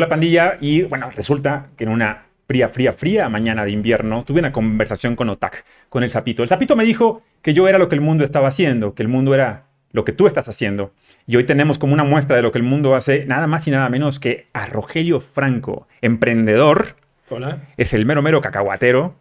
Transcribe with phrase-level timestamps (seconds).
[0.00, 4.40] Hola pandilla, y bueno, resulta que en una fría, fría, fría mañana de invierno tuve
[4.40, 6.42] una conversación con Otak, con el sapito.
[6.42, 9.08] El sapito me dijo que yo era lo que el mundo estaba haciendo, que el
[9.08, 10.94] mundo era lo que tú estás haciendo.
[11.26, 13.72] Y hoy tenemos como una muestra de lo que el mundo hace, nada más y
[13.72, 16.96] nada menos que a Rogelio Franco, emprendedor.
[17.28, 17.58] Hola.
[17.76, 19.16] Es el mero mero cacahuatero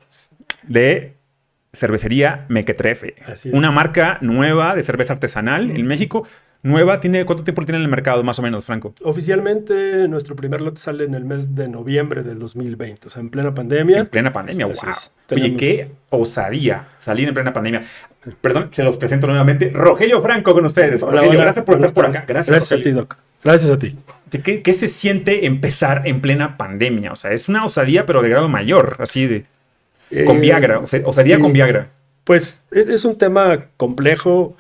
[0.64, 1.18] de
[1.74, 3.16] cervecería Mequetrefe.
[3.52, 6.26] Una marca nueva de cerveza artesanal en México.
[6.62, 8.94] Nueva, tiene, ¿cuánto tiempo tiene en el mercado más o menos, Franco?
[9.02, 13.30] Oficialmente nuestro primer lote sale en el mes de noviembre del 2020, o sea, en
[13.30, 14.00] plena pandemia.
[14.00, 14.76] En plena pandemia, wow.
[15.32, 17.84] Oye, qué osadía salir en plena pandemia.
[18.42, 19.70] Perdón, se los presento nuevamente.
[19.70, 21.02] Rogelio Franco con ustedes.
[21.02, 21.44] Hola, Rogelio, hola.
[21.46, 22.26] gracias por estar por acá.
[22.28, 22.92] Gracias, Gracias a ti.
[22.92, 23.16] Doc.
[23.42, 23.96] Gracias a ti.
[24.44, 27.14] ¿Qué, qué se siente empezar en plena pandemia?
[27.14, 29.46] O sea, es una osadía, pero de grado mayor, así de...
[30.26, 31.42] Con Eh, Viagra, o sea, osadía sí.
[31.42, 31.90] con Viagra.
[32.26, 34.58] Pues es, es un tema complejo.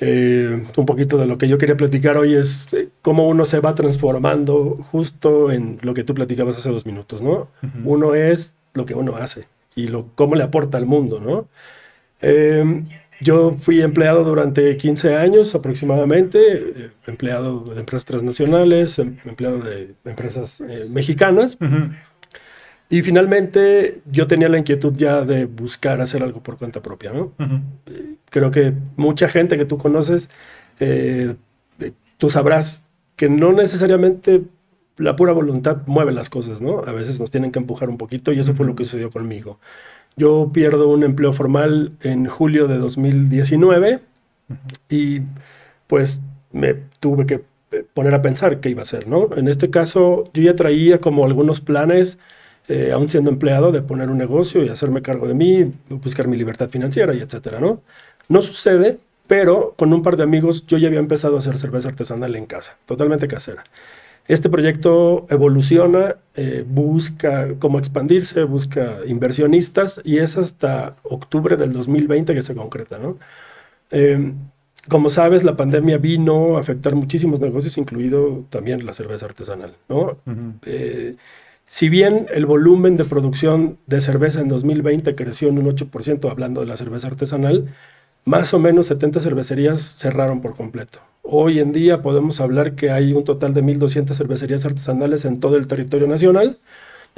[0.00, 3.60] Eh, un poquito de lo que yo quería platicar hoy es eh, cómo uno se
[3.60, 7.48] va transformando justo en lo que tú platicabas hace dos minutos, ¿no?
[7.84, 9.44] Uno es lo que uno hace
[9.76, 11.46] y lo, cómo le aporta al mundo, ¿no?
[12.20, 12.82] Eh,
[13.20, 19.94] yo fui empleado durante 15 años aproximadamente, eh, empleado de empresas transnacionales, em- empleado de
[20.04, 21.56] empresas mexicanas.
[22.92, 27.32] Y finalmente yo tenía la inquietud ya de buscar hacer algo por cuenta propia, ¿no?
[28.28, 30.28] Creo que mucha gente que tú conoces,
[30.78, 31.34] eh,
[31.80, 32.84] eh, tú sabrás
[33.16, 34.42] que no necesariamente
[34.98, 36.80] la pura voluntad mueve las cosas, ¿no?
[36.80, 39.58] A veces nos tienen que empujar un poquito y eso fue lo que sucedió conmigo.
[40.18, 44.00] Yo pierdo un empleo formal en julio de 2019
[44.90, 45.22] y
[45.86, 46.20] pues
[46.52, 49.34] me tuve que eh, poner a pensar qué iba a hacer, ¿no?
[49.34, 52.18] En este caso yo ya traía como algunos planes,
[52.72, 56.38] eh, aún siendo empleado, de poner un negocio y hacerme cargo de mí, buscar mi
[56.38, 57.82] libertad financiera y etcétera, ¿no?
[58.30, 61.90] No sucede, pero con un par de amigos yo ya había empezado a hacer cerveza
[61.90, 63.64] artesanal en casa, totalmente casera.
[64.26, 72.32] Este proyecto evoluciona, eh, busca cómo expandirse, busca inversionistas y es hasta octubre del 2020
[72.32, 73.18] que se concreta, ¿no?
[73.90, 74.32] Eh,
[74.88, 80.16] como sabes, la pandemia vino a afectar muchísimos negocios, incluido también la cerveza artesanal, ¿no?
[80.64, 81.16] Eh,
[81.66, 86.60] si bien el volumen de producción de cerveza en 2020 creció en un 8%, hablando
[86.60, 87.66] de la cerveza artesanal,
[88.24, 91.00] más o menos 70 cervecerías cerraron por completo.
[91.22, 95.56] Hoy en día podemos hablar que hay un total de 1.200 cervecerías artesanales en todo
[95.56, 96.58] el territorio nacional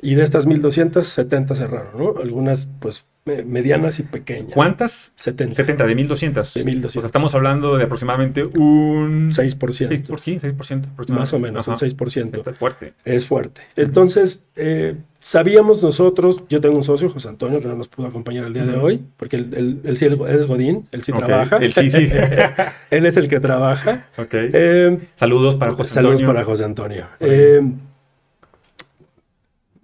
[0.01, 2.21] y de estas 1.200, 70 cerraron, ¿no?
[2.21, 4.53] Algunas pues medianas y pequeñas.
[4.53, 5.13] ¿Cuántas?
[5.17, 5.55] 70.
[5.57, 6.55] 70, de 1200.
[6.55, 6.97] De 1200.
[6.97, 9.31] O sea, estamos hablando de aproximadamente un...
[9.31, 9.57] 6%.
[9.59, 11.11] 6%, por- sí, 6% aproximadamente.
[11.13, 11.87] Más o menos, un Ajá.
[11.87, 12.35] 6%.
[12.35, 12.93] Está fuerte.
[13.07, 13.63] Es fuerte.
[13.77, 18.45] Entonces, eh, sabíamos nosotros, yo tengo un socio, José Antonio, que no nos pudo acompañar
[18.45, 18.87] el día de Ujú.
[18.87, 21.57] hoy, porque él, él- él sí es Godín, él sí Ok, trabaja.
[21.57, 22.09] él sí, sí.
[22.91, 24.07] él es el que trabaja.
[24.19, 24.29] ok.
[24.35, 26.35] Eh, Saludos para José saludos Antonio.
[26.35, 27.07] para José Antonio.
[27.21, 27.63] Eh,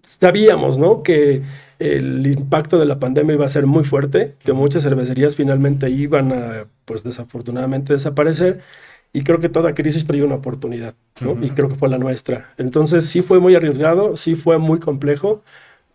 [0.05, 1.03] sabíamos, ¿no?
[1.03, 1.43] Que
[1.81, 6.31] el impacto de la pandemia iba a ser muy fuerte, que muchas cervecerías finalmente iban
[6.31, 8.61] a, pues desafortunadamente, desaparecer.
[9.15, 11.33] Y creo que toda crisis trae una oportunidad, ¿no?
[11.33, 11.45] Ujú.
[11.45, 12.53] Y creo que fue la nuestra.
[12.59, 15.43] Entonces sí fue muy arriesgado, sí fue muy complejo,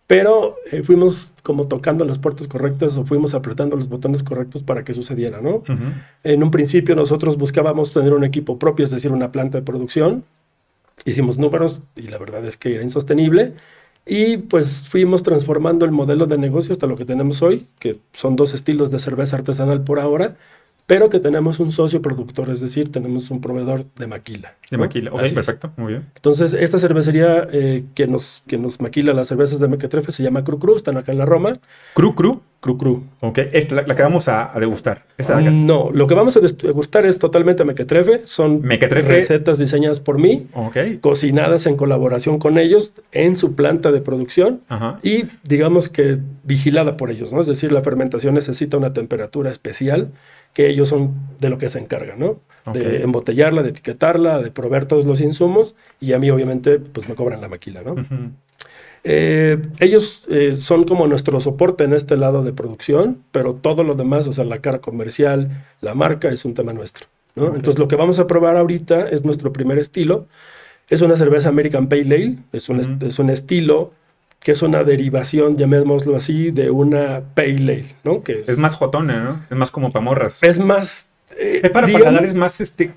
[0.08, 4.82] pero eh, fuimos como tocando las puertas correctas o fuimos apretando los botones correctos para
[4.82, 5.56] que sucediera, ¿no?
[5.58, 5.92] Ujú.
[6.24, 10.24] En un principio nosotros buscábamos tener un equipo propio, es decir, una planta de producción.
[11.04, 13.54] Hicimos números y la verdad es que era insostenible.
[14.08, 18.36] Y pues fuimos transformando el modelo de negocio hasta lo que tenemos hoy, que son
[18.36, 20.36] dos estilos de cerveza artesanal por ahora,
[20.86, 24.54] pero que tenemos un socio productor, es decir, tenemos un proveedor de maquila.
[24.70, 24.84] De ¿no?
[24.84, 25.10] maquila.
[25.10, 25.32] Ok, Así es.
[25.34, 25.72] perfecto.
[25.76, 26.06] Muy bien.
[26.14, 30.44] Entonces, esta cervecería eh, que, nos, que nos maquila las cervezas de Mequetrefe se llama
[30.44, 31.58] Cru Cru, están acá en la Roma.
[31.94, 32.40] Cru Cru.
[32.60, 33.04] Cru Cru.
[33.20, 35.04] Ok, esta la, la que vamos a, a degustar.
[35.18, 35.50] Esta de acá.
[35.50, 39.08] No, lo que vamos a degustar es totalmente Mequetrefe, son Mequetrefe.
[39.08, 40.76] recetas diseñadas por mí, Ok.
[41.00, 44.98] cocinadas en colaboración con ellos en su planta de producción Ajá.
[45.02, 47.40] y digamos que vigilada por ellos, ¿no?
[47.40, 50.10] Es decir, la fermentación necesita una temperatura especial
[50.56, 52.30] que ellos son de lo que se encargan, ¿no?
[52.72, 57.14] De embotellarla, de etiquetarla, de proveer todos los insumos y a mí obviamente pues me
[57.14, 57.94] cobran la maquila, ¿no?
[59.04, 63.94] Eh, ellos eh, son como nuestro soporte en este lado de producción, pero todo lo
[63.94, 67.06] demás, o sea, la cara comercial, la marca, es un tema nuestro.
[67.36, 67.46] ¿no?
[67.54, 70.26] Entonces, lo que vamos a probar ahorita es nuestro primer estilo.
[70.88, 73.92] Es una cerveza American Pale Ale, es un, est- es un estilo
[74.46, 78.22] que es una derivación, llamémoslo así, de una Pale Ale, ¿no?
[78.22, 79.44] Que es, Es más jotona, ¿no?
[79.50, 80.40] Es más como pamorras.
[80.40, 81.10] es más...
[81.36, 82.92] eh, Es para digamos- paladares más, este,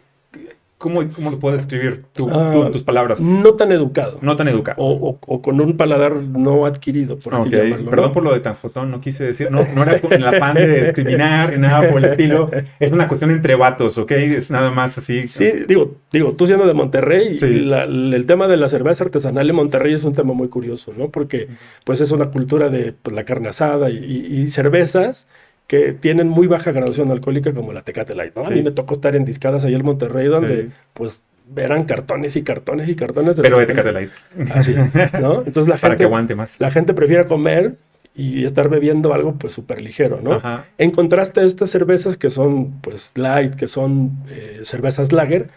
[0.80, 3.20] ¿Cómo, ¿Cómo lo puedes escribir tú, Ah, tú en tus palabras?
[3.20, 4.18] No tan educado.
[4.22, 4.82] No tan educado.
[4.82, 7.90] O, o- o con un paladar no adquirido, por así llamarlo.
[7.90, 8.12] Perdón ¿no?
[8.14, 10.84] por lo de tan fotón, no quise decir, no, no era con el afán de
[10.86, 12.50] discriminar ni nada por el estilo.
[12.80, 14.12] Es una cuestión entre vatos, ¿ok?
[14.12, 15.28] Es nada más así.
[15.28, 17.52] Sí, digo, digo, tú siendo de Monterrey, Sí.
[17.52, 21.10] la- el tema de la cerveza artesanal en Monterrey es un tema muy curioso, ¿no?
[21.10, 21.50] Porque
[21.84, 25.28] pues es una cultura de pues, la carne asada y, y- y cervezas
[25.70, 28.42] que tienen muy baja graduación alcohólica como la Tecate Light, ¿no?
[28.42, 28.56] A Sí.
[28.56, 30.70] mí me tocó estar en discadas ahí en Monterrey donde Sí.
[30.96, 31.22] pues
[31.56, 34.10] eran cartones y cartones y cartones de Pero de Tecate Light.
[34.54, 34.74] Así,
[35.22, 35.44] ¿no?
[35.46, 36.60] Entonces la Para que gente, aguante más.
[36.60, 37.76] la gente prefiere comer
[38.16, 40.34] y estar bebiendo algo pues súper ligero, ¿no?
[40.34, 40.66] Ajá.
[40.80, 45.50] En contraste a estas cervezas que son pues light, que son eh, cervezas lager,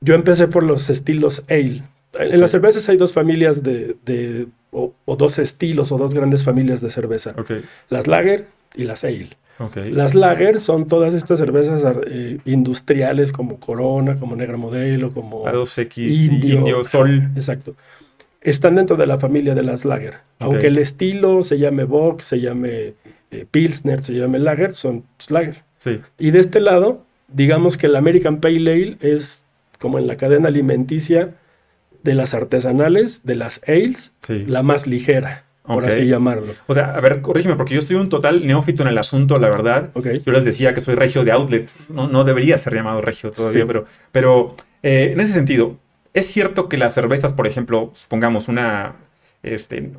[0.00, 1.82] yo empecé por los estilos ale.
[2.18, 2.60] En las Ok.
[2.60, 6.90] cervezas hay dos familias de, de- o, o dos estilos o dos grandes familias de
[6.90, 7.34] cerveza.
[7.38, 7.52] Ok,
[7.90, 9.30] Las lager y las ale.
[9.58, 9.76] ok.
[9.90, 15.46] Las lager son todas estas cervezas eh, industriales como Corona, como Negra Modelo, como...
[15.46, 16.58] A 2X, Indio.
[16.58, 17.30] Indio, Sol.
[17.34, 17.74] Exacto.
[18.40, 20.14] Están dentro de la familia de las lager.
[20.38, 20.64] Aunque Ok.
[20.64, 22.94] el estilo se llame Bock, se llame
[23.30, 25.62] eh, Pilsner, se llame lager, son pues, lager.
[25.78, 29.42] Sí, Y de este lado, digamos que el American Pale Ale es
[29.78, 31.34] como en la cadena alimenticia
[32.02, 34.44] de las artesanales, de las ales, sí.
[34.46, 36.54] la más ligera, por así llamarlo.
[36.66, 39.48] O sea, a ver, corrígeme, porque yo soy un total neófito en el asunto, la
[39.48, 39.90] verdad.
[40.24, 41.70] Yo les decía que soy regio de outlet.
[41.88, 43.66] No, no debería ser llamado regio todavía, Sí.
[43.66, 45.76] pero, pero eh, en ese sentido,
[46.14, 48.94] ¿es cierto que las cervezas, por ejemplo, pongamos una,
[49.42, 49.90] este,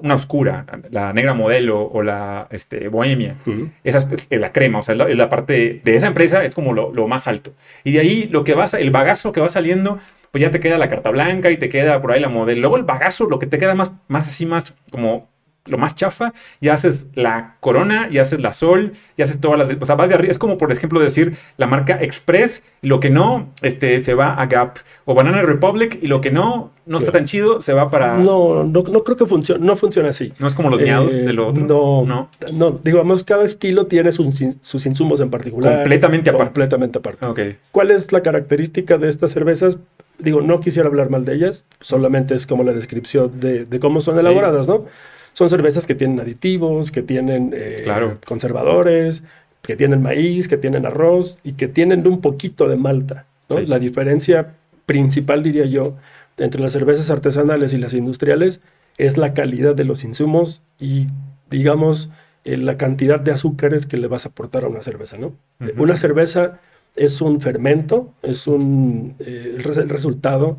[0.00, 3.36] una oscura, la negra modelo o la este, bohemia,
[3.84, 6.44] esa es, es la crema, o sea, es la, es la parte de esa empresa
[6.44, 7.52] es como lo, lo más alto.
[7.84, 9.98] Y de ahí lo que vas, el bagazo que va saliendo,
[10.30, 12.60] pues ya te queda la carta blanca y te queda por ahí la modelo.
[12.60, 15.29] Luego el bagazo, lo que te queda más, más así, más como
[15.70, 19.68] lo más chafa, ya haces la corona, y haces la sol, y haces todas las...
[19.80, 20.30] O sea, vas de arriba.
[20.32, 24.34] Es como, por ejemplo, decir la marca Express, y lo que no, este, se va
[24.34, 24.78] a Gap.
[25.04, 28.16] O Banana Republic, y lo que no, no está tan chido, se va para...
[28.18, 30.32] No, no, no creo que funcione, no funciona así.
[30.38, 31.64] No es como los miados Eh, de lo otro.
[31.64, 32.28] No, no.
[32.52, 34.26] no, digamos, cada estilo tiene sus,
[34.60, 35.76] sus insumos en particular.
[35.76, 36.44] Completamente aparte.
[36.52, 37.26] Completamente aparte.
[37.26, 37.40] Ok.
[37.72, 39.78] ¿Cuál es la característica de estas cervezas?
[40.18, 44.02] Digo, no quisiera hablar mal de ellas, solamente es como la descripción de, de cómo
[44.02, 44.20] son Sí.
[44.20, 44.84] elaboradas, ¿no?
[45.32, 48.18] Son cervezas que tienen aditivos, que tienen eh, Claro.
[48.26, 49.22] conservadores,
[49.62, 53.58] que tienen maíz, que tienen arroz y que tienen un poquito de malta, ¿no?
[53.58, 53.66] Sí.
[53.66, 54.54] La diferencia
[54.86, 55.96] principal, diría yo,
[56.38, 58.60] entre las cervezas artesanales y las industriales
[58.98, 61.08] es la calidad de los insumos y,
[61.50, 62.10] digamos,
[62.44, 65.32] eh, la cantidad de azúcares que le vas a aportar a una cerveza, ¿no?
[65.76, 66.58] Una cerveza
[66.96, 70.58] es un fermento, es un, eh, el resultado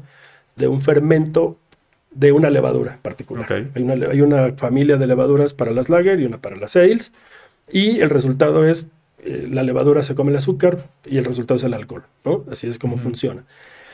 [0.55, 1.57] de un fermento
[2.11, 3.45] de una levadura particular.
[3.75, 7.11] Hay, una, hay una familia de levaduras para las lager y una para las ales,
[7.71, 8.87] y el resultado es,
[9.23, 12.43] eh, la levadura se come el azúcar y el resultado es el alcohol, ¿no?
[12.51, 13.43] Así es como funciona.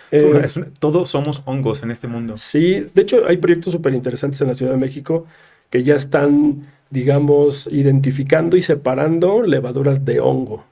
[0.10, 2.38] Eh, una- es una- todos somos hongos en este mundo.
[2.38, 5.25] Sí, de hecho hay proyectos súper interesantes en la Ciudad de México
[5.69, 10.64] que ya están, digamos, identificando y separando levaduras de hongo,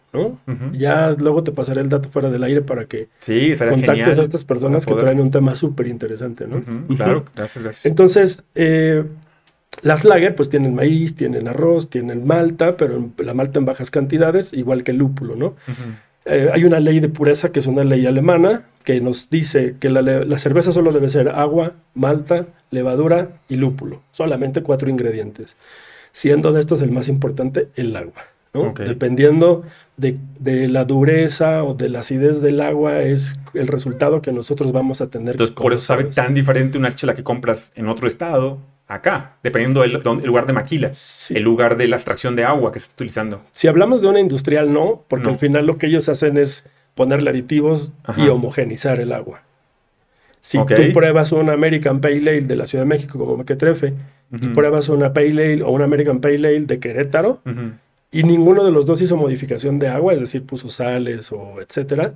[0.74, 4.20] Ya luego te pasaré el dato fuera del aire para que Sí, contactes genial.
[4.20, 6.64] a estas personas que traen un tema súper interesante, ¿no?
[6.96, 7.86] Claro, gracias, gracias.
[7.86, 9.04] Entonces, eh,
[9.82, 14.54] las lager pues tienen maíz, tienen arroz, tienen malta, pero la malta en bajas cantidades,
[14.54, 15.56] igual que el lúpulo, ¿no?
[16.28, 19.90] Eh, hay una ley de pureza que es una ley alemana que nos dice que
[19.90, 24.02] la cerveza solo debe ser agua, malta, levadura y lúpulo.
[24.12, 25.56] Solamente cuatro ingredientes.
[26.14, 28.24] Siendo de estos el más importante el agua.
[28.78, 29.64] Dependiendo
[29.98, 34.72] de, de la dureza o de la acidez del agua es el resultado que nosotros
[34.72, 35.32] vamos a tener.
[35.36, 38.58] Entonces, por eso sabe tan diferente una chela que compras en otro estado
[38.88, 41.36] acá, dependiendo del lugar de maquila, Sí.
[41.36, 43.42] el lugar de la extracción de agua que estás utilizando.
[43.54, 45.32] Si hablamos de una industrial, no, porque No.
[45.32, 48.22] al final lo que ellos hacen es ponerle aditivos Ajá.
[48.24, 49.42] y homogenizar el agua.
[50.40, 53.94] Si tú pruebas una American Pale Ale de la Ciudad de México como Mequetrefe
[54.32, 54.54] y Ujú.
[54.54, 57.40] pruebas una Pale Ale o una American Pale Ale de Querétaro.
[58.12, 62.14] Y ninguno de los dos hizo modificación de agua, es decir, puso sales o etcétera,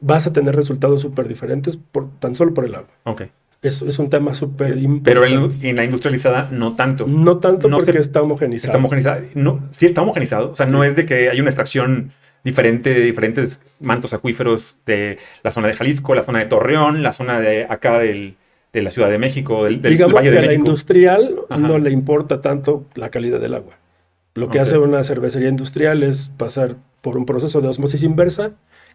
[0.00, 2.88] vas a tener resultados súper diferentes por, tan solo por el agua.
[3.04, 3.22] Ok.
[3.62, 5.10] Es, es un tema súper importante.
[5.10, 7.06] Pero en, en la industrializada no tanto.
[7.06, 8.68] No tanto no porque se- está homogenizado.
[8.68, 9.22] Está homogenizado.
[9.34, 10.50] No, sí está homogenizado.
[10.50, 12.12] O sea, no es de que hay una extracción
[12.44, 17.14] diferente de diferentes mantos acuíferos de la zona de Jalisco, la zona de Torreón, la
[17.14, 18.34] zona de acá del,
[18.74, 21.58] de la Ciudad de México, del, del Digamos Valle que de a la industrial Ajá.
[21.58, 23.78] no le importa tanto la calidad del agua.
[24.34, 28.52] Lo que hace una cervecería industrial es pasar por un proceso de osmosis inversa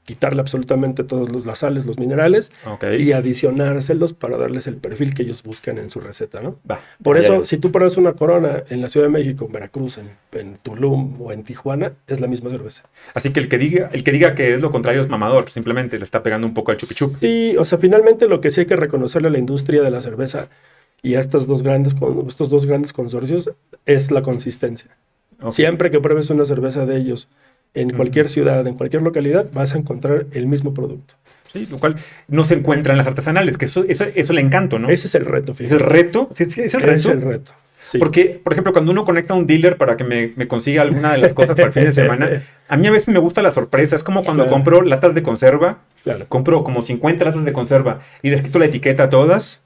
[0.09, 2.85] quitarle absolutamente todos los, las sales, los minerales Ok.
[2.97, 6.57] y adicionárselos para darles el perfil que ellos buscan en su receta, ¿no?
[7.03, 10.09] Por eso, si tú pruebas una corona en la Ciudad de México, en Veracruz, en,
[10.31, 12.83] en Tulum o en Tijuana, es la misma cerveza.
[13.13, 15.97] Así que el que diga, el que diga que es lo contrario es mamador, simplemente
[15.99, 17.15] le está pegando un poco al chupi chup.
[17.19, 20.01] Sí, o sea, finalmente lo que sí hay que reconocerle a la industria de la
[20.01, 20.47] cerveza
[21.03, 21.95] y a estas dos grandes,
[22.27, 23.51] estos dos grandes consorcios
[23.85, 24.97] es la consistencia.
[25.49, 27.29] Siempre que pruebes una cerveza de ellos
[27.73, 31.13] en cualquier ciudad, en cualquier localidad, vas a encontrar el mismo producto.
[31.53, 31.95] Sí, lo cual
[32.27, 34.89] no se encuentra en las artesanales, que eso, eso, eso le encanto, ¿no?
[34.89, 35.83] Ese es el reto, Es el fíjate.
[35.83, 36.29] reto.
[36.33, 36.97] Sí, sí, es el reto.
[36.97, 37.51] es el reto.
[37.81, 37.97] Sí.
[37.97, 41.13] Porque, por ejemplo, cuando uno conecta a un dealer para que me, me consiga alguna
[41.13, 43.51] de las cosas para el fin de semana, a mí a veces me gusta la
[43.51, 43.95] sorpresa.
[43.95, 44.53] Es como cuando Claro.
[44.53, 46.25] compro latas de conserva, Claro.
[46.27, 49.61] compro como 50 latas de conserva y les quito la etiqueta a todas.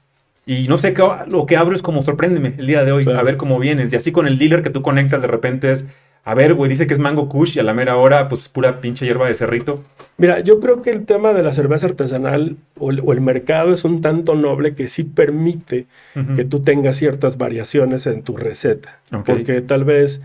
[0.46, 3.18] Y no sé qué, lo que abro es como sorpréndeme el día de hoy, Claro.
[3.20, 3.92] a ver cómo vienes.
[3.92, 5.86] Y así con el dealer que tú conectas de repente es,
[6.22, 8.80] a ver, güey, dice que es mango kush y a la mera hora, pues pura
[8.80, 9.82] pinche hierba de cerrito.
[10.16, 13.72] Mira, yo creo que el tema de la cerveza artesanal o el, o el mercado
[13.72, 15.86] es un tanto noble que sí permite
[16.36, 19.00] que tú tengas ciertas variaciones en tu receta.
[19.26, 20.20] Porque tal vez,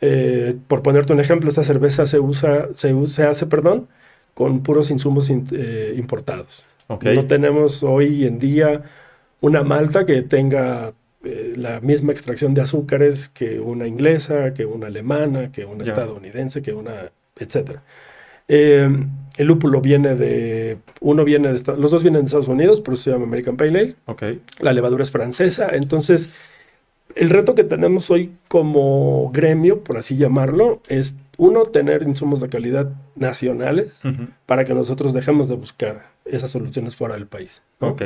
[0.00, 3.88] eh, por ponerte un ejemplo, esta cerveza se usa, se, se hace, perdón,
[4.34, 6.64] con puros insumos in- eh, importados.
[7.14, 8.82] No tenemos hoy en día
[9.40, 10.92] una malta que tenga
[11.24, 16.62] eh, la misma extracción de azúcares que una inglesa, que una alemana, que una estadounidense,
[16.62, 17.82] que una, etcétera.
[18.48, 18.88] Eh,
[19.36, 23.04] el lúpulo viene de, uno viene de, los dos vienen de Estados Unidos, por eso
[23.04, 23.96] se llama American Pale Ale.
[24.06, 24.22] Ok.
[24.58, 26.36] La levadura es francesa, entonces
[27.14, 32.50] el reto que tenemos hoy como gremio, por así llamarlo, es uno, tener insumos de
[32.50, 34.02] calidad nacionales
[34.44, 37.62] para que nosotros dejemos de buscar esas soluciones fuera del país.
[37.80, 37.88] ¿no?
[37.88, 38.02] Ok.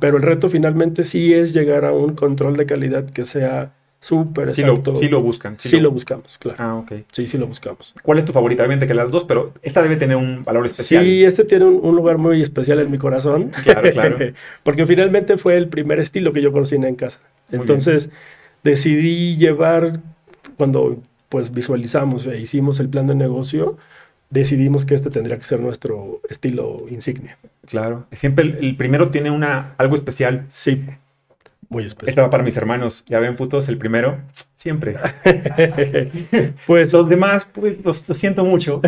[0.00, 4.54] Pero el reto finalmente sí es llegar a un control de calidad que sea súper
[4.54, 5.56] Sí lo, sí lo buscan.
[5.58, 6.56] Sí lo buscamos, claro.
[6.58, 6.92] Ah, ok.
[7.12, 7.94] Sí, sí lo buscamos.
[8.02, 8.62] ¿Cuál es tu favorita?
[8.62, 11.04] Obviamente que las dos, pero esta debe tener un valor especial.
[11.04, 13.50] Sí, este tiene un, un lugar muy especial en mi corazón.
[13.64, 14.16] Claro, claro.
[14.62, 17.20] Porque finalmente fue el primer estilo que yo cociné en casa.
[17.50, 18.08] Muy Entonces
[18.64, 20.00] decidí llevar,
[20.56, 23.76] cuando pues visualizamos e hicimos el plan de negocio,
[24.30, 27.38] decidimos que este tendría que ser nuestro estilo insignia.
[27.66, 28.06] Claro.
[28.12, 30.46] Siempre el, el primero tiene una, algo especial.
[30.50, 30.84] Sí,
[31.68, 32.10] muy especial.
[32.10, 33.04] Esta va para mis hermanos.
[33.06, 34.18] Ya ven, putos, el primero.
[34.54, 34.96] Siempre.
[36.66, 38.80] pues Los demás, pues, los, los siento mucho.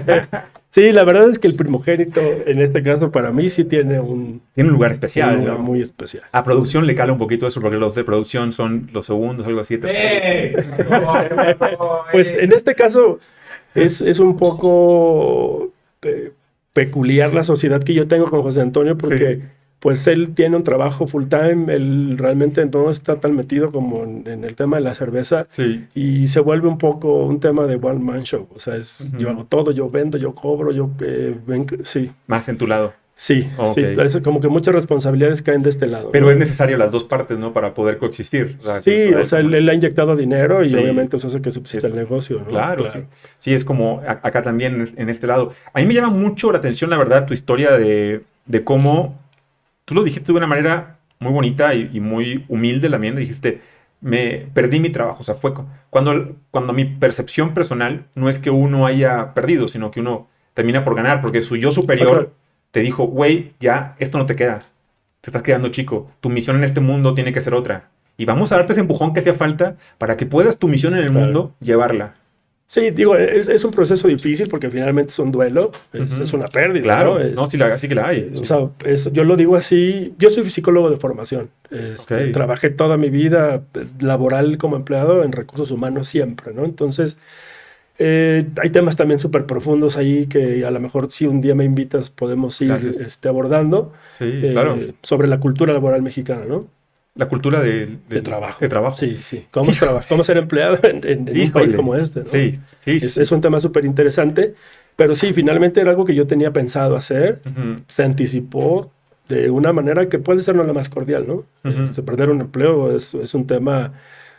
[0.68, 4.40] sí, la verdad es que el primogénito, en este caso para mí, sí tiene un,
[4.54, 5.62] Tiene un lugar un especial, lugar ¿no?
[5.62, 6.22] muy especial.
[6.30, 9.60] A producción le cala un poquito eso, porque los de producción son los segundos, algo
[9.60, 9.78] así.
[9.78, 10.62] tercero.
[12.12, 13.18] Pues en este caso
[13.74, 16.32] es, es un poco eh,
[16.72, 19.42] peculiar la sociedad que yo tengo con José Antonio porque Sí.
[19.82, 24.22] Pues él tiene un trabajo full time, él realmente no está tan metido como en,
[24.28, 25.84] en el tema de la cerveza Sí.
[25.92, 29.28] y se vuelve un poco un tema de one man show, o sea, es, yo
[29.28, 32.92] hago todo, yo vendo, yo cobro, yo eh, ven- sí, Más en tu lado.
[33.16, 33.74] sí, Ok.
[33.74, 36.10] sí, parece como que muchas responsabilidades caen de este lado.
[36.12, 36.30] Pero ¿no?
[36.30, 37.52] es necesario las dos partes, ¿no?
[37.52, 38.56] Para poder coexistir.
[38.60, 40.76] O sea, Sí, o sea, él, él ha inyectado dinero y Sí.
[40.76, 42.44] obviamente eso hace que subsista el negocio, ¿no?
[42.46, 42.98] Claro, Sí.
[43.40, 45.52] Sí, es como acá también en este lado.
[45.74, 49.20] A mí me llama mucho la atención, la verdad, tu historia de, de cómo
[49.92, 53.14] tú lo dijiste de una manera muy bonita y, y muy humilde también.
[53.16, 53.60] Dijiste,
[54.00, 55.18] me perdí mi trabajo.
[55.20, 59.68] O sea, fue cu- cuando, cuando mi percepción personal no es que uno haya perdido,
[59.68, 62.32] sino que uno termina por ganar, porque su yo superior
[62.70, 64.60] te dijo, güey, ya, esto no te queda.
[65.20, 66.10] Te estás quedando chico.
[66.20, 67.90] Tu misión en este mundo tiene que ser otra.
[68.16, 71.00] Y vamos a darte ese empujón que hacía falta para que puedas tu misión en
[71.04, 71.24] el Claro.
[71.26, 72.14] mundo llevarla.
[72.72, 76.82] Sí, digo, es, es un proceso difícil porque finalmente es un duelo, es, una pérdida.
[76.84, 77.20] Claro, ¿no?
[77.20, 78.20] Es- no, sí, la, sí que la hay.
[78.20, 78.40] eh, sí.
[78.40, 81.50] O sea, es- yo lo digo así, yo soy psicólogo de formación.
[81.70, 82.32] Este, Ok.
[82.32, 86.64] Trabajé toda mi vida eh, laboral como empleado en recursos humanos siempre, ¿no?
[86.64, 87.18] Entonces,
[87.98, 91.64] eh, hay temas también súper profundos ahí que a lo mejor si un día me
[91.64, 94.78] invitas podemos ir este, abordando Sí, eh, claro.
[95.02, 96.68] sobre la cultura laboral mexicana, ¿no?
[97.14, 98.58] La cultura de, De trabajo.
[98.60, 98.96] De trabajo.
[98.96, 99.44] Sí, sí.
[99.50, 102.20] ¿Cómo, es traba- cómo ser empleado en, en- en un país como este?
[102.20, 102.26] ¿no?
[102.26, 103.22] Sí, sí, Es, sí.
[103.22, 104.54] es un tema súper interesante,
[104.96, 107.82] pero sí, finalmente era algo que yo tenía pensado hacer, Ujú.
[107.86, 108.90] se anticipó
[109.28, 111.44] de una manera que puede ser no la más cordial, ¿no?
[111.70, 111.82] Ujú.
[111.84, 113.92] Este, perder un empleo es, es un tema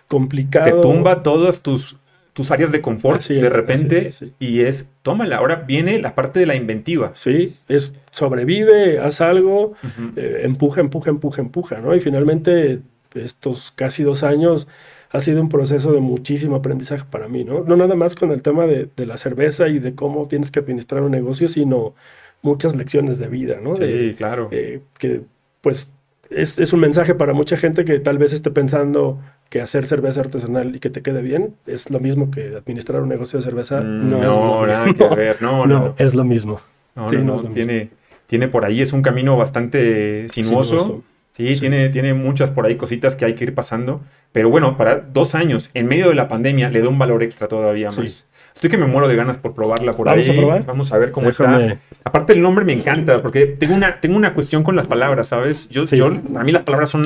[0.07, 0.65] complicado.
[0.65, 1.97] Te tumba todas tus,
[2.33, 4.33] tus áreas de confort Así es, de repente así es, sí.
[4.39, 7.11] y es, tómala, ahora viene la parte de la inventiva.
[7.15, 9.73] Sí, es sobrevive, haz algo,
[10.15, 11.95] eh, empuja, empuja, empuja, empuja, ¿no?
[11.95, 12.79] Y finalmente
[13.13, 14.67] estos casi dos años
[15.11, 17.63] ha sido un proceso de muchísimo aprendizaje para mí, ¿no?
[17.63, 20.59] No nada más con el tema de, de la cerveza y de cómo tienes que
[20.59, 21.93] administrar un negocio, sino
[22.41, 23.73] muchas lecciones de vida, ¿no?
[23.75, 24.49] De- Sí, claro.
[24.51, 25.21] eh, que
[25.61, 25.91] pues
[26.31, 29.19] es, es un mensaje para mucha gente que tal vez esté pensando
[29.53, 33.09] que hacer cerveza artesanal y que te quede bien es lo mismo que administrar un
[33.09, 33.81] negocio de cerveza.
[33.81, 35.09] Mm, No, no, es lo nada mismo.
[35.09, 35.41] que ver.
[35.43, 36.59] No, no, No, es lo mismo.
[36.95, 37.49] No, Sí, no, no mismo.
[37.51, 37.89] tiene,
[38.25, 40.79] tiene por ahí, es un camino bastante sinuoso.
[40.79, 41.03] Sinuoso.
[41.31, 41.59] Sí, Sí.
[41.61, 44.01] Tiene, tiene muchas por ahí cositas que hay que ir pasando.
[44.31, 47.47] Pero bueno, para dos años, en medio de la pandemia, le da un valor extra
[47.47, 48.01] todavía Sí.
[48.01, 48.25] más.
[48.55, 50.31] Estoy que me muero de ganas por probarla por ¿Vamos ahí.
[50.31, 50.65] a probar?
[50.65, 51.79] Vamos a ver cómo Déjame- está.
[52.03, 55.69] Aparte el nombre me encanta, porque tengo una, tengo una cuestión con las palabras, ¿sabes?
[55.69, 55.95] Yo, Sí.
[55.97, 57.05] yo, a mí las palabras son,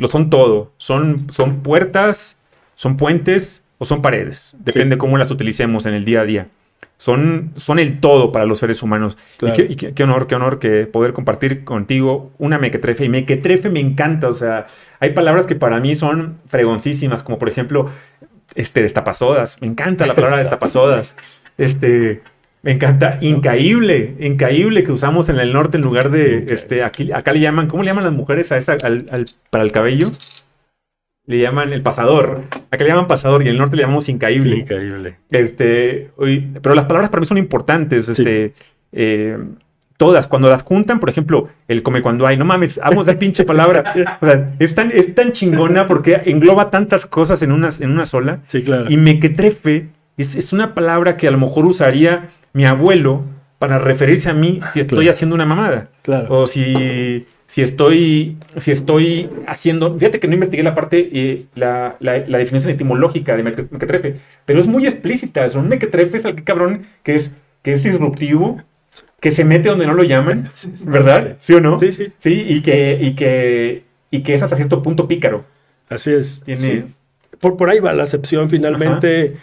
[0.00, 0.72] lo son todo.
[0.78, 2.36] Son, son puertas,
[2.74, 4.56] son puentes o son paredes.
[4.58, 6.48] Depende cómo las utilicemos en el día a día.
[6.98, 9.16] Son, son el todo para los seres humanos.
[9.38, 9.54] Claro.
[9.54, 13.04] Y, qué, y qué- qué honor, qué honor que poder compartir contigo una mequetrefe.
[13.06, 14.66] Y mequetrefe me encanta, o sea,
[14.98, 17.90] hay palabras que para mí son fregoncísimas, como por ejemplo,
[18.54, 19.56] este, destapasodas.
[19.62, 21.16] Me encanta la palabra destapasodas.
[21.56, 22.22] Este,
[22.62, 27.32] me encanta incaíble, incaíble que usamos en el norte en lugar de, este, aquí, acá
[27.32, 30.12] le llaman, ¿cómo le llaman las mujeres a esa, al- al- para el cabello?
[31.26, 32.42] Le llaman el pasador.
[32.70, 34.56] Acá le llaman pasador y en el norte le llamamos incaíble.
[34.56, 35.16] Increíble.
[35.30, 36.10] Este,
[36.60, 38.08] pero las palabras para mí son importantes.
[38.08, 38.52] Este,
[38.92, 39.38] eh,
[39.96, 43.44] todas, cuando las juntan, por ejemplo, el come cuando hay, no mames, amo esa pinche
[43.44, 43.94] palabra.
[44.20, 48.06] O sea, es tan, es tan chingona porque engloba tantas cosas en una, en una
[48.06, 48.40] sola.
[48.48, 48.86] Sí, claro.
[48.90, 49.86] Y mequetrefe
[50.22, 53.24] es, es una palabra que a lo mejor usaría mi abuelo
[53.58, 55.10] para referirse a mí si estoy Claro.
[55.10, 55.88] haciendo una mamada.
[56.02, 56.26] Claro.
[56.34, 59.96] O si, si estoy si estoy haciendo.
[59.98, 64.16] Fíjate que no investigué la parte, eh, la, la- la definición etimológica de meque- mequetrefe,
[64.46, 65.44] pero es muy explícita.
[65.44, 67.30] Es un mequetrefe es aquel cabrón que es,
[67.62, 68.62] que es disruptivo,
[69.20, 70.50] que se mete donde no lo llaman.
[70.86, 71.36] ¿verdad?
[71.40, 71.78] ¿Sí o no?
[71.78, 72.12] Sí, sí.
[72.18, 75.44] Sí, y que, y que, y que es hasta cierto punto pícaro.
[75.90, 76.42] Así es.
[76.44, 76.60] Tiene.
[76.60, 76.84] Sí.
[77.38, 79.36] Por, por ahí va la acepción finalmente.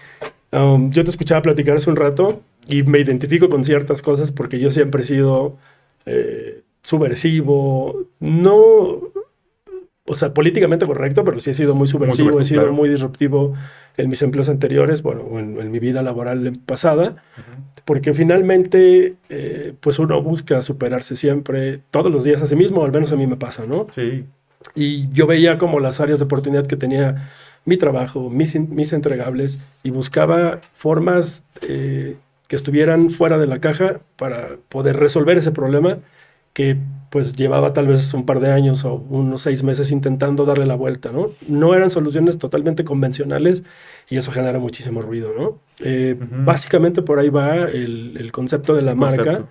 [0.52, 4.60] Um, yo te escuchaba platicar hace un rato y me identifico con ciertas cosas porque
[4.60, 5.58] yo siempre he sido
[6.06, 9.02] eh, subversivo, no,
[10.06, 12.74] o sea, políticamente correcto, pero sí he sido muy subversivo, he sido claro.
[12.74, 13.56] muy disruptivo
[13.98, 17.24] en mis empleos anteriores, bueno, en, en mi vida laboral pasada,
[17.84, 22.92] porque finalmente, eh, pues uno busca superarse siempre, todos los días a sí mismo, al
[22.94, 23.88] menos a mí me pasa, ¿no?
[23.92, 24.24] Sí.
[24.76, 27.30] Y yo veía como las áreas de oportunidad que tenía
[27.68, 32.16] mi trabajo, mis, mis entregables, y buscaba formas eh,
[32.48, 36.00] que estuvieran fuera de la caja para poder resolver ese problema
[36.54, 36.78] que
[37.10, 40.76] pues llevaba tal vez un par de años o unos seis meses intentando darle la
[40.76, 41.30] vuelta, ¿no?
[41.48, 43.64] No eran soluciones totalmente convencionales
[44.10, 45.60] y eso genera muchísimo ruido, ¿no?
[45.84, 46.16] Eh.
[46.20, 49.46] Básicamente por ahí va el, el concepto de la marca.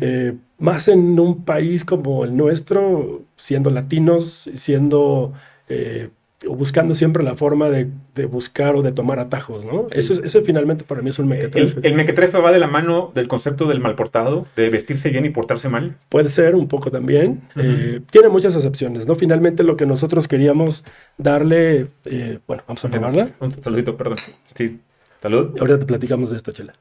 [0.00, 5.32] Eh, más en un país como el nuestro, siendo latinos, siendo
[5.68, 6.08] eh,
[6.48, 9.86] buscando siempre la forma de, de buscar o de tomar atajos, ¿no?
[9.90, 9.98] Sí.
[9.98, 11.80] Eso, es- eso finalmente para mí es un mequetrefe.
[11.80, 15.24] El, el mequetrefe va de la mano del concepto del mal portado, de vestirse bien
[15.24, 15.96] y portarse mal.
[16.08, 17.42] Puede ser un poco también.
[17.56, 19.14] Eh, tiene muchas excepciones, ¿no?
[19.14, 20.84] Finalmente lo que nosotros queríamos
[21.16, 23.30] darle, eh, bueno, vamos a probarla.
[23.40, 24.18] Un saludito, perdón.
[24.54, 24.80] Sí,
[25.22, 25.54] salud.
[25.58, 26.74] Ahorita te platicamos de esta chela.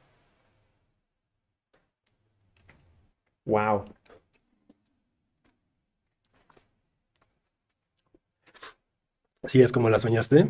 [3.45, 3.94] Wow.
[9.45, 10.47] Así es como la soñaste.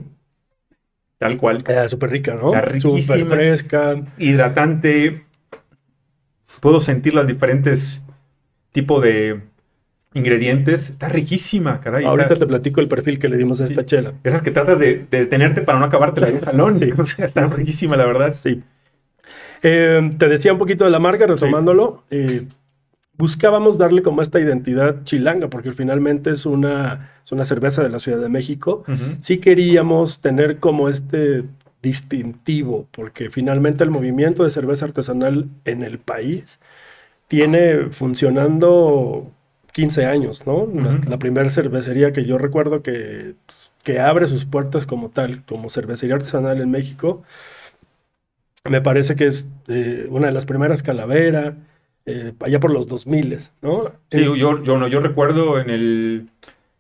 [1.17, 1.57] Tal cual.
[1.67, 2.51] Eh, Súper rica, ¿no?
[2.79, 3.95] Súper fresca.
[4.17, 5.25] Hidratante.
[6.59, 8.03] Puedo sentir los diferentes
[8.71, 9.41] tipos de
[10.13, 10.89] ingredientes.
[10.91, 12.05] Está riquísima, caray.
[12.05, 13.87] Ahorita Está- te platico el perfil que le dimos a esta Sí.
[13.87, 14.13] chela.
[14.23, 16.79] Esas que tratas de, de detenerte para no acabártela de un jalón.
[16.97, 18.33] O sea, está riquísima, la verdad.
[18.33, 18.63] Sí.
[19.63, 22.03] Eh, te decía un poquito de la marca, retomándolo.
[22.11, 22.47] eh,
[23.17, 27.99] buscábamos darle como esta identidad chilanga, porque finalmente es una, es una cerveza de la
[27.99, 28.83] Ciudad de México.
[28.87, 29.17] Ujú.
[29.21, 31.43] Sí queríamos tener como este
[31.81, 36.59] distintivo, porque finalmente el movimiento de cerveza artesanal en el país
[37.27, 39.31] tiene funcionando
[39.71, 40.67] 15 años, ¿no?
[40.73, 41.09] La, Ujú.
[41.09, 43.35] la primera cervecería que yo recuerdo que,
[43.83, 47.23] que abre sus puertas como tal, como cervecería artesanal en México,
[48.69, 51.55] me parece que es eh, una de las primeras Calavera,
[52.05, 53.91] eh, allá por los 2000, ¿no?
[54.11, 56.27] Sí, yo, yo, no, yo recuerdo en el,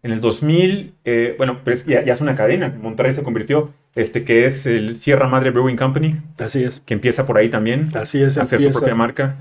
[0.03, 4.23] en el 2000, eh, bueno, pues ya, ya es una cadena, Monterrey se convirtió, este,
[4.23, 8.21] que es el Sierra Madre Brewing Company, Así es, que empieza por ahí también, así
[8.21, 8.37] es.
[8.37, 8.73] a hacer empieza.
[8.73, 9.37] su propia marca.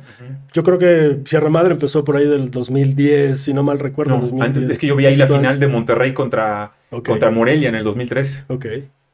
[0.53, 4.14] Yo creo que Sierra Madre empezó por ahí del 2010, si no mal recuerdo.
[4.14, 4.47] No, 2010.
[4.57, 5.66] antes- es que yo vi ahí la final de.
[5.66, 6.73] Monterrey contra,
[7.05, 8.64] contra Morelia en el 2003, ok.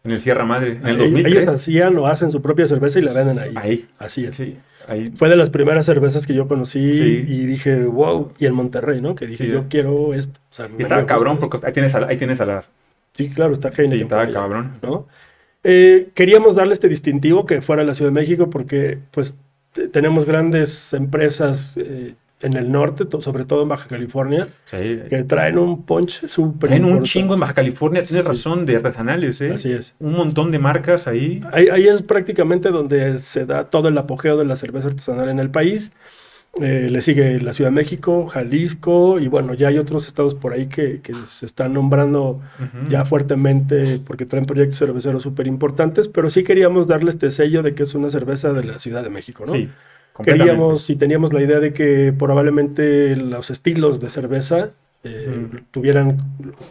[0.04, 1.42] en el Sierra Madre, en el Ellos- 2003.
[1.42, 3.52] Ellos hacían o hacen su propia cerveza y la venden ahí.
[3.56, 4.36] Ahí, Así es.
[4.36, 4.56] sí,
[4.88, 5.10] ahí.
[5.16, 7.24] Fue de las primeras cervezas que yo conocí Sí.
[7.28, 9.14] y dije, wow, y en Monterrey, ¿no?
[9.14, 9.50] Que dije, Sí.
[9.50, 10.40] yo quiero esto.
[10.50, 11.48] O sea, Y estaba cabrón, esto.
[11.50, 12.70] porque ahí tienes a, ahí tienes a las...
[13.12, 13.98] Sí, claro, está genial.
[13.98, 14.72] Sí, estaba cabrón.
[14.82, 15.06] ¿no?
[15.64, 19.36] Eh, queríamos darle este distintivo que fuera la Ciudad de México porque pues
[19.72, 25.00] te- tenemos grandes empresas eh, en el norte, sobre todo en Baja California, Sí.
[25.10, 28.28] que traen un punch súper Traen un chingo en Baja California, tienes Sí.
[28.28, 29.52] razón, de artesanales, ¿eh?
[29.54, 29.94] Así es.
[29.98, 31.42] Un montón de marcas ahí.
[31.52, 35.38] Ahí, ahí es prácticamente donde se da todo el apogeo de la cerveza artesanal en
[35.38, 35.92] el país.
[36.60, 40.52] eh, le sigue la Ciudad de México, Jalisco y bueno, ya hay otros estados por
[40.52, 42.40] ahí que, que se están nombrando
[42.88, 47.74] ya fuertemente porque traen proyectos cerveceros súper importantes, pero sí queríamos darle este sello de
[47.76, 49.52] que es una cerveza de la Ciudad de México, ¿no?
[49.52, 49.68] Sí.
[50.22, 54.70] Queríamos y teníamos la idea de que probablemente los estilos de cerveza
[55.04, 55.58] eh, Ujú.
[55.70, 56.18] tuvieran,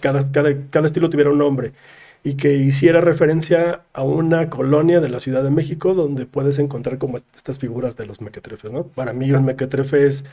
[0.02, 1.72] cada, cada, cada estilo tuviera un nombre
[2.24, 6.98] y que hiciera referencia a una colonia de la Ciudad de México donde puedes encontrar
[6.98, 8.84] como est- estas figuras de los mequetrefes, ¿no?
[8.84, 10.26] Para mí un mequetrefe es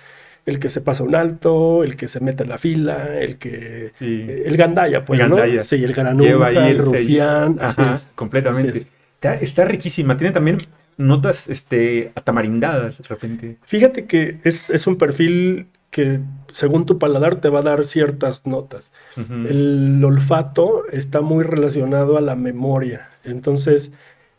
[0.46, 3.92] el que se pasa un alto, el que se mete en la fila, el que...
[3.98, 4.26] Sí.
[4.44, 5.37] El gandaya, pues, El ¿no?
[5.37, 5.64] gandaya.
[5.64, 5.94] Sí, el
[6.42, 8.09] ahí el rufián, así Ajá, es.
[8.14, 8.70] completamente.
[8.70, 8.87] Así es.
[9.14, 10.16] Está, está riquísima.
[10.16, 10.59] Tiene también
[10.96, 13.56] notas este, atamarindadas de repente.
[13.62, 16.20] Fíjate que es, es un perfil que
[16.52, 18.92] según tu paladar te va a dar ciertas notas.
[19.16, 23.92] El olfato está muy relacionado a la memoria, entonces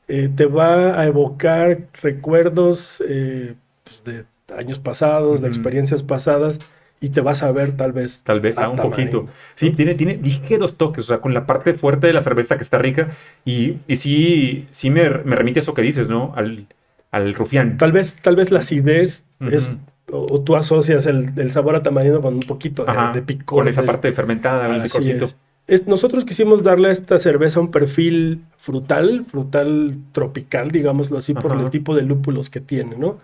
[0.07, 6.59] eh, te va a evocar recuerdos eh, pues, de años pasados, de experiencias pasadas,
[6.99, 8.21] y te vas a ver tal vez.
[8.23, 9.27] Tal vez, ah, un poquito.
[9.55, 12.63] Sí, tiene, tiene ligeros toques, o sea, con la parte fuerte de la cerveza que
[12.63, 13.11] está rica.
[13.45, 16.33] Y, y sí, sí me, me remite a eso que dices, ¿no?
[16.35, 16.65] Al,
[17.11, 17.77] al rufián.
[17.77, 19.71] Tal vez, tal vez la acidez es,
[20.11, 23.21] o, o tú asocias el, el sabor a tamarindo con un poquito de, Ajá, de
[23.21, 23.59] picor.
[23.59, 25.25] con esa de- parte fermentada, el picorcito.
[25.25, 25.35] es.
[25.67, 31.51] Es- nosotros quisimos darle a esta cerveza un perfil frutal, frutal tropical, digámoslo así, por
[31.59, 33.19] el tipo de lúpulos que tiene, ¿no?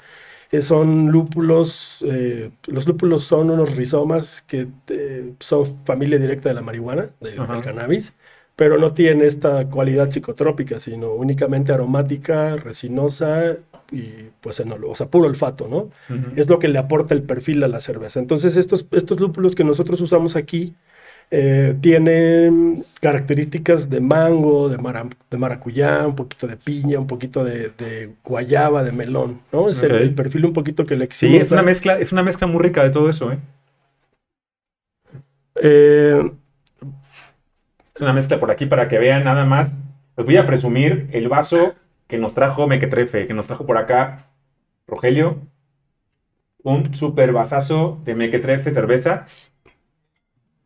[0.54, 6.56] Eh, son lúpulos, eh, los lúpulos son unos rizomas que eh, son familia directa de
[6.56, 8.14] la marihuana, de- del cannabis,
[8.56, 13.58] pero no tiene esta cualidad psicotrópica, sino únicamente aromática, resinosa
[13.92, 15.90] y pues enolo- o sea, puro olfato, ¿no?
[16.36, 18.20] Es lo que le aporta el perfil a la cerveza.
[18.20, 20.76] Entonces, estos, estos lúpulos que nosotros usamos aquí
[21.36, 27.44] eh, tienen características de mango, de, mara- de maracuyá, un poquito de piña, un poquito
[27.44, 29.68] de, de guayaba, de melón, ¿no?
[29.68, 32.46] Es el- perfil un poquito que le Sí, quisimos es una mezcla, es una mezcla
[32.46, 33.40] muy rica de todo eso, ¿eh?
[35.56, 36.22] Eh,
[37.96, 39.72] Es una mezcla por aquí para que vean nada más.
[40.16, 41.74] Les voy a presumir el vaso
[42.08, 44.28] que nos trajo Mequetrefe, que nos trajo por acá
[44.88, 45.42] Rogelio.
[46.64, 49.26] Un super vasazo de Mequetrefe cerveza.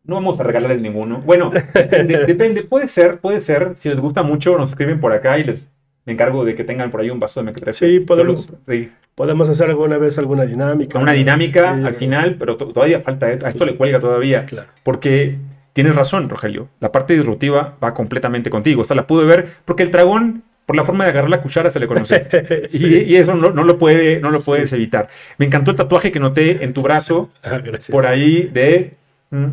[0.08, 1.20] No vamos a regalarles ninguno.
[1.24, 2.62] Bueno, depende, depende.
[2.64, 3.72] Puede ser, puede ser.
[3.76, 5.64] Si les gusta mucho, nos escriben por acá y les
[6.06, 7.86] me encargo de que tengan por ahí un vaso de Mequetrefe.
[7.86, 8.48] Sí, podemos.
[8.50, 8.90] lo- sí.
[9.14, 10.98] podemos hacer alguna vez alguna dinámica.
[10.98, 13.30] Una dinámica Sí, al final, pero to- todavía falta.
[13.30, 13.38] ¿eh?
[13.44, 14.46] A esto le cuelga todavía.
[14.46, 14.68] Claro.
[14.82, 15.36] Porque
[15.74, 16.68] tienes razón, Rogelio.
[16.80, 18.80] La parte disruptiva va completamente contigo.
[18.80, 21.78] Esta la pude ver porque el dragón, por la forma de agarrar la cuchara, se
[21.80, 22.26] le conoce.
[22.72, 23.04] Y, Sí.
[23.06, 24.46] y eso no, no lo, puede, no lo Sí.
[24.46, 25.08] puedes evitar.
[25.36, 27.90] Me encantó el tatuaje que noté en tu brazo, Ah, gracias.
[27.90, 28.94] por ahí, de
[29.30, 29.46] mm,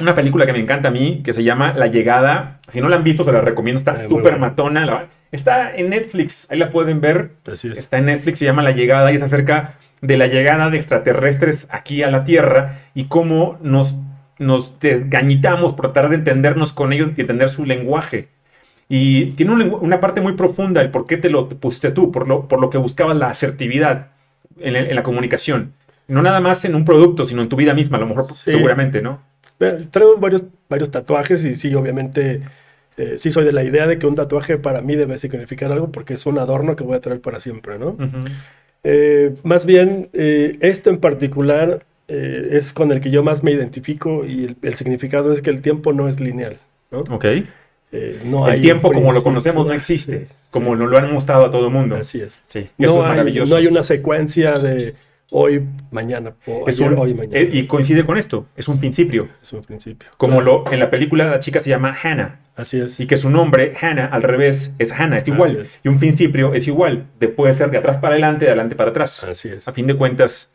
[0.00, 2.58] una película que me encanta a mí, que se llama La Llegada.
[2.68, 3.78] Si no la han visto, se la recomiendo.
[3.78, 4.86] Está súper matona.
[4.86, 6.46] la- está en Netflix.
[6.50, 7.32] Ahí la pueden ver.
[7.50, 7.78] Así es.
[7.78, 11.68] Está en Netflix, se llama La Llegada y es acerca de la llegada de extraterrestres
[11.70, 13.96] aquí a la Tierra y cómo nos,
[14.38, 18.28] nos desgañitamos por tratar de entendernos con ellos y entender su lenguaje.
[18.88, 22.26] Y tiene un una parte muy profunda, el por qué te lo pusiste tú, por
[22.26, 24.08] lo, por lo que buscabas la asertividad
[24.58, 25.74] en, la comunicación.
[26.08, 28.50] No nada más en un producto, sino en tu vida misma, a lo mejor Sí.
[28.50, 29.20] seguramente, ¿no?
[29.90, 32.40] Traigo varios, varios tatuajes y sí, obviamente,
[32.96, 35.92] eh, sí soy de la idea de que un tatuaje para mí debe significar algo
[35.92, 37.96] porque es un adorno que voy a traer para siempre, ¿no?
[38.82, 44.44] Eh, más bien, este en particular es con el que yo más me identifico y
[44.44, 46.56] el, el significado es que el tiempo no es lineal,
[46.90, 47.00] ¿no?
[47.00, 47.24] Ok.
[47.92, 51.12] Eh, no El hay tiempo como lo conocemos no existe, Sí, como nos lo han
[51.12, 51.96] mostrado a todo el mundo.
[51.96, 52.42] Así es.
[52.48, 53.50] Sí, No es hay, maravilloso.
[53.52, 54.94] no hay una secuencia de
[55.30, 57.38] hoy, mañana, o Es ayer, un- hoy, mañana.
[57.38, 59.28] eh, y coincide con esto, es un principio.
[59.42, 60.08] es un principio.
[60.16, 62.98] Como Claro, lo en la película la chica se llama Hannah Así es.
[63.00, 65.56] y que su nombre, Hannah, al revés, es Hannah, es igual.
[65.56, 65.78] Es.
[65.84, 68.90] Y un principio es igual, de, puede ser de atrás para adelante, de adelante para
[68.90, 69.22] atrás.
[69.24, 69.66] Así es.
[69.68, 70.50] A fin de cuentas,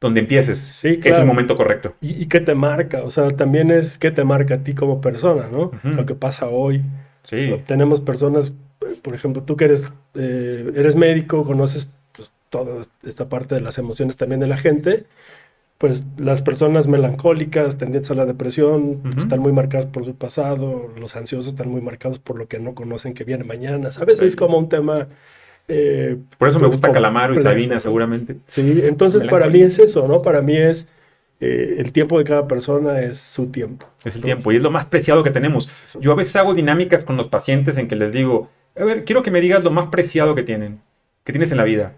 [0.00, 1.20] donde empieces Sí, es claro.
[1.22, 1.94] el momento correcto.
[2.00, 3.02] ¿Y, y qué te marca?
[3.04, 5.64] O sea, también es qué te marca a ti como persona, ¿no?
[5.66, 5.88] Ujú.
[5.88, 6.82] Lo que pasa hoy.
[7.24, 8.52] Sí, Tenemos personas,
[9.02, 11.92] por ejemplo, tú que eres, eh, eres médico, conoces
[12.52, 15.06] toda esta parte de las emociones también de la gente,
[15.78, 19.22] pues las personas melancólicas, tendientes a la depresión, pues, Ujú.
[19.24, 22.74] están muy marcadas por su pasado, los ansiosos están muy marcados por lo que no
[22.74, 24.20] conocen que viene mañana, ¿sabes?
[24.20, 25.08] Es como un tema...
[25.68, 28.36] eh, por eso me pues, gusta Calamaro y Sabina, seguramente.
[28.48, 30.22] Sí, entonces para mí es eso, ¿no?
[30.22, 30.86] Para mí es
[31.40, 33.86] eh, el tiempo de cada persona es su tiempo.
[34.04, 35.68] Es el tiempo y es lo más preciado que tenemos.
[36.00, 39.22] Yo a veces hago dinámicas con los pacientes en que les digo, a ver, quiero
[39.24, 40.80] que me digas lo más preciado que tienen,
[41.24, 41.94] que tienes en la vida.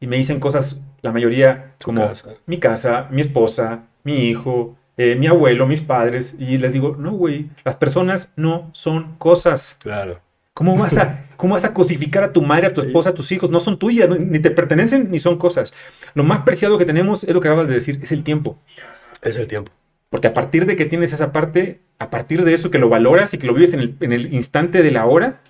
[0.00, 2.30] Y me dicen cosas, la mayoría, como casa.
[2.46, 6.34] mi casa, mi esposa, mi hijo, eh, mi abuelo, mis padres.
[6.38, 9.76] Y les digo, no, güey, las personas no son cosas.
[9.80, 10.20] Claro.
[10.52, 13.32] ¿Cómo vas a, cómo vas a cosificar a tu madre, a tu esposa, a tus
[13.32, 13.50] hijos?
[13.50, 15.74] No son tuyas, ni te pertenecen, ni son cosas.
[16.14, 18.58] Lo más preciado que tenemos es lo que acabas de decir, es el tiempo.
[19.22, 19.72] Es el tiempo.
[20.10, 23.34] Porque a partir de que tienes esa parte, a partir de eso que lo valoras
[23.34, 25.40] y que lo vives en el, en el instante de la hora,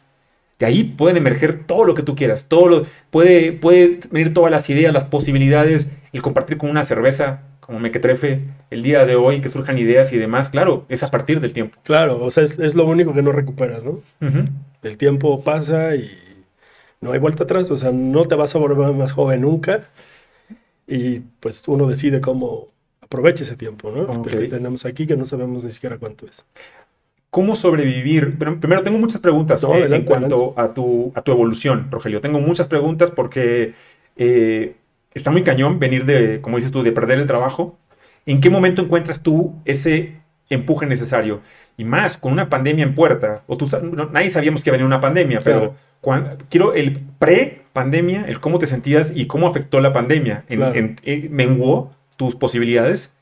[0.58, 2.46] de ahí pueden emerger todo lo que tú quieras.
[2.48, 7.42] Todo lo, puede, puede venir todas las ideas, las posibilidades, el compartir con una cerveza,
[7.60, 8.40] como Mequetrefe,
[8.70, 10.48] el día de hoy, que surjan ideas y demás.
[10.48, 11.78] Claro, es a partir del tiempo.
[11.82, 14.00] Claro, o sea, es, es lo único que no recuperas, ¿no?
[14.82, 16.10] El tiempo pasa y
[17.00, 19.88] no hay vuelta atrás, o sea, no te vas a volver más joven nunca
[20.86, 22.68] y pues uno decide cómo
[23.00, 24.02] aprovecha ese tiempo, ¿no?
[24.02, 24.26] Ok.
[24.28, 26.44] El que tenemos aquí que no sabemos ni siquiera cuánto es.
[27.34, 28.36] ¿Cómo sobrevivir?
[28.38, 31.88] Pero primero tengo muchas preguntas No, eh, en adelante, cuanto a tu, a tu evolución,
[31.90, 32.20] Rogelio.
[32.20, 33.74] Tengo muchas preguntas porque
[34.16, 34.76] eh,
[35.14, 37.76] está muy cañón venir de, como dices tú, de perder el trabajo.
[38.24, 40.12] ¿En qué momento encuentras tú ese
[40.48, 41.40] empuje necesario?
[41.76, 45.00] Y más, con una pandemia en puerta, o tú, no- nadie sabíamos que venía una
[45.00, 45.74] pandemia, pero Claro.
[46.02, 50.44] cuan- quiero el pre-pandemia, el cómo te sentías y cómo afectó la pandemia.
[50.48, 50.74] En- Claro.
[50.78, 53.12] en- en- ¿Menguó tus posibilidades?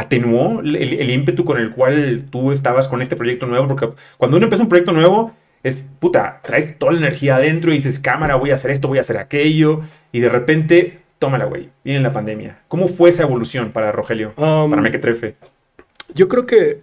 [0.00, 4.38] Atenuó el, el ímpetu con el cual tú estabas con este proyecto nuevo, porque cuando
[4.38, 5.32] uno empieza un proyecto nuevo,
[5.62, 8.96] es, puta, traes toda la energía adentro y dices, cámara, voy a hacer esto, voy
[8.96, 12.60] a hacer aquello, y de repente, tómala, güey, viene la pandemia.
[12.68, 14.32] ¿Cómo fue esa evolución para Rogelio?
[14.36, 15.36] Um, para Mequetrefe.
[16.14, 16.80] Yo creo que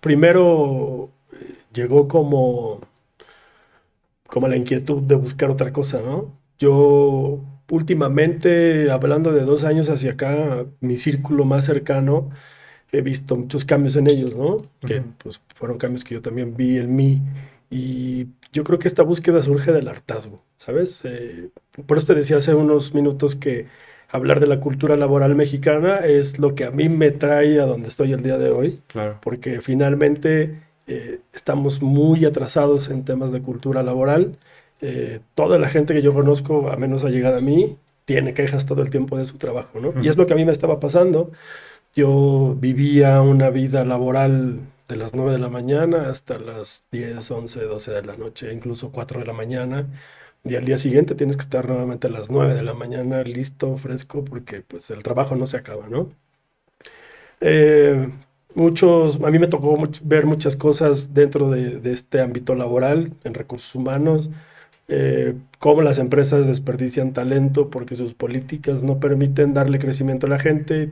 [0.00, 2.80] primero eh, llegó como,
[4.26, 6.32] como la inquietud de buscar otra cosa, ¿no?
[6.58, 7.40] Yo
[7.72, 12.28] últimamente, hablando de dos años hacia acá, mi círculo más cercano,
[12.92, 14.66] he visto muchos cambios en ellos, ¿no?
[14.86, 17.22] Que pues, fueron cambios que yo también vi en mí.
[17.70, 21.00] Y yo creo que esta búsqueda surge del hartazgo, ¿sabes?
[21.04, 21.48] Eh,
[21.86, 23.66] por eso te decía hace unos minutos que
[24.10, 27.88] hablar de la cultura laboral mexicana es lo que a mí me trae a donde
[27.88, 29.16] estoy el día de hoy, Claro.
[29.22, 34.36] porque finalmente eh, estamos muy atrasados en temas de cultura laboral.
[34.82, 38.66] Eh, toda la gente que yo conozco, a menos ha llegado a mí, tiene quejas
[38.66, 39.94] todo el tiempo de su trabajo, ¿no?
[40.02, 41.32] Y es lo que a mí me estaba pasando.
[41.94, 47.62] Yo vivía una vida laboral de las 9 de la mañana hasta las 10, 11,
[47.64, 49.86] 12 de la noche, incluso 4 de la mañana.
[50.44, 53.76] Y al día siguiente tienes que estar nuevamente a las 9 de la mañana listo,
[53.78, 56.10] fresco, porque pues el trabajo no se acaba, ¿no?
[57.40, 58.08] Eh,
[58.54, 63.12] muchos, a mí me tocó much- ver muchas cosas dentro de, de este ámbito laboral,
[63.24, 64.30] en recursos humanos,
[64.94, 70.38] eh, cómo las empresas desperdician talento porque sus políticas no permiten darle crecimiento a la
[70.38, 70.90] gente.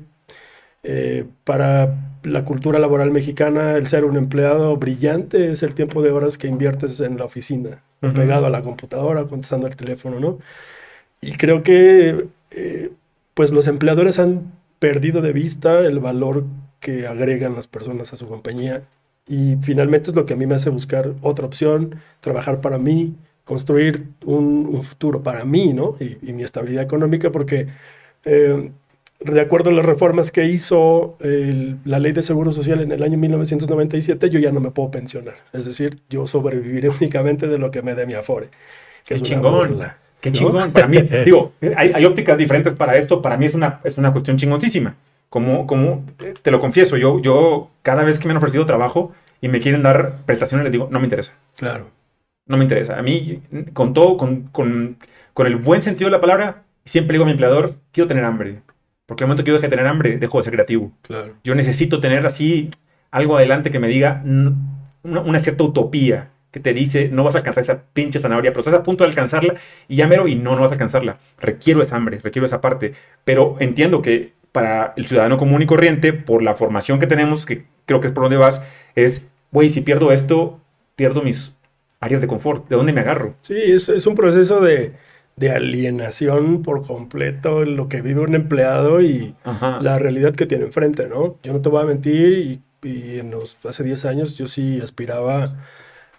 [0.82, 6.12] Eh, para la cultura laboral mexicana, el ser un empleado brillante es el tiempo de
[6.12, 7.82] horas que inviertes en la oficina,
[8.14, 10.38] pegado a la computadora, contestando el teléfono, ¿no?
[11.20, 12.90] Y creo que eh,
[13.34, 16.44] pues los empleadores han perdido de vista el valor
[16.80, 18.84] que agregan las personas a su compañía
[19.28, 23.14] y finalmente es lo que a mí me hace buscar otra opción, trabajar para mí,
[23.50, 25.96] construir un, un futuro para mí, ¿no?
[26.00, 27.66] Y, y mi estabilidad económica porque
[28.24, 28.70] eh,
[29.20, 33.02] de acuerdo a las reformas que hizo el- la ley de seguro social en el
[33.02, 35.34] año 1997, yo ya no me puedo pensionar.
[35.52, 38.48] Es decir, yo sobreviviré únicamente de lo que me dé mi Afore.
[39.06, 39.52] Qué que chingón.
[39.70, 39.96] burla.
[40.20, 40.34] Qué ¿no?
[40.38, 40.72] chingón.
[40.72, 43.20] Para mí, digo, hay, hay ópticas diferentes para esto.
[43.20, 44.94] Para mí es una, es una cuestión chingoncísima.
[45.28, 49.12] Como, como eh, te lo confieso, yo, yo cada vez que me han ofrecido trabajo
[49.40, 51.32] y me quieren dar prestaciones, les digo, no me interesa.
[51.56, 51.86] Claro.
[52.46, 52.98] No me interesa.
[52.98, 54.96] A mí, con todo, con, con,
[55.34, 58.62] con el buen sentido de la palabra, siempre digo a mi empleador, quiero tener hambre.
[59.06, 60.92] Porque al momento que yo deje de tener hambre, dejo de ser creativo.
[61.02, 61.34] Claro.
[61.44, 62.70] Yo necesito tener así
[63.10, 67.38] algo adelante que me diga una, una cierta utopía que te dice, no vas a
[67.38, 69.54] alcanzar esa pinche zanahoria, pero estás a punto de alcanzarla
[69.88, 71.18] y ya mero, y no, no vas a alcanzarla.
[71.38, 72.94] Requiero esa hambre, requiero esa parte.
[73.24, 77.66] Pero entiendo que para el ciudadano común y corriente, por la formación que tenemos, que
[77.86, 78.62] creo que es por donde vas,
[78.96, 80.60] es, güey, si pierdo esto,
[80.96, 81.54] pierdo mis
[82.00, 82.68] áreas de confort.
[82.68, 83.34] ¿De dónde me agarro?
[83.42, 84.94] Sí, es, es un proceso de,
[85.36, 89.80] de alienación por completo en lo que vive un empleado y Ajá.
[89.80, 91.36] la realidad que tiene enfrente, ¿no?
[91.42, 94.80] Yo no te voy a mentir y, y en los, hace 10 años yo sí
[94.82, 95.44] aspiraba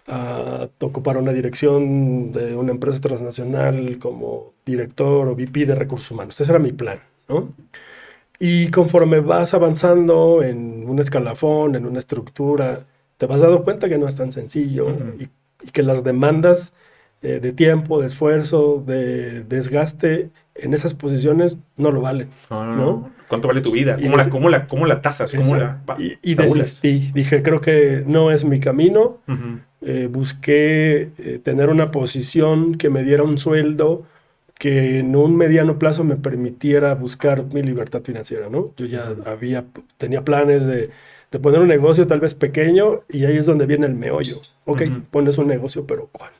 [0.08, 6.40] a ocupar una dirección de una empresa transnacional como director o VP de recursos humanos.
[6.40, 7.52] Ese era mi plan, ¿no?
[8.38, 12.84] Y conforme vas avanzando en un escalafón, en una estructura,
[13.16, 15.22] te vas dando cuenta que no es tan sencillo Ujú.
[15.22, 15.28] y,
[15.64, 16.72] y que las demandas
[17.22, 22.28] eh, de tiempo, de esfuerzo, de desgaste en esas posiciones no lo valen.
[22.50, 22.84] No, no, ¿no?
[22.84, 23.10] no.
[23.28, 23.96] ¿Cuánto vale tu vida?
[23.98, 25.32] Y ¿Cómo la, des- cómo la, cómo la tasas?
[25.32, 27.10] ¿Cómo la pa- y, y desistí.
[27.14, 29.18] Dije, creo que no es mi camino.
[29.26, 29.60] Ujú.
[29.84, 34.04] Eh, busqué eh, tener una posición que me diera un sueldo
[34.58, 38.72] que en un mediano plazo me permitiera buscar mi libertad financiera, ¿no?
[38.76, 39.64] Yo ya había,
[39.98, 40.90] tenía planes de,
[41.32, 44.40] de poner un negocio tal vez pequeño y ahí es donde viene el meollo.
[44.66, 45.00] Ok, Ujú.
[45.10, 46.30] pones un negocio, pero ¿cuál?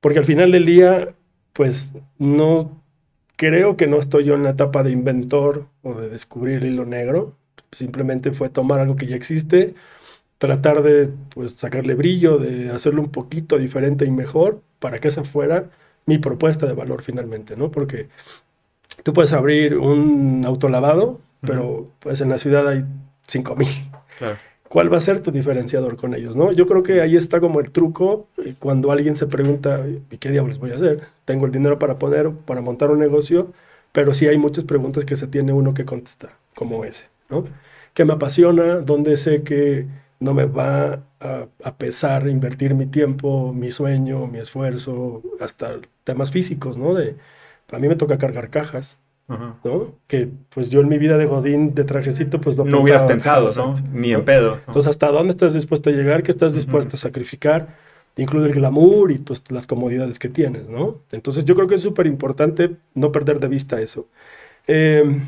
[0.00, 1.14] Porque al final del día,
[1.52, 2.82] pues no
[3.36, 6.86] creo que no estoy yo en la etapa de inventor o de descubrir el hilo
[6.86, 7.34] negro.
[7.72, 9.74] Simplemente fue tomar algo que ya existe,
[10.38, 15.24] tratar de pues, sacarle brillo, de hacerlo un poquito diferente y mejor para que esa
[15.24, 15.70] fuera
[16.06, 17.70] mi propuesta de valor finalmente, ¿no?
[17.70, 18.08] Porque
[19.02, 22.84] tú puedes abrir un autolavado, pero pues en la ciudad hay
[23.26, 23.68] 5000.
[24.18, 24.38] Claro.
[24.72, 26.50] ¿Cuál va a ser tu diferenciador con ellos, no?
[26.50, 30.30] Yo creo que ahí está como el truco eh, cuando alguien se pregunta, ¿y qué
[30.30, 31.08] diablos voy a hacer?
[31.26, 33.52] Tengo el dinero para poner, para montar un negocio,
[33.92, 37.44] pero sí hay muchas preguntas que se tiene uno que contestar, como ese, ¿no?
[37.92, 38.76] ¿Qué me apasiona?
[38.76, 39.86] ¿Dónde sé que
[40.20, 46.30] no me va a, a, pesar invertir mi tiempo, mi sueño, mi esfuerzo, hasta temas
[46.30, 46.94] físicos, ¿no?
[46.94, 47.16] De,
[47.70, 48.96] a mí me toca cargar cajas,
[49.28, 49.94] ¿no?
[50.06, 53.50] Que pues yo en mi vida de Godín, de trajecito, pues no, no hubieras pensado,
[53.56, 53.74] ¿no?
[53.92, 54.58] Ni en pedo.
[54.66, 56.22] Entonces, ¿hasta dónde estás dispuesto a llegar?
[56.22, 57.76] ¿Qué estás dispuesto a sacrificar?
[58.16, 60.98] Incluye el glamour y pues las comodidades que tienes, ¿no?
[61.12, 64.06] Entonces yo creo que es súper importante no perder de vista eso.
[64.66, 65.22] Em,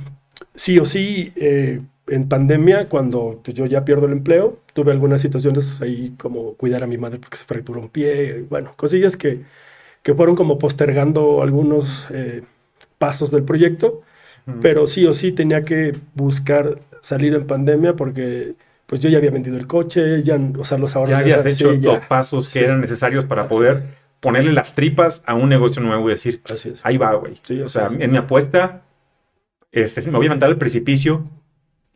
[0.54, 5.20] sí o sí, eh, en pandemia, cuando pues, yo ya pierdo el empleo, tuve algunas
[5.20, 9.40] situaciones ahí como cuidar a mi madre porque se fracturó un pie, bueno, cosillas que,
[10.02, 12.42] que fueron como postergando algunos eh,
[12.98, 14.02] pasos del proyecto,
[14.60, 18.54] pero sí o sí tenía que buscar salir en pandemia porque
[18.86, 21.10] pues yo ya había vendido el coche, ya, o sea, los ahorros...
[21.10, 25.48] Ya habías hecho los pasos que eran necesarios para poder ponerle las tripas a un
[25.48, 26.40] negocio nuevo y decir,
[26.82, 27.34] ahí va, güey.
[27.62, 28.82] o sea, en mi apuesta,
[29.72, 31.28] este, me voy a levantar al precipicio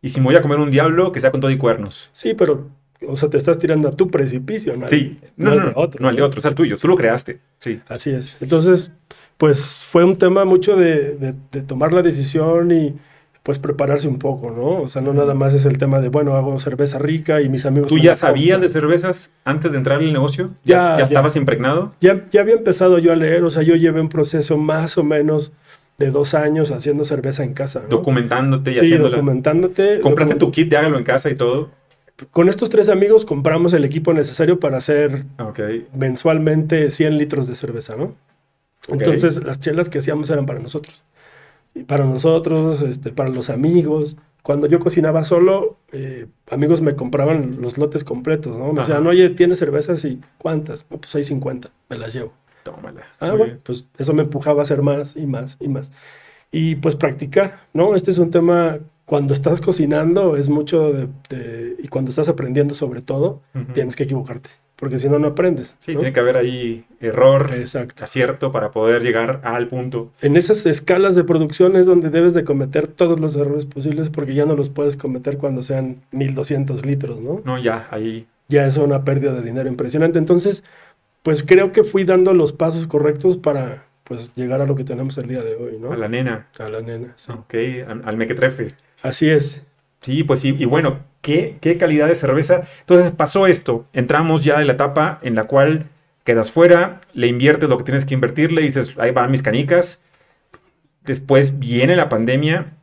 [0.01, 2.09] y si me voy a comer un diablo, que sea con todo y cuernos.
[2.11, 2.69] Sí, pero,
[3.07, 4.87] o sea, te estás tirando a tu precipicio, ¿no?
[4.87, 6.01] Sí, no, no, no, otro.
[6.01, 7.81] no, el de otro, es el tuyo, tú lo creaste, sí.
[7.87, 8.37] Así es.
[8.39, 8.91] Entonces,
[9.39, 11.33] pues fue un tema mucho de,
[11.65, 12.93] tomar la decisión y
[13.41, 14.81] pues prepararse un poco, ¿no?
[14.81, 17.65] O sea, no nada más es el tema de, bueno, hago cerveza rica y mis
[17.65, 17.87] amigos...
[17.87, 20.51] ¿Tú ya sabías de cervezas antes de entrar en el negocio?
[20.65, 21.93] ¿Ya, ya, estabas impregnado?
[22.01, 25.05] Ya, ya había empezado yo a leer, o sea, yo llevé un proceso más o
[25.05, 25.53] menos
[25.97, 27.83] de dos años haciendo cerveza en casa.
[27.89, 30.01] Documentándote y sí, documentándote.
[30.01, 31.69] ¿Compraste tu kit de hágalo en casa y todo?
[32.31, 35.23] Con estos tres amigos compramos el equipo necesario para hacer
[35.95, 38.15] mensualmente 100 litros de cerveza, ¿no?
[38.91, 41.03] Entonces las chelas que hacíamos eran para nosotros.
[41.75, 44.17] Y para nosotros, este, para los amigos.
[44.41, 48.73] Cuando yo cocinaba solo, eh, amigos me compraban los lotes completos, ¿no?
[48.73, 50.03] Me decían, oye, ¿tienes cervezas?
[50.05, 50.83] Y ¿cuántas?
[50.83, 52.33] pues hay 50, me las llevo.
[52.63, 53.01] Tómala.
[53.19, 55.91] Ah, bueno, pues eso me empujaba a hacer más y más y más.
[56.51, 57.95] Y pues practicar, ¿no?
[57.95, 63.01] Este es un tema, cuando estás cocinando, es mucho de, y cuando estás aprendiendo sobre
[63.01, 63.41] todo,
[63.73, 65.75] tienes que equivocarte porque si no, no aprendes.
[65.79, 67.49] Sí, tiene que haber ahí error,
[68.01, 70.11] acierto para poder llegar al punto.
[70.21, 74.35] En esas escalas de producción es donde debes de cometer todos los errores posibles porque
[74.35, 77.41] ya no los puedes cometer cuando sean 1200 litros, ¿no?
[77.43, 78.27] No, ya, ahí.
[78.47, 80.19] Ya es una pérdida de dinero impresionante.
[80.19, 80.63] Entonces,
[81.23, 85.17] pues creo que fui dando los pasos correctos para pues llegar a lo que tenemos
[85.17, 85.91] el día de hoy, ¿no?
[85.91, 86.47] A la nena.
[86.57, 87.31] A la nena, sí.
[87.33, 87.55] Ok,
[88.05, 88.69] al mequetrefe.
[89.01, 89.61] Así es.
[90.01, 92.63] Sí, pues sí, y bueno, ¿qué, qué calidad de cerveza.
[92.81, 95.87] Entonces pasó esto, entramos ya en la etapa en la cual
[96.23, 100.03] quedas fuera, le inviertes lo que tienes que invertirle, dices, ahí van mis canicas.
[101.03, 102.73] Después viene la pandemia,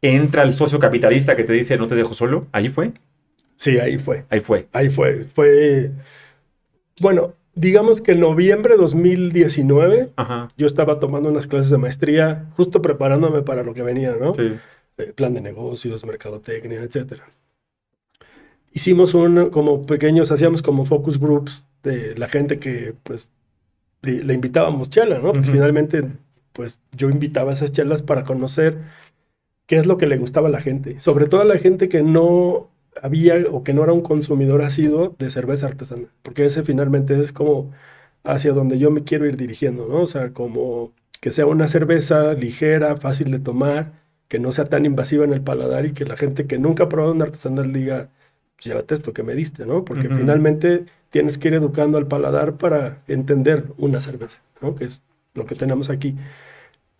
[0.00, 2.46] entra el socio capitalista que te dice, no te dejo solo.
[2.52, 2.92] ¿Ahí fue?
[3.56, 4.24] Sí, ahí fue.
[4.30, 4.68] Ahí fue.
[4.72, 5.24] Ahí fue.
[5.24, 5.90] Fue.
[7.00, 10.10] Bueno, digamos que en noviembre de 2019,
[10.56, 14.34] yo estaba tomando unas clases de maestría, justo preparándome para lo que venía, ¿no?
[14.34, 14.54] Sí.
[14.96, 17.20] Eh, plan de negocios, mercadotecnia, etc.
[18.72, 23.28] Hicimos un, como pequeños, hacíamos como focus groups de la gente que, pues,
[24.02, 25.32] le, invitábamos chela, ¿no?
[25.32, 26.04] Porque finalmente,
[26.52, 28.78] pues, yo invitaba a esas chelas para conocer
[29.66, 31.00] qué es lo que le gustaba a la gente.
[31.00, 32.68] Sobre todo a la gente que no
[33.02, 36.10] había o que no era un consumidor asiduo de cerveza artesanal.
[36.22, 37.72] Porque ese finalmente es como
[38.22, 40.02] hacia donde yo me quiero ir dirigiendo, ¿no?
[40.02, 44.86] O sea, como que sea una cerveza ligera, fácil de tomar, que no sea tan
[44.86, 48.08] invasiva en el paladar y que la gente que nunca ha probado un artesanal diga,
[48.56, 49.84] pues llévate esto que me diste, ¿no?
[49.84, 54.74] Porque finalmente tienes que ir educando al paladar para entender una cerveza, ¿no?
[54.74, 55.02] Que es
[55.34, 56.16] lo que tenemos aquí.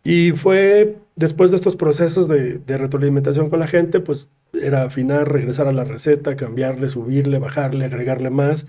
[0.02, 5.32] Y fue después de estos procesos de, de retroalimentación con la gente, pues era afinar,
[5.32, 8.66] regresar a la receta, cambiarle, subirle, bajarle, agregarle más,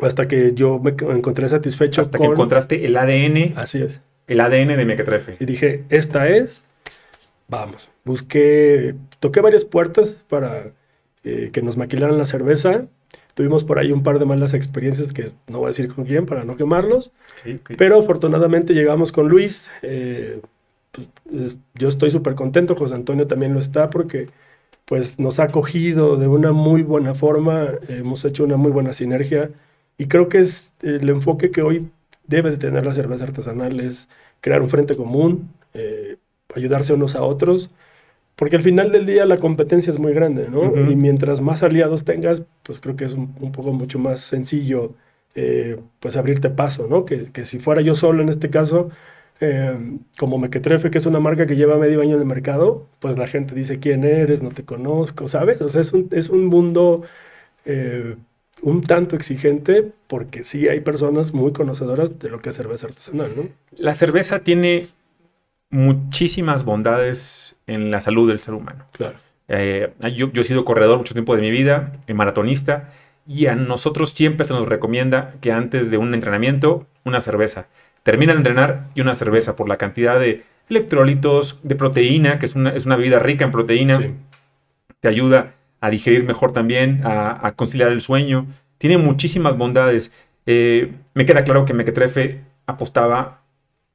[0.00, 2.00] hasta que yo me encontré satisfecho.
[2.00, 3.54] Hasta que encontraste el ADN.
[3.56, 4.00] Así es.
[4.26, 5.36] El ADN de Mequetrefe.
[5.40, 6.62] Y dije, esta es,
[7.52, 7.88] vamos.
[8.04, 10.72] Busqué, toqué varias puertas para
[11.22, 12.86] eh, que nos maquilaran la cerveza.
[13.34, 16.26] Tuvimos por ahí un par de malas experiencias que no voy a decir con quién
[16.26, 17.12] para no quemarlos.
[17.76, 19.68] Pero afortunadamente llegamos con Luis.
[19.82, 20.40] Eh,
[20.90, 24.28] pues, yo estoy súper contento, José Antonio también lo está porque
[24.86, 29.50] pues nos ha acogido de una muy buena forma, hemos hecho una muy buena sinergia
[29.96, 31.88] Y creo que es el enfoque que hoy
[32.26, 34.08] debe de tener la cerveza artesanal, es
[34.40, 36.16] crear un frente común, eh,
[36.54, 37.70] ayudarse unos a otros,
[38.36, 40.74] porque al final del día la competencia es muy grande, ¿no?
[40.90, 44.94] Y mientras más aliados tengas, pues creo que es un, un poco mucho más sencillo,
[45.34, 47.04] eh, pues abrirte paso, ¿no?
[47.04, 48.90] Que, que si fuera yo solo en este caso,
[49.40, 49.76] eh,
[50.18, 53.26] como Mequetrefe, que es una marca que lleva medio año en el mercado, pues la
[53.26, 55.60] gente dice quién eres, no te conozco, ¿sabes?
[55.62, 57.02] O sea, es un, es un mundo
[57.64, 58.16] eh,
[58.62, 63.32] un tanto exigente porque sí hay personas muy conocedoras de lo que es cerveza artesanal,
[63.36, 63.48] ¿no?
[63.76, 64.88] La cerveza tiene
[65.72, 68.84] muchísimas bondades en la salud del ser humano.
[68.92, 69.16] Claro.
[69.48, 72.92] Eh, yo, yo he sido corredor mucho tiempo de mi vida, eh, maratonista,
[73.26, 77.66] y a nosotros siempre se nos recomienda que antes de un entrenamiento, una cerveza.
[78.02, 82.54] Termina de entrenar y una cerveza por la cantidad de electrolitos, de proteína, que es
[82.54, 84.14] una, es una bebida rica en proteína, Sí.
[85.00, 88.46] te ayuda a digerir mejor también, a, a conciliar el sueño.
[88.78, 90.12] Tiene muchísimas bondades.
[90.46, 93.41] Eh, me queda claro que Mequetrefe apostaba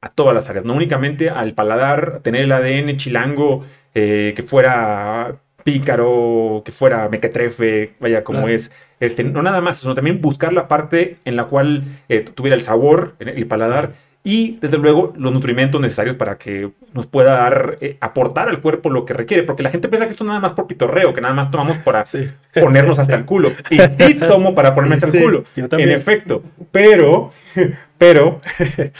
[0.00, 5.36] a todas las áreas, no únicamente al paladar, tener el ADN chilango, eh, que fuera
[5.64, 8.54] pícaro, que fuera mequetrefe, vaya como Claro.
[8.54, 8.70] es.
[9.00, 12.62] Este, no nada más, sino también buscar la parte en la cual eh, tuviera el
[12.62, 13.92] sabor, el paladar
[14.24, 18.90] y desde luego los nutrimentos necesarios para que nos pueda dar, eh, aportar al cuerpo
[18.90, 21.34] lo que requiere, porque la gente piensa que esto nada más por pitorreo, que nada
[21.34, 22.28] más tomamos para Sí.
[22.60, 23.52] ponernos hasta el culo.
[23.70, 25.44] Y sí tomo para ponerme hasta Sí, el culo.
[25.54, 26.42] yo En efecto.
[26.72, 27.30] Pero,
[27.98, 28.40] pero,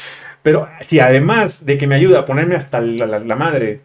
[0.49, 3.80] pero si además de que me ayuda a ponerme hasta la, la- la madre,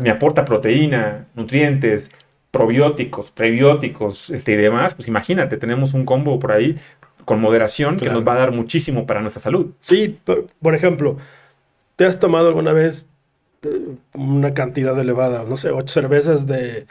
[0.00, 2.10] me aporta proteína, nutrientes,
[2.50, 6.76] probióticos, prebióticos este, y demás, pues imagínate, tenemos un combo por ahí
[7.24, 9.66] con moderación que nos va a dar muchísimo para nuestra salud.
[9.80, 11.18] Sí, por, por ejemplo,
[11.94, 13.06] ¿te has tomado alguna vez
[13.62, 16.86] eh, una cantidad elevada, no sé, ocho cervezas de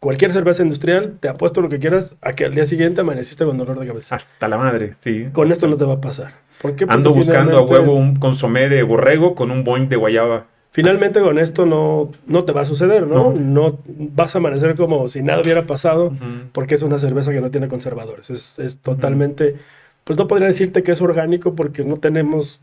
[0.00, 1.18] cualquier cerveza industrial?
[1.20, 4.14] Te apuesto lo que quieras a que al día siguiente amaneciste con dolor de cabeza.
[4.16, 5.28] Hasta la madre, sí.
[5.32, 6.45] Con esto no te va a pasar.
[6.60, 6.86] ¿Por qué?
[6.86, 10.46] Porque Ando buscando a huevo un consomé de borrego con un boing de guayaba.
[10.70, 13.32] Finalmente con esto no, no te va a suceder, ¿no?
[13.32, 13.40] No.
[13.40, 16.12] No vas a amanecer como si nada hubiera pasado.
[16.52, 18.28] Porque es una cerveza que no tiene conservadores.
[18.28, 19.56] Es, es totalmente,
[20.04, 22.60] pues no podría decirte que es orgánico porque no tenemos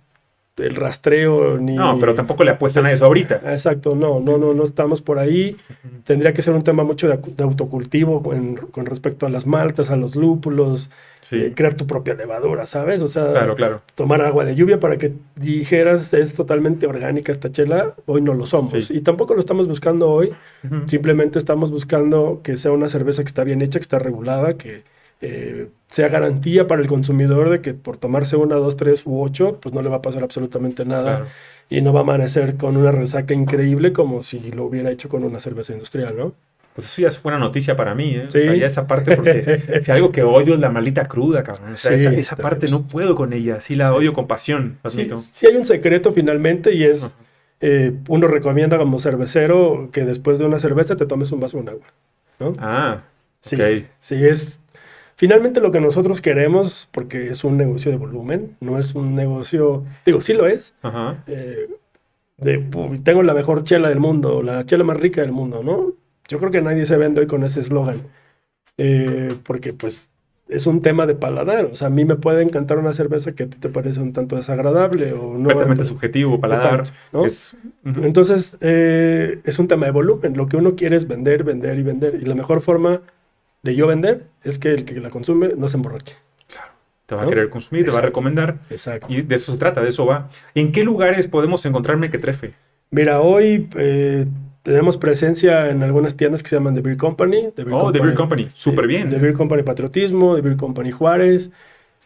[0.58, 1.76] el rastreo ni...
[1.76, 3.42] No, pero tampoco le apuestan a eso ahorita.
[3.54, 5.58] Exacto, no, no, no, no estamos por ahí.
[6.04, 9.96] Tendría que ser un tema mucho de, autocultivo con, con respecto a las maltas, a
[9.96, 10.90] los lúpulos,
[11.24, 13.02] Sí, eh, crear tu propia levadura, ¿sabes?
[13.02, 13.82] O sea, claro, claro.
[13.96, 18.46] tomar agua de lluvia para que dijeras es totalmente orgánica esta chela, hoy no lo
[18.46, 18.72] somos.
[18.88, 18.98] Sí.
[18.98, 20.34] Y tampoco lo estamos buscando hoy.
[20.86, 24.84] Simplemente estamos buscando que sea una cerveza que está bien hecha, que está regulada, que
[25.26, 29.60] eh, sea garantía para el consumidor de que por tomarse una, dos, tres u ocho,
[29.62, 31.26] pues no le va a pasar absolutamente nada Claro.
[31.70, 35.24] y no va a amanecer con una resaca increíble como si lo hubiera hecho con
[35.24, 36.34] una cerveza industrial, ¿no?
[36.76, 38.26] Pues eso ya es buena noticia para mí, ¿eh?
[38.30, 38.40] Sí.
[38.40, 41.74] O sea, ya esa parte, porque si algo que odio es la maldita cruda, cabrón.
[41.74, 43.62] O sea, Sí, esa, esa parte no puedo con ella.
[43.62, 45.20] Sí la odio con pasión, Sí, admito.
[45.20, 47.14] sí hay un secreto finalmente y es,
[47.62, 51.70] eh, uno recomienda como cervecero que después de una cerveza te tomes un vaso con
[51.70, 51.86] agua,
[52.40, 52.54] ¿no?
[52.58, 53.04] Ah,
[53.42, 53.86] Sí, ok.
[54.00, 54.60] sí, es
[55.24, 59.86] finalmente lo que nosotros queremos, porque es un negocio de volumen, no es un negocio,
[60.06, 61.24] digo, sí lo es, Ajá.
[61.28, 61.70] eh,
[62.36, 65.94] de "Uy, tengo la mejor chela del mundo, la chela más rica del mundo, ¿no?
[66.28, 68.02] Yo creo que nadie se vende hoy con ese eslogan,
[68.78, 70.10] eh, porque pues
[70.50, 73.44] es un tema de paladar, o sea, a mí me puede encantar una cerveza que
[73.44, 75.48] a ti te parece un tanto desagradable o no.
[75.48, 76.84] Completamente subjetivo, paladar.
[77.86, 80.36] Entonces, eh, es un tema de volumen.
[80.36, 82.16] Lo que uno quiere es vender, vender y vender.
[82.22, 83.00] Y la mejor forma
[83.64, 86.16] de yo vender es que el que la consume no se emborrache.
[87.06, 88.58] te va a querer consumir, te va a recomendar.
[88.70, 89.08] Exacto.
[89.10, 90.30] Y de eso se trata, de eso va.
[90.56, 92.54] ¿En qué lugares podemos encontrar mequetrefe?
[92.92, 94.26] Mira, hoy eh,
[94.64, 97.50] tenemos presencia en algunas tiendas que se llaman The Beer Company.
[97.56, 98.48] The Beer Oh, The Beer Company.
[98.54, 99.10] Súper bien.
[99.10, 101.52] The Beer Company Patriotismo, The Beer Company Juárez.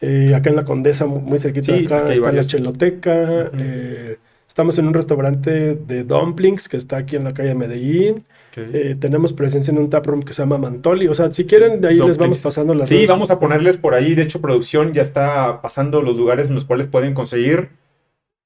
[0.00, 2.42] eh, acá en la Condesa, mu- muy cerquita Sí, de acá, está la.
[2.44, 3.50] Cheloteca.
[3.58, 8.24] Eh, estamos en un restaurante de dumplings que está aquí en la calle de Medellín.
[8.72, 11.08] Eh, tenemos presencia en un taproom que se llama Mantoli.
[11.08, 13.08] O sea, si quieren, de ahí les vamos pasando las Sí, redes.
[13.08, 14.14] vamos a ponerles por ahí.
[14.14, 17.70] De hecho, producción ya está pasando los lugares en los cuales pueden conseguir.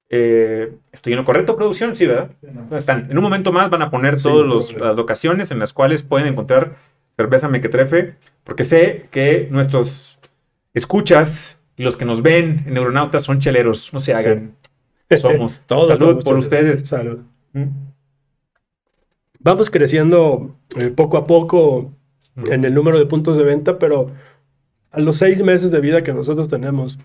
[0.09, 1.95] Eh, ¿Estoy en lo correcto, producción?
[1.95, 2.29] Sí, ¿verdad?
[2.69, 3.07] No están.
[3.09, 6.27] En un momento más van a poner Sí, todas las locaciones en las cuales pueden
[6.27, 6.75] encontrar
[7.17, 10.19] cerveza mequetrefe, porque sé que nuestros
[10.73, 13.91] escuchas y los que nos ven en Neuronautas son cheleros.
[13.93, 14.55] No se hagan.
[15.17, 15.61] Somos.
[15.67, 16.45] Todos Salud somos por cheleros.
[16.45, 16.87] ustedes.
[16.87, 17.19] Salud.
[17.53, 17.67] Mm.
[19.43, 21.91] Vamos creciendo eh, poco a poco
[22.45, 24.09] en el número de puntos de venta, pero
[24.91, 26.97] a los seis meses de vida que nosotros tenemos,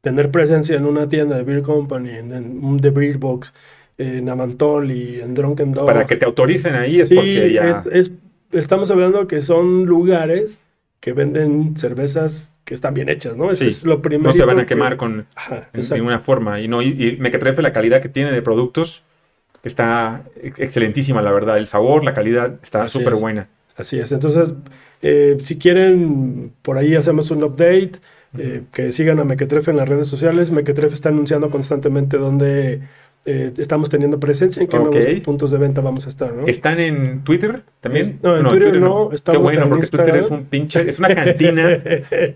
[0.00, 3.52] tener presencia en una tienda de Beer Company, en, en un The Beer Box,
[3.98, 5.86] en Amantoli, en Drunken Dog.
[5.86, 7.82] Para que te autoricen ahí es Sí, porque ya.
[7.92, 8.12] es- es-
[8.52, 10.58] estamos hablando que son lugares
[11.00, 13.50] que venden cervezas que están bien hechas, ¿no?
[13.50, 14.28] Eso Sí, es lo primero.
[14.28, 16.60] No se van a quemar con Ajá, en ninguna forma.
[16.60, 19.03] Y no, y, y Mequetrefe, la calidad que tiene de productos
[19.64, 21.58] está ex- excelentísima, la verdad.
[21.58, 23.20] El sabor, la calidad está súper es.
[23.20, 23.48] buena.
[23.76, 24.12] Así es.
[24.12, 24.54] Entonces,
[25.02, 27.92] eh, si quieren, por ahí hacemos un update.
[28.36, 30.50] eh, que sigan a Mequetrefe en las redes sociales.
[30.50, 32.80] Mequetrefe está anunciando constantemente dónde
[33.26, 34.92] eh, estamos teniendo presencia, en qué Ok.
[34.94, 36.46] nuevos puntos de venta vamos a estar, ¿no?
[36.46, 38.18] ¿Están en Twitter también?
[38.22, 41.80] No, en Twitter no, Qué bueno, en porque Twitter es un pinche, es una cantina.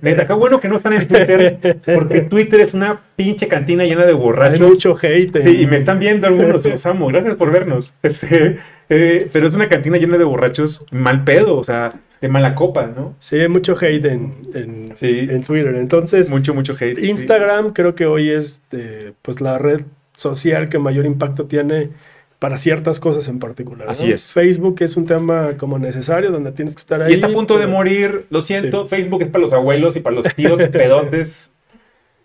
[0.00, 4.04] Neta, qué bueno que no están en Twitter, porque Twitter es una pinche cantina llena
[4.04, 4.60] de Hay borrachos.
[4.60, 5.42] mucho hate.
[5.42, 7.92] Sí, y me están viendo algunos, los amo, gracias por vernos.
[8.02, 8.58] Este,
[8.88, 12.86] eh, pero es una cantina llena de borrachos mal pedo, o sea, de mala copa,
[12.86, 13.14] ¿no?
[13.18, 15.26] Sí, hay mucho hate en, en, Sí.
[15.30, 15.74] en Twitter.
[15.76, 16.98] Entonces, Mucho, mucho hate.
[16.98, 17.10] sí.
[17.10, 19.82] Instagram creo que hoy es eh, pues la red
[20.18, 21.90] social que mayor impacto tiene
[22.38, 23.86] para ciertas cosas en particular.
[23.86, 23.92] ¿no?
[23.92, 24.32] Así es.
[24.32, 27.12] Facebook es un tema como necesario donde tienes que estar ahí.
[27.12, 30.16] Y está a punto de morir, lo siento, Facebook es para los abuelos y para
[30.16, 31.54] los tíos pedotes.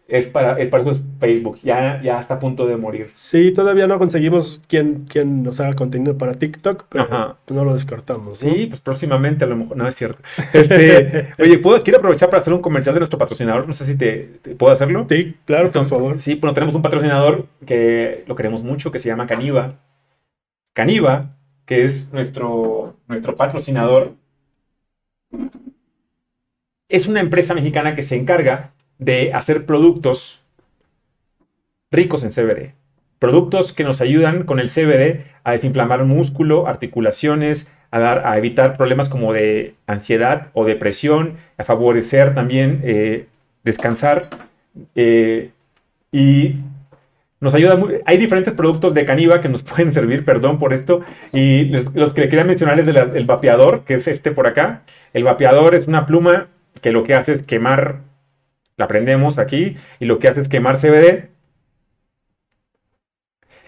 [0.05, 3.11] Es para, es para eso es Facebook, ya, ya está a punto de morir.
[3.15, 7.37] Sí, todavía no conseguimos quien, quien nos haga contenido para TikTok, pero Ajá.
[7.49, 8.43] no lo descartamos.
[8.43, 8.51] ¿no?
[8.51, 10.21] Sí, pues próximamente a lo mejor, no es cierto.
[10.53, 13.95] Este, oye, ¿puedo, quiero aprovechar para hacer un comercial de nuestro patrocinador, no sé si
[13.95, 15.05] te, te- puedo hacerlo.
[15.09, 16.19] Sí, claro, por favor.
[16.19, 19.75] Sí, bueno, tenemos un patrocinador que lo queremos mucho, que se llama Caniva.
[20.73, 24.15] Caniva, que es nuestro, nuestro patrocinador,
[26.89, 28.73] es una empresa mexicana que se encarga
[29.03, 30.43] de hacer productos
[31.91, 32.73] ricos en CBD.
[33.19, 38.75] Productos que nos ayudan con el CBD a desinflamar músculo, articulaciones, a, dar, a evitar
[38.75, 43.27] problemas como de ansiedad o depresión, a favorecer también eh,
[43.63, 44.29] descansar.
[44.95, 45.51] eh,
[46.11, 46.57] y
[47.43, 51.01] nos ayuda Hay diferentes productos de Caniva que nos pueden servir, perdón por esto.
[51.33, 54.83] Y los, que le quería mencionar es el vapeador, que es este por acá.
[55.13, 56.47] El vapeador es una pluma
[56.81, 57.99] que lo que hace es quemar,
[58.77, 61.29] la prendemos aquí, y lo que hace es quemar CBD.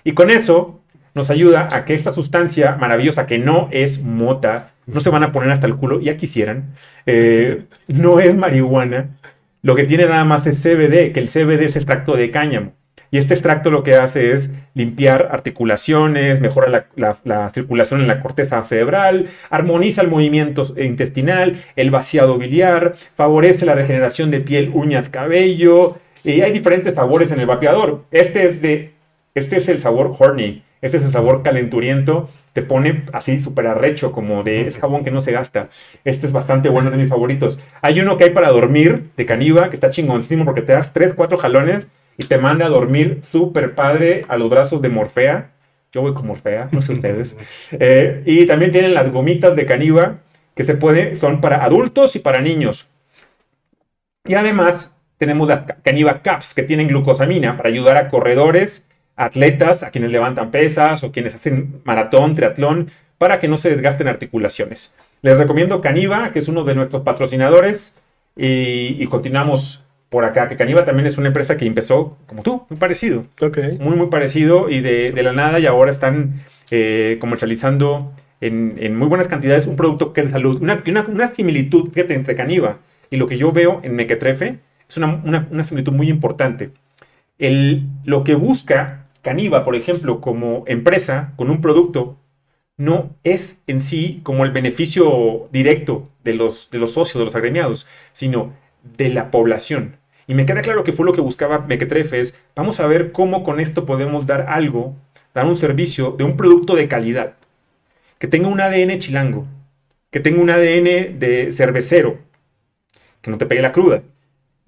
[0.04, 0.82] Y con eso
[1.14, 5.32] nos ayuda a que esta sustancia maravillosa, que no es mota, no se van a
[5.32, 6.76] poner hasta el culo, ya quisieran,
[7.06, 9.18] eh, no es marihuana,
[9.62, 12.74] lo que tiene nada más es CBD, que el CBD es extracto de cáñamo.
[13.12, 18.08] Y este extracto lo que hace es limpiar articulaciones, mejora la, la- la circulación en
[18.08, 24.72] la corteza cerebral, armoniza el movimiento intestinal, el vaciado biliar, favorece la regeneración de piel,
[24.74, 25.98] uñas, cabello.
[26.24, 28.04] Y hay diferentes sabores en el vapeador.
[28.12, 28.92] Este es, de,
[29.36, 34.12] este es el sabor horny, este es el sabor calenturiento, te pone así súper arrecho,
[34.12, 35.70] como de es jabón que no se gasta.
[36.06, 37.60] Este es bastante bueno, de mis favoritos.
[37.82, 41.14] Hay uno que hay para dormir, de Caniva, que está chingoncísimo porque te das 3,
[41.16, 41.88] 4 jalones
[42.18, 45.52] y te manda a dormir súper padre a los brazos de Morfea.
[45.92, 47.38] Yo voy con Morfea, no sé ustedes.
[47.72, 50.20] Eh, y también tienen las gomitas de Caniva,
[50.56, 52.88] que se puede, son para adultos y para niños.
[54.26, 58.84] Y además tenemos las ca- Caniva Caps, que tienen glucosamina para ayudar a corredores,
[59.16, 64.08] atletas, a quienes levantan pesas o quienes hacen maratón, triatlón, para que no se desgasten
[64.08, 64.94] articulaciones.
[65.22, 67.96] Les recomiendo Caniva, que es uno de nuestros patrocinadores,
[68.36, 69.85] y, y continuamos
[70.16, 73.58] por acá, que Caniva también es una empresa que empezó, como tú, muy parecido Ok.
[73.80, 78.96] muy, muy parecido y de, de la nada y ahora están eh, comercializando en, en
[78.98, 80.62] muy buenas cantidades un producto que es de salud.
[80.62, 82.78] Una, una, una similitud, fíjate, entre Caniva
[83.12, 86.72] y lo que yo veo en Mequetrefe es una, una, una similitud muy importante.
[87.38, 92.18] El, lo que busca Caniva, por ejemplo, como empresa con un producto,
[92.78, 97.36] no es en sí como el beneficio directo de los, de los socios, de los
[97.36, 98.54] agremiados, sino
[98.98, 99.98] de la población.
[100.28, 103.44] Y me queda claro que fue lo que buscaba Mequetrefe, es vamos a ver cómo
[103.44, 104.96] con esto podemos dar algo,
[105.34, 107.34] dar un servicio de un producto de calidad,
[108.18, 109.46] que tenga un ADN chilango,
[110.10, 112.20] que tenga un ADN de cervecero,
[113.22, 114.02] que no te pegue la cruda.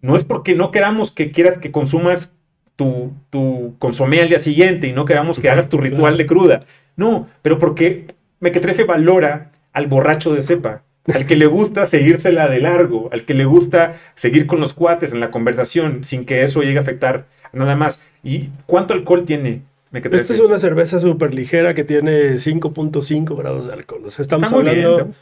[0.01, 2.33] No es porque no queramos que quieras que consumas
[2.75, 6.65] tu, tu consomé al día siguiente y no queramos que hagas tu ritual de cruda.
[6.95, 10.83] No, pero porque Mequetrefe valora al borracho de cepa,
[11.13, 15.13] al que le gusta seguírsela de largo, al que le gusta seguir con los cuates
[15.13, 18.01] en la conversación sin que eso llegue a afectar nada más.
[18.23, 19.61] ¿Y cuánto alcohol tiene?
[19.93, 24.01] Esta es una cerveza súper ligera que tiene 5.5 grados de alcohol.
[24.05, 25.13] O sea, estamos Está muy bien, hablando ¿no?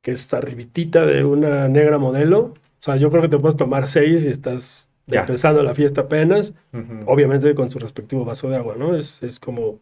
[0.00, 2.38] que es arribitita de una negra modelo.
[2.40, 5.20] O sea, yo creo que te puedes tomar seis y estás Ya.
[5.22, 6.52] empezando la fiesta apenas.
[6.72, 7.02] Ujú.
[7.06, 8.96] Obviamente con su respectivo vaso de agua, ¿no?
[8.96, 9.80] Es, es como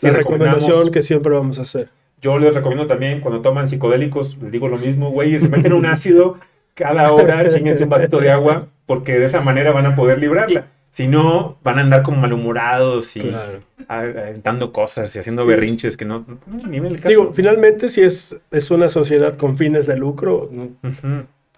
[0.00, 1.90] la recomendación que siempre vamos a hacer.
[2.20, 5.86] Yo les recomiendo también cuando toman psicodélicos, les digo lo mismo, güey, se meten un
[5.86, 6.38] ácido
[6.74, 10.66] cada hora, chinguense un vasito de agua, porque de esa manera van a poder librarla.
[10.90, 13.60] Si no, van a andar como malhumorados y Claro.
[13.86, 17.08] aventando cosas y haciendo berrinches que no, no, ni en el caso.
[17.08, 20.68] Digo, finalmente, si es, es una sociedad con fines de lucro, no,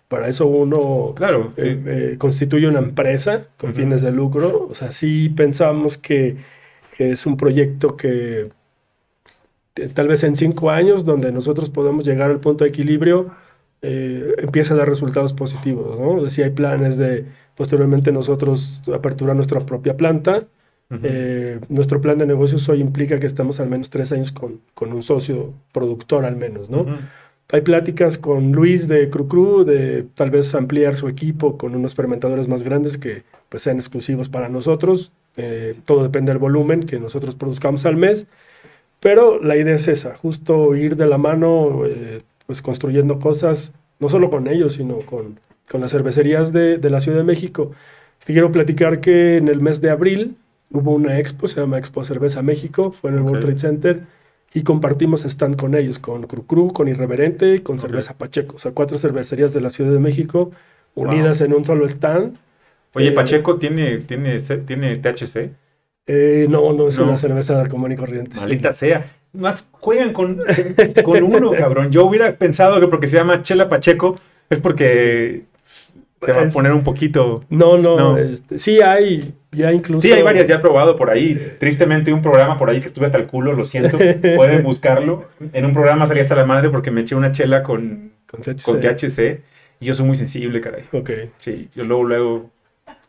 [0.09, 1.63] para eso uno Claro, sí.
[1.69, 4.67] eh, eh, constituye una empresa con fines de lucro.
[4.71, 6.37] O sea, sí pensamos que,
[6.99, 8.49] es un proyecto que
[9.95, 13.31] tal vez en cinco años, donde nosotros podemos llegar al punto de equilibrio,
[13.83, 16.29] eh, empieza a dar resultados positivos, ¿no?
[16.29, 17.27] Sí hay planes de
[17.57, 20.47] posteriormente nosotros aperturar nuestra propia planta.
[21.03, 24.93] Eh, nuestro plan de negocios hoy implica que estamos al menos tres años con, con
[24.95, 26.87] un socio productor al menos, ¿no?
[27.51, 31.95] Hay pláticas con Luis de Cru Cru de tal vez ampliar su equipo con unos
[31.95, 35.13] fermentadores más grandes que pues, sean exclusivos para nosotros.
[35.37, 38.27] Eh, todo depende del volumen que nosotros produzcamos al mes.
[39.01, 44.09] Pero la idea es esa, justo ir de la mano, eh, pues construyendo cosas, no
[44.09, 45.39] solo con ellos, sino con,
[45.71, 47.73] con las cervecerías de, de la Ciudad de México.
[48.25, 50.37] Te quiero platicar que en el mes de abril
[50.71, 53.41] hubo una expo, se llama Expo Cerveza México, fue en el World.
[53.41, 54.01] Trade Center
[54.53, 57.79] y compartimos stand con ellos, con Cru Cru, con Irreverente y con.
[57.79, 58.57] Cerveza Pacheco.
[58.57, 60.51] O sea, cuatro cervecerías de la Ciudad de México
[60.95, 62.37] unidas en un solo stand.
[62.95, 65.51] Oye, Eh, Pacheco tiene, tiene, tiene THC.
[66.09, 67.05] Eh, no, no es No.
[67.05, 68.35] una cerveza común y corriente.
[68.37, 69.13] Maldita sea.
[69.35, 70.39] Más juegan con,
[71.05, 71.91] con uno, cabrón.
[71.93, 74.17] Yo hubiera pensado que porque se llama Chela Pacheco
[74.49, 75.43] es porque
[76.21, 77.45] te va a poner un poquito.
[77.51, 78.19] No, no, No.
[78.19, 80.01] este, sí hay, ya incluso...
[80.01, 81.35] Sí, hay varias ya he probado por ahí.
[81.61, 83.99] Tristemente, un programa por ahí que estuve hasta el culo, lo siento.
[84.37, 85.27] Pueden buscarlo.
[85.53, 88.63] En un programa salí hasta la madre porque me eché una chela con, Con THC.
[88.65, 89.41] con THC
[89.81, 90.85] y yo soy muy sensible, caray.
[90.93, 91.11] Ok.
[91.39, 92.51] Sí, yo luego, luego.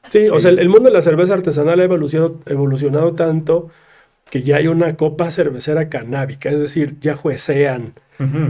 [0.10, 3.70] Sí, o sea, el, el mundo de la cerveza artesanal ha evolucionado, evolucionado tanto
[4.30, 7.94] que ya hay una copa cervecera canábica, es decir, ya juecean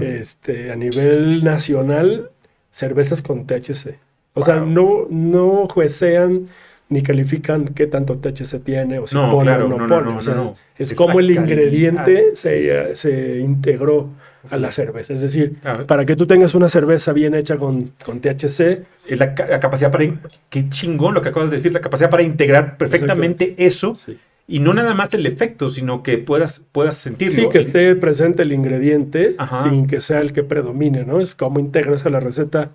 [0.01, 2.31] este, a nivel nacional
[2.71, 3.95] cervezas con THC.
[4.33, 6.47] O sea, no, no juecean
[6.89, 10.11] ni califican qué tanto THC tiene o si No, pone claro, o no, no, pone.
[10.11, 10.55] no, o sea, no, no.
[10.77, 14.09] es, Es como el ingrediente se, se integró
[14.49, 15.13] a la cerveza.
[15.13, 15.85] Es decir, Claro.
[15.87, 20.05] para que tú tengas una cerveza bien hecha con, con THC, la, la capacidad para.
[20.49, 24.17] Qué chingón lo que acabas de decir, la capacidad para integrar perfectamente eso sí.
[24.47, 27.43] y no nada más el efecto, sino que puedas, puedas sentirlo.
[27.43, 29.63] Sí, que esté presente el ingrediente Ajá.
[29.65, 31.19] sin que sea el que predomine, ¿no?
[31.19, 32.71] Es como integras a la receta,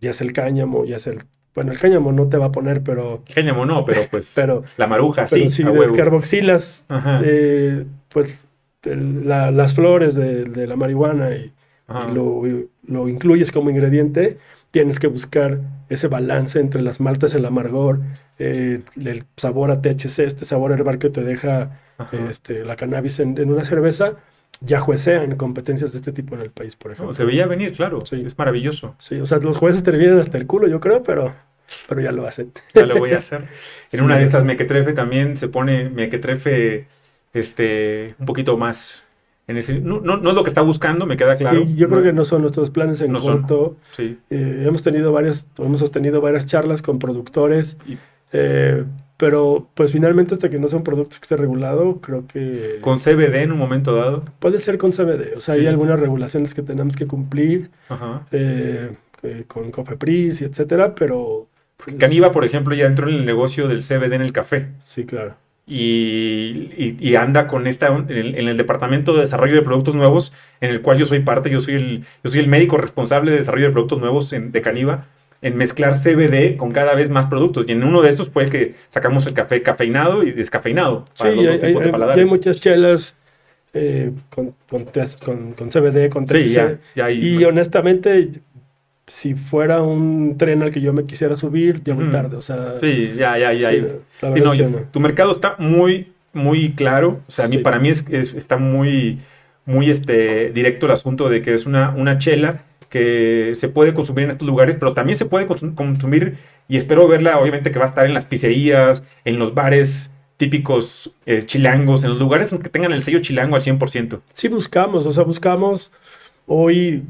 [0.00, 1.18] ya es el cáñamo, ya es el...
[1.54, 3.24] Bueno, el cáñamo no te va a poner, pero...
[3.34, 4.30] Cáñamo no, pero pues.
[4.36, 5.50] Pero, la maruja, pero sí.
[5.50, 6.86] si descarboxilas,
[7.24, 8.38] eh, pues,
[8.84, 11.52] el- la- las flores de, de la marihuana y,
[12.12, 12.42] lo,
[12.86, 14.36] lo incluyes como ingrediente,
[14.70, 15.58] tienes que buscar
[15.88, 18.00] ese balance entre las maltas, el amargor,
[18.38, 21.80] eh, el sabor a THC, este sabor herbal que te deja
[22.28, 24.16] este, la cannabis en, en una cerveza,
[24.60, 27.14] ya juecean competencias de este tipo en el país, por No, ejemplo.
[27.14, 28.04] se veía venir, claro.
[28.04, 28.22] Sí.
[28.26, 28.94] Es maravilloso.
[28.98, 31.32] Sí, o sea, los jueces te vienen hasta el culo, yo creo, pero,
[31.88, 32.52] pero ya lo hacen.
[32.74, 33.40] Ya lo voy a hacer.
[33.92, 36.86] En Sí, una de estas mequetrefe también se pone mequetrefe
[37.32, 39.02] este, un poquito más.
[39.46, 41.64] En ese, no, no, no es lo que está buscando, me queda claro.
[41.66, 43.38] Sí, yo creo que no son nuestros planes en No son.
[43.38, 43.76] corto.
[43.96, 44.18] Sí.
[44.28, 47.96] Eh, hemos tenido varias, hemos sostenido varias charlas con productores, Y
[48.32, 48.84] eh,
[49.16, 52.98] pero pues finalmente hasta que no sea un producto que esté regulado, creo que con
[52.98, 54.22] CBD en un momento dado.
[54.38, 55.34] puede ser con CBD.
[55.36, 55.60] O sea, Sí.
[55.62, 58.26] hay algunas regulaciones que tenemos que cumplir Ajá.
[58.30, 58.90] eh,
[59.22, 61.48] eh, con Cofepris y etcétera, pero...
[61.78, 64.68] pues, Caniva, por ejemplo, ya entró en el negocio del CBD en el café.
[64.84, 65.34] Sí, claro.
[65.68, 69.94] Y, y- y anda con esta en el, en el departamento de desarrollo de productos
[69.94, 73.30] nuevos, en el cual yo soy parte, yo soy el, yo soy el médico responsable
[73.30, 75.06] de desarrollo de productos nuevos en- de Caniva,
[75.40, 77.66] en mezclar CBD con cada vez más productos.
[77.68, 81.04] Y en uno de estos fue el que sacamos el café cafeinado y descafeinado.
[81.14, 81.74] Sí, para los hay, hay-
[82.16, 83.14] de hay- muchas chelas
[83.74, 86.40] eh, con, con, test- con- con CBD, con THC.
[86.40, 88.30] Sí, ya, ya hay- Y honestamente,
[89.08, 92.10] si fuera un tren al que yo me quisiera subir, ya Ujú.
[92.10, 92.36] tarde.
[92.36, 93.70] O sea, Sí, ya, ya, ya.
[93.70, 93.82] sí,
[94.34, 94.78] Sí, no, yo- no.
[94.90, 97.20] tu mercado está muy, muy claro.
[97.26, 97.62] O sea, a mí, Sí.
[97.62, 99.18] para mí es, es- está muy,
[99.64, 104.24] muy este, directo el asunto de que es una, una chela que se puede consumir
[104.24, 106.36] en estos lugares, pero también se puede consum- consumir
[106.68, 111.12] y espero verla, obviamente, que va a estar en las pizzerías, en los bares típicos
[111.26, 114.20] eh, chilangos, en los lugares que tengan el sello chilango al 100%.
[114.34, 115.92] Sí buscamos, o sea, buscamos
[116.46, 117.02] hoy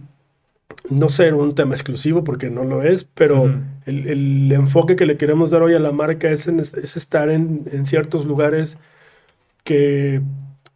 [0.91, 3.51] no ser un tema exclusivo porque no lo es, pero
[3.87, 7.31] el, el enfoque que le queremos dar hoy a la marca es, en- es estar
[7.31, 8.79] en, en ciertos lugares
[9.64, 10.21] que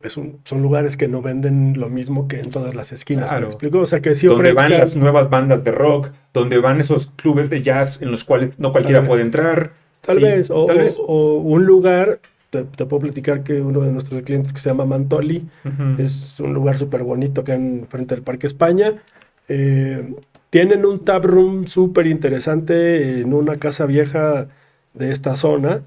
[0.02, 3.24] es un- son lugares que no venden lo mismo que en todas las esquinas.
[3.24, 3.46] ¿me Claro.
[3.48, 3.78] explico?
[3.80, 7.50] O sea, que sí donde van las nuevas bandas de rock, donde van esos clubes
[7.50, 9.08] de jazz en los cuales no cualquiera Tal vez.
[9.10, 9.72] puede entrar.
[10.00, 10.96] Tal Sí, vez, o, tal o- vez.
[10.98, 12.18] o un lugar,
[12.50, 15.46] te, te puedo platicar que uno de nuestros clientes que se llama Mantoli,
[15.98, 18.94] es un lugar súper bonito que en frente del Parque España.
[19.48, 20.14] Eh,
[20.50, 24.48] tienen un tap room súper interesante en una casa vieja
[24.94, 25.82] de esta zona.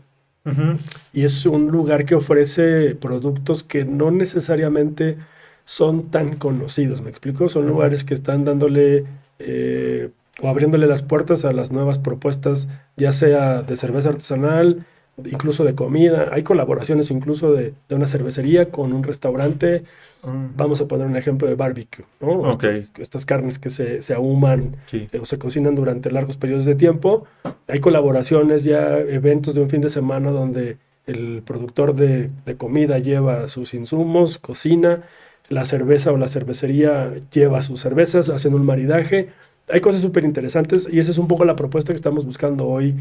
[1.11, 5.17] Y es un lugar que ofrece productos que no necesariamente
[5.65, 7.49] son tan conocidos, ¿me explico?
[7.49, 9.05] Son lugares que están dándole
[9.39, 10.09] eh,
[10.41, 14.85] o abriéndole las puertas a las nuevas propuestas, ya sea de cerveza artesanal,
[15.23, 16.29] incluso de comida.
[16.31, 19.83] Hay colaboraciones incluso de, de una cervecería con un restaurante.
[20.23, 20.57] Mm.
[20.57, 22.49] Vamos a poner un ejemplo de barbecue, ¿no?
[22.51, 25.07] Estas, estas carnes que se, se ahuman Sí.
[25.11, 27.25] eh, o se cocinan durante largos periodos de tiempo.
[27.67, 32.97] Hay colaboraciones ya, eventos de un fin de semana donde el productor de, de comida
[32.99, 35.03] lleva sus insumos, cocina,
[35.49, 39.29] la cerveza o la cervecería lleva sus cervezas, hacen un maridaje.
[39.67, 42.95] Hay cosas súper interesantes y esa es un poco la propuesta que estamos buscando hoy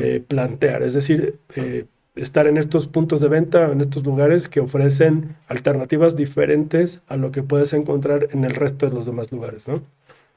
[0.00, 1.84] eh, plantear, es decir, eh,
[2.16, 7.30] estar en estos puntos de venta, en estos lugares que ofrecen alternativas diferentes a lo
[7.30, 9.80] que puedes encontrar en el resto de los demás lugares, ¿no?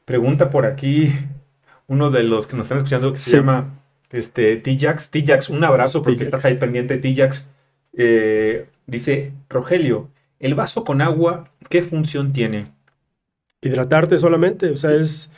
[0.06, 1.12] Pregunta por aquí
[1.88, 3.80] uno de los que nos están escuchando que se llama
[4.12, 5.10] este, T-Jax.
[5.10, 6.98] T-Jax, un abrazo porque estás ahí pendiente.
[6.98, 7.50] T-Jax
[7.98, 10.10] eh, dice, Rogelio,
[10.40, 12.68] ¿el vaso con agua qué función tiene?
[13.62, 15.30] hidratarte solamente, o sea, es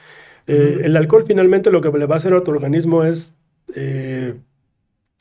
[0.47, 3.33] eh, el alcohol finalmente lo que le va a hacer a tu organismo es
[3.75, 4.35] eh,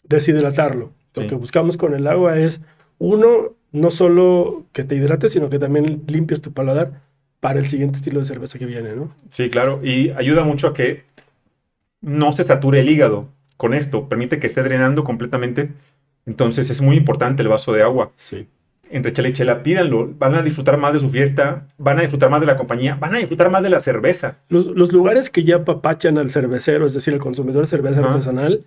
[0.05, 0.93] deshidratarlo.
[1.15, 2.63] Lo que buscamos con el agua es,
[2.99, 7.03] uno, no solo que te hidrates, sino que también limpies tu paladar
[7.41, 9.15] para el siguiente estilo de cerveza que viene, ¿no?
[9.31, 11.05] Sí, claro, y ayuda mucho a que
[12.01, 15.71] no se sature el hígado con esto, permite que esté drenando completamente.
[16.25, 18.13] Entonces es muy importante el vaso de agua.
[18.17, 18.47] Sí.
[18.93, 22.31] Entre chela y chela, pídanlo, van a disfrutar más de su fiesta, van a disfrutar
[22.31, 24.37] más de la compañía, van a disfrutar más de la cerveza.
[24.49, 28.65] Los, los lugares que ya papachan al cervecero, es decir, el consumidor de cerveza artesanal,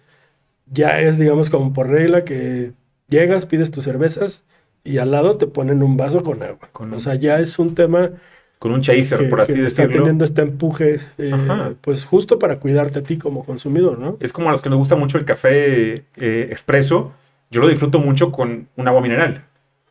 [0.72, 2.74] ya es, digamos, como por regla que
[3.08, 4.44] llegas, pides tus cervezas
[4.84, 6.70] y al lado te ponen un vaso con agua.
[6.72, 8.12] Con o sea, ya es un tema
[8.60, 10.04] Con un chaser, que, por así que está decirlo.
[10.04, 14.18] teniendo este empuje, eh, pues justo para cuidarte a ti como consumidor, ¿no?
[14.20, 17.14] Es como a los que nos gusta mucho el café eh, expreso.
[17.52, 19.46] Yo lo disfruto mucho con un agua mineral,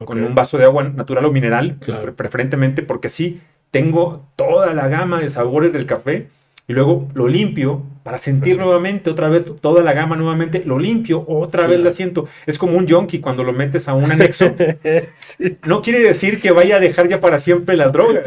[0.04, 0.28] con Ok.
[0.28, 2.02] un vaso de agua natural o mineral, Claro.
[2.02, 3.40] pre- preferentemente porque así
[3.70, 6.28] tengo toda la gama de sabores del café
[6.66, 11.24] y luego lo limpio para sentir nuevamente otra vez toda la gama nuevamente, lo limpio,
[11.26, 12.26] otra vez la siento.
[12.46, 14.54] Es como un junkie cuando lo metes a un anexo.
[15.14, 15.56] Sí.
[15.66, 18.24] No quiere decir que vaya a dejar ya para siempre las drogas.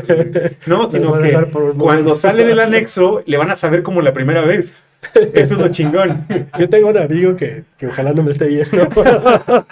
[0.65, 1.35] No, sino que
[1.77, 4.83] cuando sale del anexo le van a saber como la primera vez.
[5.13, 6.25] Eso es lo chingón.
[6.57, 8.89] Yo tengo un amigo que, que ojalá no me esté viendo.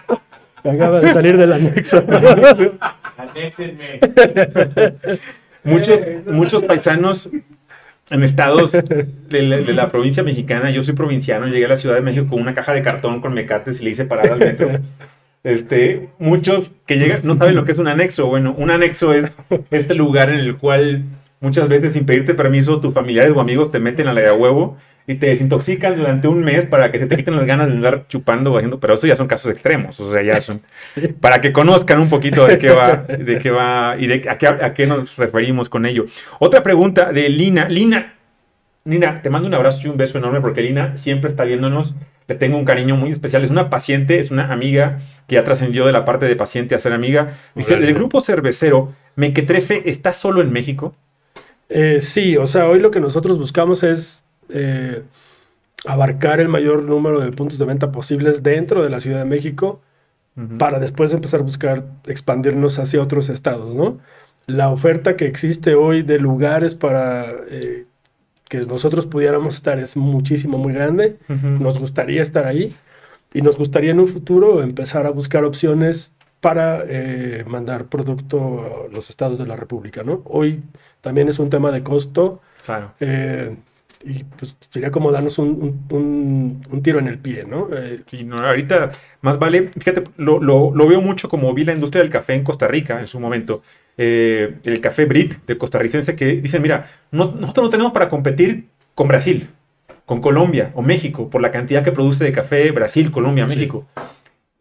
[0.70, 2.04] Acaba de salir del anexo.
[3.18, 4.00] Anéxenme.
[5.64, 7.28] Muchos, muchos paisanos
[8.12, 11.96] en estados de la, de la provincia mexicana, yo soy provinciano, llegué a la Ciudad
[11.96, 14.70] de México con una caja de cartón con mecates y le hice parar al metro.
[15.44, 18.28] Este, muchos que llegan no saben lo que es un anexo.
[18.28, 19.36] Bueno, un anexo es
[19.72, 21.04] este lugar en el cual
[21.40, 24.34] muchas veces sin pedirte permiso tus familiares o amigos te meten a la de a
[24.34, 24.78] huevo
[25.08, 28.08] y te desintoxican durante un mes para que se te quiten las ganas de andar
[28.08, 30.62] chupando o haciendo, pero eso ya son casos extremos, o sea, ya son
[31.20, 34.48] para que conozcan un poquito de qué va, de qué va y de a qué,
[34.48, 36.06] a qué nos referimos con ello.
[36.40, 37.70] Otra pregunta de Lina.
[37.70, 38.16] Lina,
[38.84, 41.96] Lina, te mando un abrazo y un beso enorme porque Lina siempre está viéndonos.
[42.28, 43.44] Le tengo un cariño muy especial.
[43.44, 46.80] Es una paciente, es una amiga que ya trascendió de la parte de paciente a
[46.80, 47.38] ser amiga.
[47.54, 50.96] Dice, el grupo cervecero Mequetrefe está solo en México.
[51.70, 55.04] Eh, sí, o sea, hoy lo que nosotros buscamos es eh,
[55.86, 59.82] abarcar el mayor número de puntos de venta posibles dentro de la Ciudad de México
[60.58, 64.00] para después empezar a buscar expandirnos hacia otros estados, ¿no?
[64.48, 67.86] La oferta que existe hoy de lugares para eh,
[68.50, 71.18] que nosotros pudiéramos estar es muchísimo, muy grande.
[71.30, 72.76] Nos gustaría estar ahí
[73.34, 78.94] y nos gustaría en un futuro empezar a buscar opciones para eh, mandar producto a
[78.94, 80.22] los estados de la República, ¿no?
[80.26, 80.62] Hoy
[81.00, 82.92] también es un tema de costo Claro.
[83.00, 83.56] eh,
[84.06, 87.70] y pues sería como darnos un, un- un- tiro en el pie, ¿no?
[87.76, 88.92] Eh, Sí, no, ahorita
[89.22, 92.44] más vale, fíjate, lo, lo- lo veo mucho como vi la industria del café en
[92.44, 93.64] Costa Rica en su momento.
[93.98, 98.66] Eh, el café Brit de costarricense que dicen, mira, no- nosotros no tenemos para competir
[98.94, 99.50] con Brasil,
[100.06, 103.56] con Colombia o México por la cantidad que produce de café Brasil, Colombia, Sí.
[103.56, 103.86] México.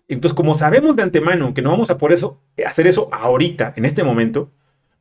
[0.09, 3.85] Entonces, como sabemos de antemano que no vamos a por eso, hacer eso ahorita, en
[3.85, 4.51] este momento,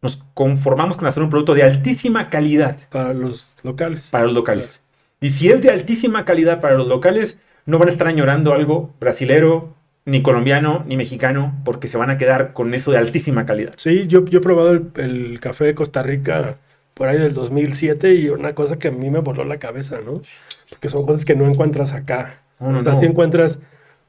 [0.03, 4.07] nos conformamos con hacer un producto de altísima calidad para los locales.
[4.11, 4.81] para los locales.
[5.21, 8.93] Y si es de altísima calidad para los locales, no van a estar añorando algo
[8.99, 9.73] brasilero,
[10.05, 13.73] ni colombiano, ni mexicano, porque se van a quedar con eso de altísima calidad.
[13.77, 16.57] Sí, yo, yo he probado el, el café de Costa Rica
[16.93, 20.21] por ahí del 2007 y una cosa que a mí me voló la cabeza, ¿no?
[20.69, 22.41] Porque son cosas que no encuentras acá.
[22.59, 22.99] No, no, o sea, no.
[22.99, 23.59] sí encuentras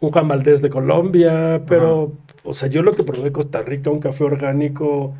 [0.00, 3.90] un Juan Valdés de Colombia, pero, o sea, yo lo que probé de Costa Rica,
[3.90, 5.14] un café orgánico,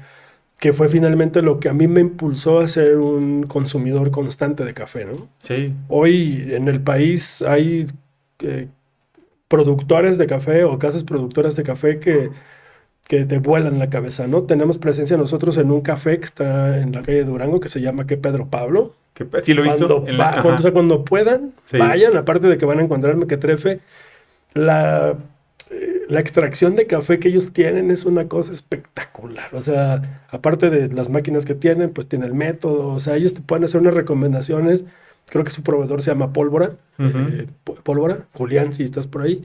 [0.64, 4.72] que fue finalmente lo que a mí me impulsó a ser un consumidor constante de
[4.72, 5.28] café, ¿no?
[5.42, 5.74] Sí.
[5.88, 7.86] Hoy en el país hay
[8.38, 8.68] eh,
[9.48, 12.30] productores de café o casas productoras de café que
[13.06, 14.44] que te vuelan la cabeza, ¿no?
[14.44, 17.82] Tenemos presencia nosotros en un café que está en la calle de Durango que se
[17.82, 18.94] llama que Pedro Pablo.
[19.12, 19.86] Que, sí, lo he visto.
[19.86, 21.76] Cuando, en la- va- cuando, o sea, cuando puedan, Sí.
[21.76, 23.80] vayan, aparte de que van a encontrar mequetrefe,
[24.54, 25.14] la, eh,
[26.08, 29.54] la extracción de café que ellos tienen es una cosa espectacular.
[29.54, 32.88] O sea, aparte de las máquinas que tienen, pues tiene el método.
[32.88, 34.84] O sea, ellos te pueden hacer unas recomendaciones.
[35.26, 36.72] Creo que su proveedor se llama Pólvora.
[36.98, 37.46] Eh,
[37.82, 39.44] Pólvora, Julián, si estás por ahí.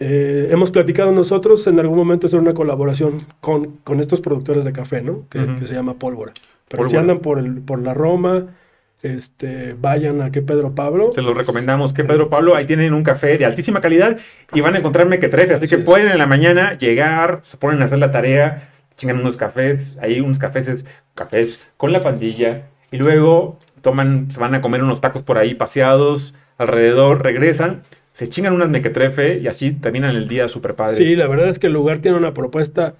[0.00, 4.72] Eh, hemos platicado nosotros en algún momento hacer una colaboración con, con estos productores de
[4.72, 5.24] café, ¿no?
[5.28, 6.32] Que, se llama Pólvora.
[6.68, 8.46] Pero si andan por, el, por la Roma,
[9.02, 11.12] este, vayan a que Pedro Pablo.
[11.14, 14.18] Se los recomendamos que Pedro Pablo, ahí tienen un café de altísima calidad
[14.52, 17.84] y van a encontrar mequetrefe, así que pueden en la mañana llegar, se ponen a
[17.84, 20.84] hacer la tarea, chingan unos cafés, ahí unos cafés,
[21.14, 25.54] cafés con la pandilla y luego toman, se van a comer unos tacos por ahí
[25.54, 27.82] paseados alrededor, regresan,
[28.14, 30.98] se chingan unas mequetrefe y así terminan el día súper padre.
[30.98, 32.94] Sí, la verdad es que el lugar tiene una propuesta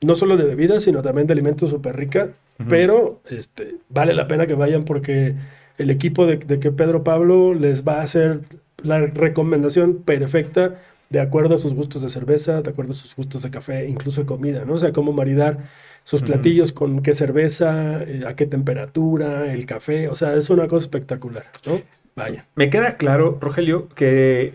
[0.00, 2.30] no solo de bebidas, sino también de alimentos súper rica,
[2.68, 5.34] pero este, vale la pena que vayan porque
[5.78, 8.40] el equipo de, de que Pedro Pablo les va a hacer
[8.82, 10.78] la recomendación perfecta
[11.10, 14.20] de acuerdo a sus gustos de cerveza, de acuerdo a sus gustos de café, incluso
[14.20, 14.74] de comida, ¿no?
[14.74, 15.58] O sea, cómo maridar
[16.04, 20.68] sus platillos con qué cerveza, eh, a qué temperatura, el café, o sea, es una
[20.68, 21.80] cosa espectacular, ¿no?
[22.14, 22.46] Vaya.
[22.54, 24.54] Me queda claro, Rogelio, que,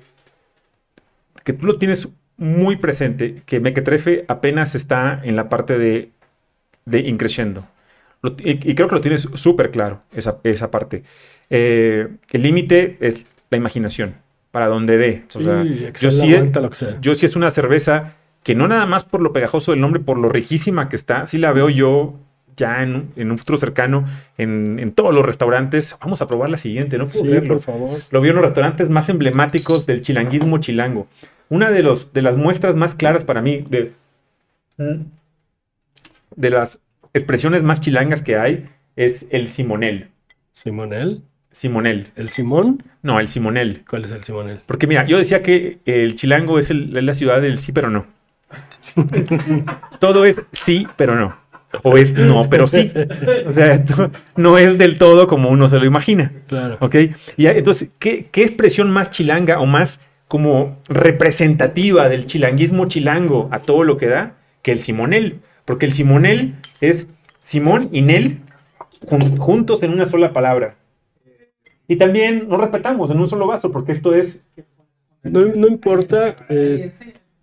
[1.43, 6.11] que tú lo tienes muy presente, que Mequetrefe apenas está en la parte de,
[6.85, 7.65] de increciendo.
[8.21, 11.03] Lo- y, y creo que lo tienes súper claro, esa, esa parte.
[11.49, 14.15] Eh, el límite es la imaginación,
[14.51, 15.23] para donde dé.
[15.35, 16.97] O sea, Sí, yo, sí, aguanta lo que sea.
[17.01, 18.13] yo sí es una cerveza
[18.43, 21.37] que no nada más por lo pegajoso del nombre, por lo riquísima que está, sí
[21.37, 22.15] la veo yo
[22.57, 24.05] ya en, un- en un futuro cercano
[24.37, 25.95] en, en todos los restaurantes.
[26.01, 27.89] Vamos a probar la siguiente, no puedo Sí, por favor.
[28.11, 31.07] Lo vio en los restaurantes más emblemáticos del chilanguismo chilango.
[31.49, 33.93] Una de, los, de las muestras más claras para mí de,
[36.35, 36.79] de las
[37.13, 40.09] expresiones más chilangas que hay es el Simonel.
[40.51, 41.21] Simonel.
[41.51, 42.11] Simonel.
[42.15, 42.83] ¿El Simón?
[43.01, 43.83] No, el Simonel.
[43.89, 44.59] ¿Cuál es el Simonel?
[44.65, 47.89] Porque mira, yo decía que el chilango es, el- es la ciudad del sí, pero
[47.89, 48.05] no.
[49.99, 51.37] Todo es sí, pero no.
[51.83, 52.91] O es no, pero sí.
[53.45, 53.83] O sea,
[54.37, 56.31] no es del todo como uno se lo imagina.
[56.47, 56.77] Claro.
[56.79, 56.95] ¿Ok?
[57.35, 59.99] Y entonces, ¿qué, qué expresión más chilanga o más
[60.35, 65.39] como representativa del chilanguismo chilango a todo lo que da que el Simonel?
[65.63, 67.07] Porque el Simonel es
[67.39, 68.39] Simón y Nel
[69.07, 70.75] jun- juntos en una sola palabra.
[71.87, 74.43] Y también nos respetamos en un solo vaso, porque esto es
[75.23, 76.35] No, no importa.
[76.49, 76.91] eh,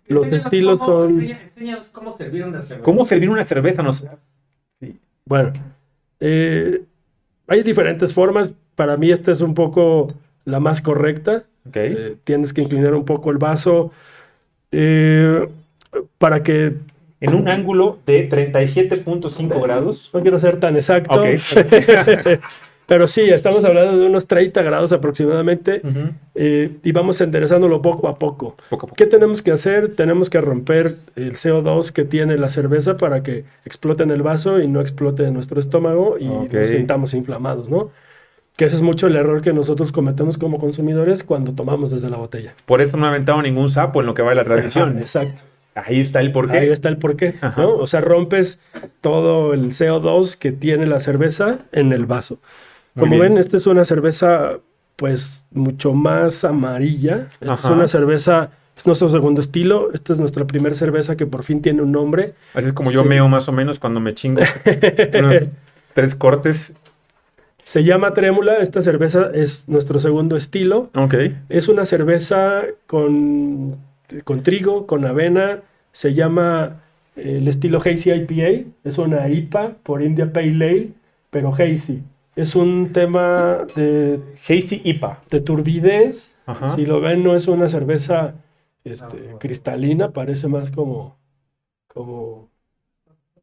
[0.05, 2.83] los estilos son- Enséñanos cómo servir una cerveza.
[2.85, 3.81] cómo servir una cerveza.
[3.81, 4.05] Nos,
[5.25, 5.51] bueno,
[6.19, 6.83] eh,
[7.47, 8.53] hay diferentes formas.
[8.75, 10.13] Para mí esta es un poco
[10.45, 11.45] la más correcta.
[11.73, 13.91] Eh, tienes que inclinar un poco el vaso
[14.71, 15.47] eh,
[16.17, 16.73] para que
[17.21, 20.09] En un ángulo de 37.5 grados.
[20.13, 21.23] no quiero ser tan exacto.
[22.85, 25.81] Pero sí, estamos hablando de unos 30 grados aproximadamente
[26.35, 28.57] eh, y vamos enderezándolo poco a poco.
[28.69, 28.95] Poco a poco.
[28.95, 29.95] ¿Qué tenemos que hacer?
[29.95, 34.59] Tenemos que romper el CO2 que tiene la cerveza para que explote en el vaso
[34.59, 37.91] y no explote en nuestro estómago y nos sintamos inflamados, ¿no?
[38.55, 42.17] Que ese es mucho el error que nosotros cometemos como consumidores cuando tomamos desde la
[42.17, 42.53] botella.
[42.65, 44.99] Por eso no ha aventado ningún sapo en lo que va de la Ajá, transmisión.
[44.99, 45.41] exacto.
[45.75, 46.57] Ahí está el porqué.
[46.59, 47.35] Ahí está el porqué.
[47.57, 47.75] ¿no?
[47.77, 48.59] O sea, rompes
[49.01, 52.37] todo el CO2 que tiene la cerveza en el vaso.
[52.93, 53.33] Muy Como bien.
[53.33, 54.59] ven, esta es una cerveza,
[54.97, 57.29] pues, mucho más amarilla.
[57.41, 59.91] Esta es una cerveza, es nuestro segundo estilo.
[59.95, 62.35] Esta es nuestra primera cerveza que por fin tiene un nombre.
[62.53, 64.41] Así es como yo meo más o menos cuando me chingo
[65.17, 65.37] unos
[65.95, 66.75] tres cortes.
[67.63, 68.57] Se llama Trémula.
[68.57, 70.89] Esta cerveza es nuestro segundo estilo.
[70.95, 71.15] Ok.
[71.49, 73.77] Es una cerveza con,
[74.23, 75.61] con trigo, con avena.
[75.91, 76.81] Se llama
[77.15, 78.69] eh, el estilo Hazy IPA.
[78.83, 80.89] Es una IPA por India Pale Ale,
[81.29, 82.01] pero Hazy.
[82.35, 85.21] Es un tema de, Hazy IPA.
[85.29, 86.33] de turbidez.
[86.45, 86.69] Ajá.
[86.69, 88.35] Si lo ven, no es una cerveza
[88.83, 91.15] este, cristalina, parece más como,
[91.87, 92.49] como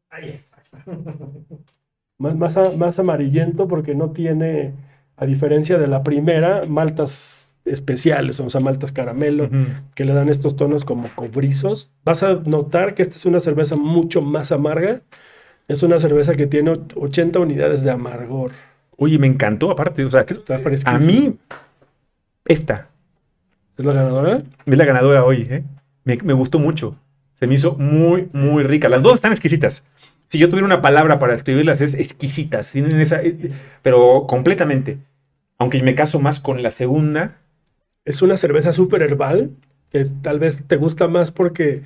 [0.09, 0.61] Ahí está.
[2.21, 4.71] más, más, a- más amarillento porque no tiene,
[5.17, 9.49] a diferencia de la primera, maltas especiales, o sea, maltas caramelo,
[9.95, 11.91] que le dan estos tonos como cobrizos.
[12.03, 15.01] Vas a notar que esta es una cerveza mucho más amarga.
[15.67, 18.51] Es una cerveza que tiene och- 80 unidades de amargor.
[18.97, 20.03] Oye, me encantó aparte.
[20.05, 20.95] O sea, que Está fresquísimo.
[20.95, 21.35] a mí,
[22.45, 22.87] esta
[23.77, 24.37] ¿Es la ganadora?
[24.65, 25.47] es la ganadora hoy.
[25.49, 25.63] ¿eh?
[26.03, 26.95] Me, me gustó mucho.
[27.35, 28.89] Se me hizo muy, muy rica.
[28.89, 29.83] Las dos están exquisitas.
[30.31, 32.73] Si yo tuviera una palabra para describirlas, es exquisitas.
[32.73, 33.51] Esa, eh,
[33.81, 34.97] pero completamente.
[35.57, 37.39] Aunque me caso más con la segunda.
[38.05, 39.49] Es una cerveza súper herbal,
[39.91, 41.81] que tal vez te gusta más porque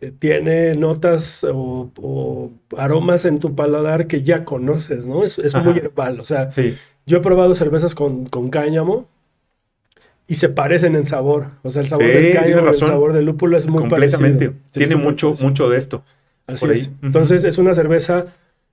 [0.00, 5.22] eh, tiene notas o, o aromas en tu paladar que ya conoces, ¿no?
[5.22, 6.20] Es, es muy herbal.
[6.20, 6.78] O sea, Sí.
[7.04, 9.08] yo he probado cervezas con, con cáñamo
[10.26, 11.48] y se parecen en sabor.
[11.64, 14.46] O sea, el sabor Sí, del cáñamo y el sabor del lúpulo es muy Completamente.
[14.46, 14.64] parecido.
[14.72, 15.48] Sí, Tiene mucho, parecido.
[15.50, 16.02] mucho de esto.
[16.54, 16.80] Así por ahí.
[16.80, 16.90] es.
[17.02, 18.26] Entonces es una cerveza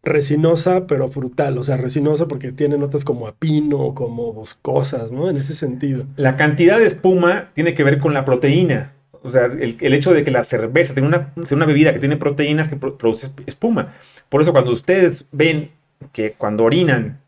[0.03, 1.57] resinosa, pero frutal.
[1.57, 5.29] O sea, resinosa porque tiene notas como a pino, como boscosas, ¿no?
[5.29, 6.05] En ese sentido.
[6.15, 8.93] La cantidad de espuma tiene que ver con la proteína.
[9.23, 11.99] O sea, el, el hecho de que la cerveza tiene una, sea una bebida que
[11.99, 13.95] tiene proteínas que pro- produce espuma.
[14.29, 15.71] Por eso cuando ustedes ven
[16.13, 17.19] que cuando orinan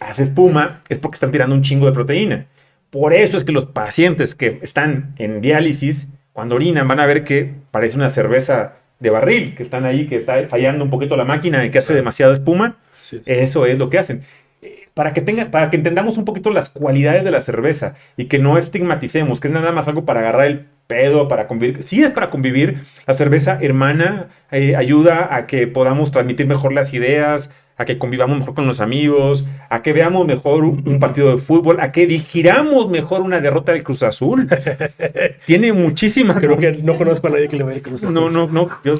[0.00, 2.46] hace espuma, es porque están tirando un chingo de proteína.
[2.90, 7.24] Por eso es que los pacientes que están en diálisis, cuando orinan, van a ver
[7.24, 11.24] que parece una cerveza de barril, que están ahí, que está fallando un poquito la
[11.24, 12.78] máquina y que hace demasiada espuma.
[13.02, 13.20] Sí.
[13.26, 14.22] Eso es lo que hacen.
[14.62, 18.24] Eh, Para que, tenga, para que entendamos un poquito las cualidades de la cerveza y
[18.24, 21.82] que no estigmaticemos, que es nada más algo para agarrar el pedo, para convivir.
[21.82, 22.80] Sí es para convivir.
[23.06, 28.38] La cerveza hermana eh, ayuda a que podamos transmitir mejor las ideas, a que convivamos
[28.38, 32.06] mejor con los amigos, a que veamos mejor un, un partido de fútbol, a que
[32.06, 34.48] digiramos mejor una derrota del Cruz Azul.
[35.46, 36.36] Tiene muchísimas...
[36.38, 38.10] Creo que no conozco a nadie que le vaya a cruzar.
[38.10, 38.68] No, no, no.
[38.84, 38.94] yo-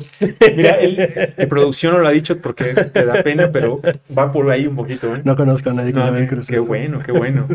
[0.57, 3.81] mira, el, de producción no lo ha dicho porque le da pena, pero
[4.16, 5.14] va por ahí un poquito.
[5.14, 5.20] ¿eh?
[5.25, 6.55] No conozco a nadie que No, le vaya a qué, cruzar.
[6.55, 7.47] qué bueno, qué bueno.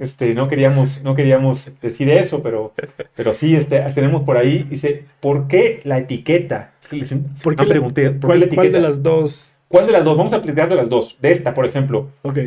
[0.00, 2.72] Este, no queríamos, no queríamos decir eso, pero,
[3.14, 6.72] pero sí, este, tenemos por ahí, dice, ¿por qué la etiqueta?
[6.90, 8.78] Les- ¿Por qué la- pregunté, ¿por qué ¿Cuál, la cuál etiqueta?
[8.78, 9.52] de las dos?
[9.74, 10.16] ¿Cuál de las dos?
[10.16, 11.18] Vamos a platicar de las dos.
[11.20, 12.38] De esta, por ejemplo, Ok.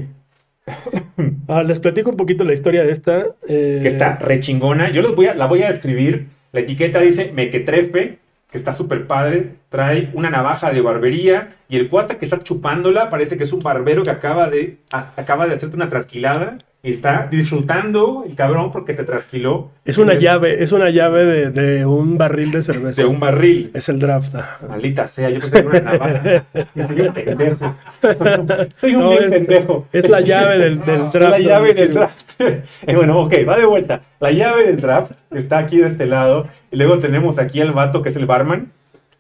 [1.49, 3.25] Ah, les platico un poquito la historia de esta.
[3.49, 4.91] eh, que está rechingona.
[4.91, 6.27] Yo les voy a, la voy a describir.
[6.53, 8.19] La etiqueta dice mequetrefe,
[8.51, 9.55] que está súper padre.
[9.69, 13.59] Trae una navaja de barbería y el cuata que está chupándola parece que es un
[13.61, 18.71] barbero que acaba de, a- acaba de hacerte una trasquilada y está disfrutando el cabrón
[18.71, 19.71] porque te trasquiló.
[19.83, 23.01] Es una de- llave, es una llave de, de un barril de cerveza.
[23.01, 23.71] De un barril.
[23.73, 24.33] Es el draft.
[24.69, 26.43] Maldita sea, yo pensé que era una navaja.
[26.87, 27.75] Soy un pendejo.
[28.77, 29.87] Soy un No, bien es- pendejo.
[29.91, 31.15] Es la llave del, del draft.
[31.29, 32.41] La llave del draft.
[32.93, 34.01] Bueno, ok, va de vuelta.
[34.19, 36.47] La llave del draft está aquí de este lado.
[36.71, 38.71] Y luego tenemos aquí al vato que es el barman.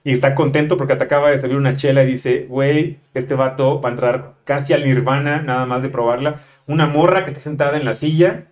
[0.03, 3.81] Y está contento porque te acaba de servir una chela y dice, güey, este vato
[3.81, 6.43] va a entrar casi al nirvana, nada más de probarla.
[6.67, 8.43] Una morra que está sentada en la silla.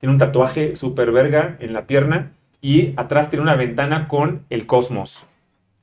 [0.00, 2.32] Tiene un tatuaje súper verga en la pierna.
[2.60, 5.26] Y atrás tiene una ventana con el cosmos.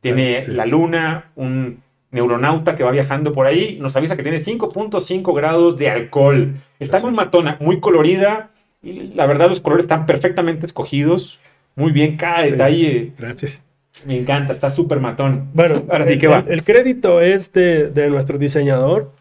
[0.01, 3.77] Tiene sí, la luna, un neuronauta que va viajando por ahí.
[3.79, 6.55] Nos avisa que tiene 5.5 grados de alcohol.
[6.79, 8.49] Está muy matona, muy colorida.
[8.83, 11.39] Y la verdad, los colores están perfectamente escogidos.
[11.75, 13.61] Muy bien, cada detalle Gracias.
[14.05, 15.49] me encanta, está súper matón.
[15.53, 16.39] Bueno, Ahora sí, ¿qué va?
[16.47, 19.11] el- el crédito es de, de nuestro diseñador.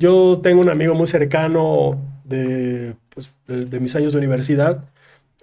[0.00, 4.84] Yo tengo un amigo muy cercano de, pues, de, de mis años de universidad.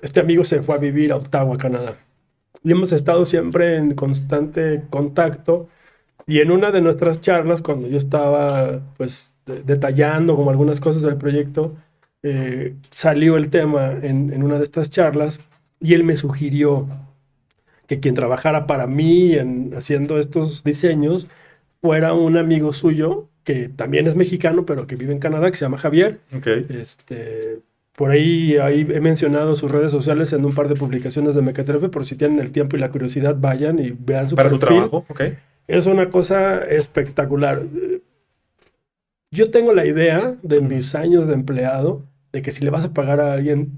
[0.02, 1.98] Este amigo se fue a vivir a Ottawa, Canadá.
[2.64, 5.70] Y hemos estado siempre en constante contacto.
[6.26, 11.04] Y en una de nuestras charlas, cuando yo estaba pues de- detallando como algunas cosas
[11.04, 11.76] del proyecto,
[12.24, 15.40] eh, salió el tema en, en una de estas charlas
[15.80, 16.88] y él me sugirió
[17.88, 21.28] que quien trabajara para mí en haciendo estos diseños
[21.82, 25.64] fuera un amigo suyo que también es mexicano, pero que vive en Canadá, que se
[25.64, 26.20] llama Javier.
[26.68, 27.60] Este,
[27.96, 31.88] por ahí, ahí he mencionado sus redes sociales en un par de publicaciones de Mequetrefe,
[31.88, 34.78] por si tienen el tiempo y la curiosidad, vayan y vean su Para tu perfil.
[34.80, 35.22] trabajo, ok.
[35.66, 37.62] Es una cosa espectacular.
[39.32, 42.94] Yo tengo la idea de mis años de empleado de que si le vas a
[42.94, 43.72] pagar a alguien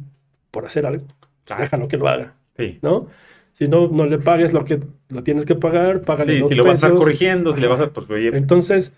[0.49, 1.05] por hacer algo,
[1.45, 1.61] pues Ah.
[1.61, 2.79] déjalo que lo haga, Sí.
[2.81, 3.07] ¿no?
[3.53, 6.55] Si no, no le pagues lo que lo tienes que pagar, págale Sí, dos si
[6.55, 7.87] lo vas a estar corrigiendo, si le vas a.
[7.91, 8.93] Pues, oye, Entonces,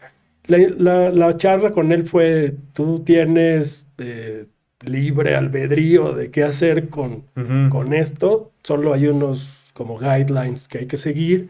[0.51, 4.45] la, la- la charla con él fue, tú tienes eh,
[4.85, 7.23] libre albedrío de qué hacer con,
[7.69, 11.49] con esto, solo hay unos como guidelines que hay que seguir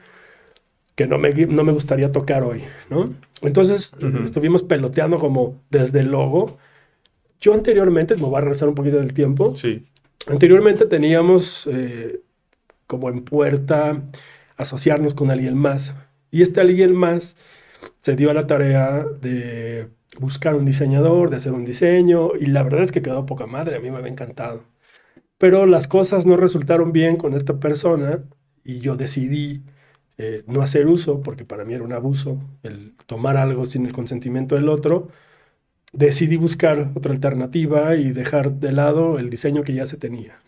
[0.95, 3.13] que no me, no me gustaría tocar hoy, ¿no?
[3.41, 3.93] Entonces,
[4.23, 6.57] estuvimos peloteando como desde el logo.
[7.39, 9.85] Yo anteriormente, me voy a regresar un poquito del tiempo, Sí.
[10.27, 12.19] Anteriormente teníamos eh,
[12.85, 13.99] como en puerta
[14.57, 15.95] asociarnos con alguien más.
[16.29, 17.35] Y este alguien más
[17.99, 19.87] se dio a la tarea de
[20.19, 23.77] buscar un diseñador, de hacer un diseño, y la verdad es que quedó poca madre,
[23.77, 24.63] a mí me había encantado.
[25.37, 28.19] Pero las cosas no resultaron bien con esta persona
[28.63, 29.63] y yo decidí
[30.17, 33.93] eh, no hacer uso, porque para mí era un abuso el tomar algo sin el
[33.93, 35.07] consentimiento del otro.
[35.93, 40.39] Decidí buscar otra alternativa y dejar de lado el diseño que ya se tenía.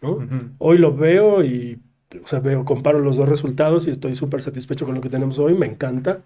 [0.60, 1.82] Hoy lo veo y,
[2.24, 5.40] o sea, veo, comparo los dos resultados y estoy súper satisfecho con lo que tenemos
[5.40, 6.22] hoy, me encanta.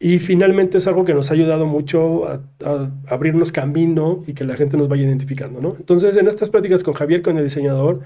[0.00, 4.44] Y finalmente es algo que nos ha ayudado mucho a, a abrirnos camino y que
[4.44, 5.76] la gente nos vaya identificando, ¿no?
[5.78, 8.00] Entonces, en estas pláticas con Javier, con el diseñador,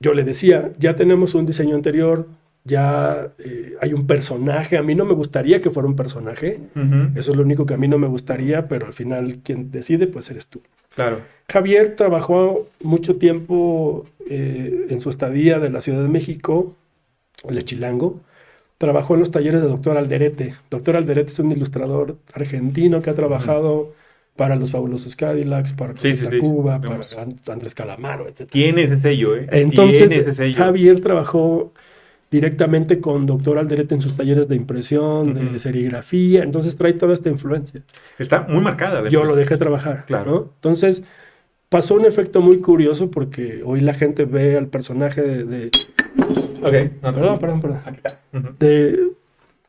[0.00, 2.26] yo le decía, ya tenemos un diseño anterior,
[2.64, 4.76] ya eh, hay un personaje.
[4.76, 6.60] A mí no me gustaría que fuera un personaje.
[7.16, 10.06] Eso es lo único que a mí no me gustaría, pero al final quien decide,
[10.06, 10.60] pues eres tú.
[10.94, 11.20] Claro.
[11.48, 16.74] Javier trabajó mucho tiempo eh, en su estadía de la Ciudad de México,
[17.48, 18.20] el Chilango.
[18.78, 20.54] Trabajó en los talleres de Doctor Alderete.
[20.70, 23.92] Doctor Alderete es un ilustrador argentino que ha trabajado
[24.36, 26.38] para los fabulosos Cadillacs, para Sí, sí, sí.
[26.38, 27.00] Cuba, para
[27.52, 28.48] Andrés Calamaro, etc.
[28.50, 29.48] Tiene ese sello, ¿eh?
[29.50, 30.56] Entonces, ese sello.
[30.56, 31.72] Javier trabajó
[32.30, 37.30] directamente con Doctor Alderete en sus talleres de impresión, de serigrafía, entonces trae toda esta
[37.30, 37.82] influencia.
[38.18, 39.08] Está muy marcada.
[39.08, 40.30] Yo lo dejé trabajar, Claro.
[40.30, 40.50] ¿no?
[40.56, 41.02] Entonces,
[41.68, 45.44] pasó un efecto muy curioso porque hoy la gente ve al personaje de...
[45.44, 45.70] de-
[46.62, 46.74] Ok.
[47.02, 47.80] No, perdón, perdón, perdón.
[47.84, 48.18] Aquí está.
[48.58, 48.98] De,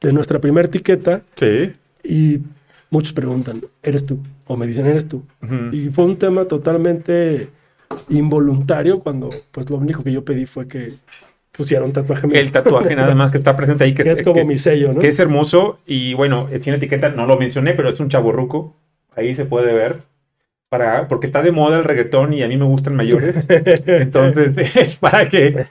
[0.02, 1.72] de nuestra primera etiqueta Sí.
[2.04, 2.40] y
[2.90, 4.20] muchos preguntan, ¿eres tú?
[4.48, 5.24] O me dicen, ¿eres tú?
[5.72, 7.50] Y fue un tema totalmente
[8.10, 10.94] involuntario cuando pues lo único que yo pedí fue que
[11.52, 12.28] pusiera un tatuaje.
[12.34, 14.94] El tatuaje nada más que está presente ahí, que, que es como que- mi sello,
[14.94, 15.00] ¿no?
[15.00, 18.76] que es hermoso y bueno, tiene etiqueta, no lo mencioné, pero es un chaborruco.
[19.16, 19.98] Ahí se puede ver.
[20.70, 23.36] Para, porque está de moda el reggaetón y a mí me gustan mayores.
[23.88, 25.66] Entonces, es para que,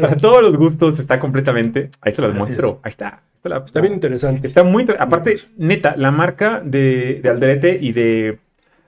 [0.00, 1.90] para todos los gustos está completamente.
[2.00, 2.78] Ahí te las muestro.
[2.84, 3.22] Ahí está.
[3.36, 4.46] Está, la- Está bien interesante.
[4.46, 8.38] Está muy Aparte, neta, la marca de, de Alderete y de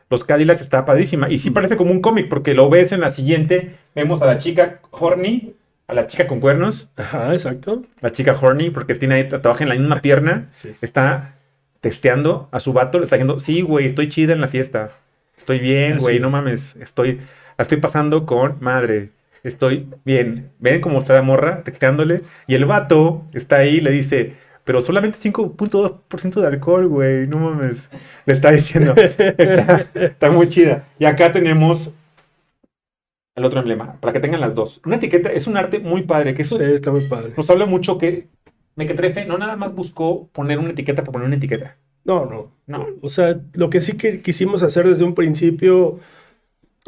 [0.09, 1.29] los Cadillacs está padrísima.
[1.29, 3.75] Y sí parece como un cómic, porque lo ves en la siguiente.
[3.97, 5.55] Vemos a la chica Horny,
[5.89, 7.83] a la chica con cuernos, Ajá, exacto.
[8.01, 10.47] la chica Horny, porque tiene ahí tatuaje en la misma pierna.
[10.53, 10.87] Sí, sí.
[10.87, 11.35] Está
[11.81, 14.91] testeando a su vato, le está diciendo, sí, güey, estoy chida en la fiesta.
[15.41, 16.77] Estoy bien, güey, no mames.
[16.77, 17.21] Estoy,
[17.59, 19.11] estoy pasando con madre.
[19.43, 20.53] Estoy bien.
[20.59, 22.23] Ven cómo está la morra texteándole.
[22.47, 27.27] Y el vato está ahí y le dice, pero solamente 5.2% de alcohol, güey.
[27.27, 27.89] No mames.
[28.27, 28.95] Le está diciendo.
[29.39, 30.89] Está, está muy chida.
[30.99, 31.93] Y acá tenemos
[33.35, 34.81] el otro emblema, para que tengan las dos.
[34.85, 37.33] Una etiqueta es un arte muy padre, que eso Sí, está muy padre.
[37.37, 38.29] nos habla mucho que
[38.77, 41.77] Mequetrefe no nada más buscó poner una etiqueta por poner una etiqueta.
[42.05, 42.51] No, no.
[42.67, 42.87] No.
[43.03, 45.99] O sea, lo que sí que quisimos hacer desde un principio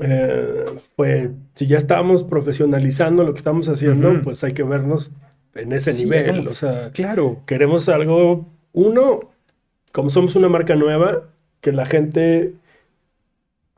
[0.01, 0.65] eh,
[0.97, 5.13] fue, si ya estábamos profesionalizando lo que estamos haciendo, pues hay que vernos
[5.55, 6.37] en ese Sí, nivel.
[6.39, 7.41] como- O sea, Claro.
[7.47, 9.21] queremos algo, uno,
[9.93, 11.25] como somos una marca nueva,
[11.61, 12.55] que la gente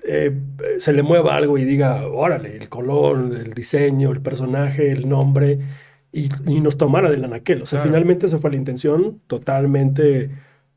[0.07, 0.33] eh,
[0.79, 5.59] se le mueva algo y diga, órale, el color, el diseño, el personaje, el nombre,
[6.13, 7.63] y, y nos tomara del anaquel.
[7.63, 7.91] O sea, Claro.
[7.91, 10.31] finalmente esa fue la intención, totalmente,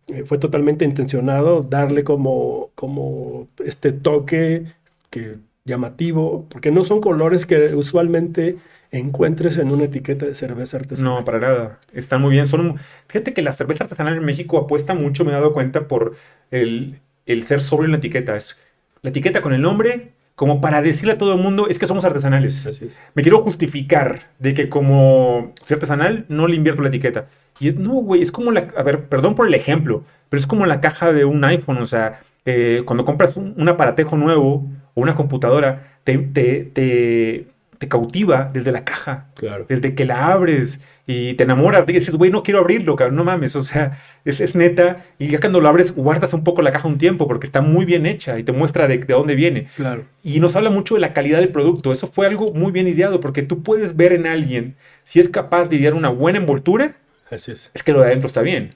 [0.07, 4.65] eh, fue totalmente intencionado darle como, como este toque
[5.09, 8.57] que, llamativo, porque no son colores que usualmente
[8.91, 11.13] encuentres en una etiqueta de cerveza artesanal.
[11.13, 11.79] No, para nada.
[11.93, 12.47] Están muy bien.
[12.47, 16.15] Son, fíjate que la cerveza artesanal en México apuesta mucho, me he dado cuenta, por
[16.51, 18.35] el, el ser sobre la etiqueta.
[18.37, 18.57] Es
[19.01, 22.05] la etiqueta con el nombre, como para decirle a todo el mundo, es que somos
[22.05, 22.81] artesanales.
[23.13, 27.27] Me quiero justificar de que como soy artesanal, no le invierto la etiqueta.
[27.59, 30.65] Y no, güey, es como la, a ver, perdón por el ejemplo, pero es como
[30.65, 35.01] la caja de un iPhone, o sea, eh, cuando compras un, un aparatejo nuevo o
[35.01, 37.47] una computadora, te, te, te,
[37.77, 39.65] te cautiva desde la caja, Claro.
[39.67, 40.79] desde que la abres
[41.09, 44.41] y te enamoras y dices, güey, no quiero abrirlo, cabrón, no mames, o sea, es,
[44.41, 47.47] es neta, y ya cuando lo abres, guardas un poco la caja un tiempo porque
[47.47, 49.67] está muy bien hecha y te muestra de, de dónde viene.
[49.75, 50.03] Claro.
[50.23, 51.91] Y nos habla mucho de la calidad del producto.
[51.93, 55.69] Eso fue algo muy bien ideado, porque tú puedes ver en alguien si es capaz
[55.69, 56.95] de idear una buena envoltura,
[57.29, 57.69] Así es.
[57.73, 58.75] es que lo de adentro está bien.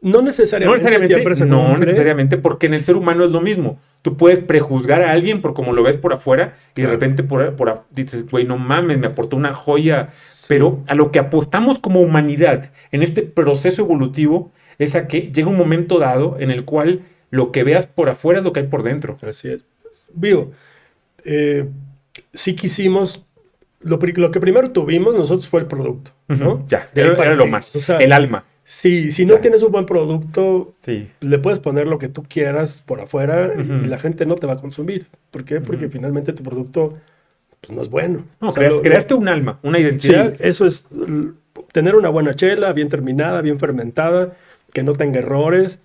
[0.00, 3.40] No No necesariamente, necesariamente, es el no necesariamente, porque en el ser humano es lo
[3.40, 3.80] mismo.
[4.02, 7.56] Tú puedes prejuzgar a alguien por como lo ves por afuera y de repente por,
[7.56, 10.10] por dices, güey, no mames, me aportó una joya.
[10.46, 15.48] Pero a lo que apostamos como humanidad en este proceso evolutivo es a que llega
[15.48, 18.66] un momento dado en el cual lo que veas por afuera es lo que hay
[18.66, 19.16] por dentro.
[19.22, 19.64] Así es.
[20.12, 20.52] Digo,
[21.24, 21.66] eh,
[22.32, 23.24] sí quisimos,
[23.80, 26.64] lo que primero tuvimos nosotros fue el producto, ¿no?
[26.68, 27.74] Ya, De era, era lo más.
[27.76, 28.44] O sea, el alma.
[28.66, 31.08] Sí, si no tienes un buen producto, Sí.
[31.20, 34.54] le puedes poner lo que tú quieras por afuera y la gente no te va
[34.54, 35.06] a consumir.
[35.30, 35.60] ¿Por qué?
[35.60, 36.94] Porque finalmente tu producto
[37.60, 38.24] pues, no es bueno.
[38.40, 40.34] No, O sea, creas- lo- creaste un alma, una Sí, identidad.
[40.40, 40.86] eso es
[41.72, 44.32] tener una buena chela, bien terminada, bien fermentada,
[44.72, 45.80] que no tenga errores.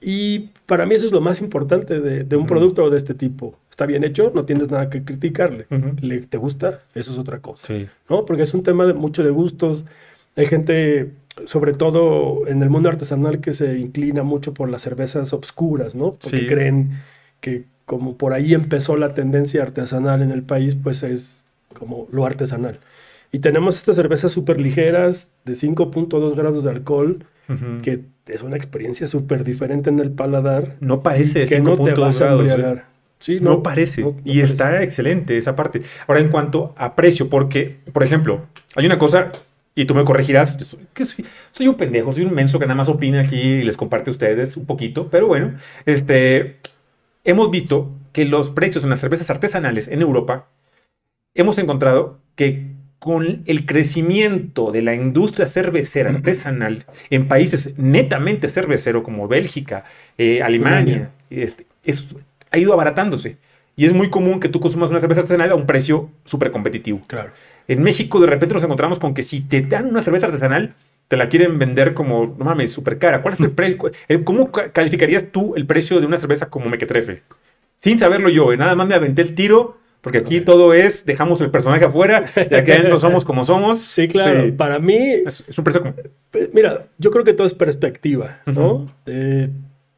[0.00, 3.58] Y para mí eso es lo más importante de, de un producto de este tipo.
[3.72, 5.66] Está bien hecho, no tienes nada que criticarle.
[6.02, 6.82] Le- ¿Te gusta?
[6.94, 7.66] Eso es otra cosa.
[7.66, 7.86] Sí.
[8.08, 8.26] ¿no?
[8.26, 9.86] Porque es un tema de, mucho de gustos.
[10.36, 11.12] Hay gente,
[11.46, 16.12] sobre todo en el mundo artesanal, que se inclina mucho por las cervezas obscuras, ¿no?
[16.12, 16.46] Porque Sí.
[16.46, 17.00] creen
[17.40, 22.26] que como por ahí empezó la tendencia artesanal en el país, pues es como lo
[22.26, 22.78] artesanal.
[23.32, 27.24] Y tenemos estas cervezas súper ligeras de 5.2 grados de alcohol,
[27.82, 30.76] que es una experiencia súper diferente en el paladar.
[30.80, 32.28] no parece que no te 5.2 vas a.
[32.28, 32.32] ¿eh?
[32.32, 32.91] embriagar.
[33.22, 34.02] Sí, No, parece.
[34.02, 35.82] no- no y está excelente esa parte.
[36.08, 39.30] Ahora, en cuanto a precio, porque, por ejemplo, hay una cosa
[39.74, 41.24] y tú me corregirás, yo soy, ¿qué soy?
[41.52, 44.12] Soy un pendejo, soy un menso que nada más opina aquí y les comparte a
[44.12, 45.54] ustedes un poquito, pero bueno,
[45.86, 46.56] este,
[47.24, 50.48] hemos visto que los precios en las cervezas artesanales en Europa,
[51.34, 59.02] hemos encontrado que con el crecimiento de la industria cervecera artesanal en países netamente cervecero
[59.02, 59.84] como Bélgica,
[60.18, 62.06] eh, Alemania, este, es-
[62.52, 63.38] ha ido abaratándose.
[63.74, 67.00] Y es muy común que tú consumas una cerveza artesanal a un precio súper competitivo.
[67.06, 67.30] Claro.
[67.68, 70.74] En México de repente nos encontramos con que si te dan una cerveza artesanal,
[71.08, 73.22] te la quieren vender como, no mames, súper cara.
[73.22, 73.78] ¿Cuál es el precio?
[74.24, 77.22] ¿Cómo ca- calificarías tú el precio de una cerveza como Mequetrefe?
[77.78, 81.40] Sin saberlo yo, eh, nada más me aventé el tiro, porque aquí todo es, dejamos
[81.40, 83.78] el personaje afuera, y aquí adentro somos como somos.
[83.78, 84.44] Sí, claro.
[84.44, 84.52] Sí.
[84.52, 85.94] Para mí, Es, es un precio como...
[86.30, 88.86] Pe- Mira, yo creo que todo es perspectiva, ¿no?
[89.06, 89.48] Eh,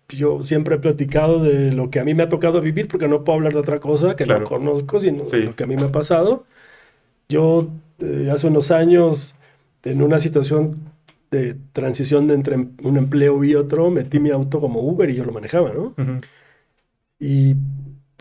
[0.08, 3.24] yo siempre he platicado de lo que a mí me ha tocado vivir, porque no
[3.24, 4.40] puedo hablar de otra cosa que Claro.
[4.42, 5.38] no conozco, sino Sí.
[5.38, 6.44] de lo que a mí me ha pasado.
[7.28, 7.68] Yo
[8.00, 9.34] eh, hace unos años,
[9.84, 10.76] en una situación
[11.30, 15.24] de transición de entre un empleo y otro, metí mi auto como Uber y yo
[15.24, 15.94] lo manejaba, ¿no?
[17.18, 17.54] Y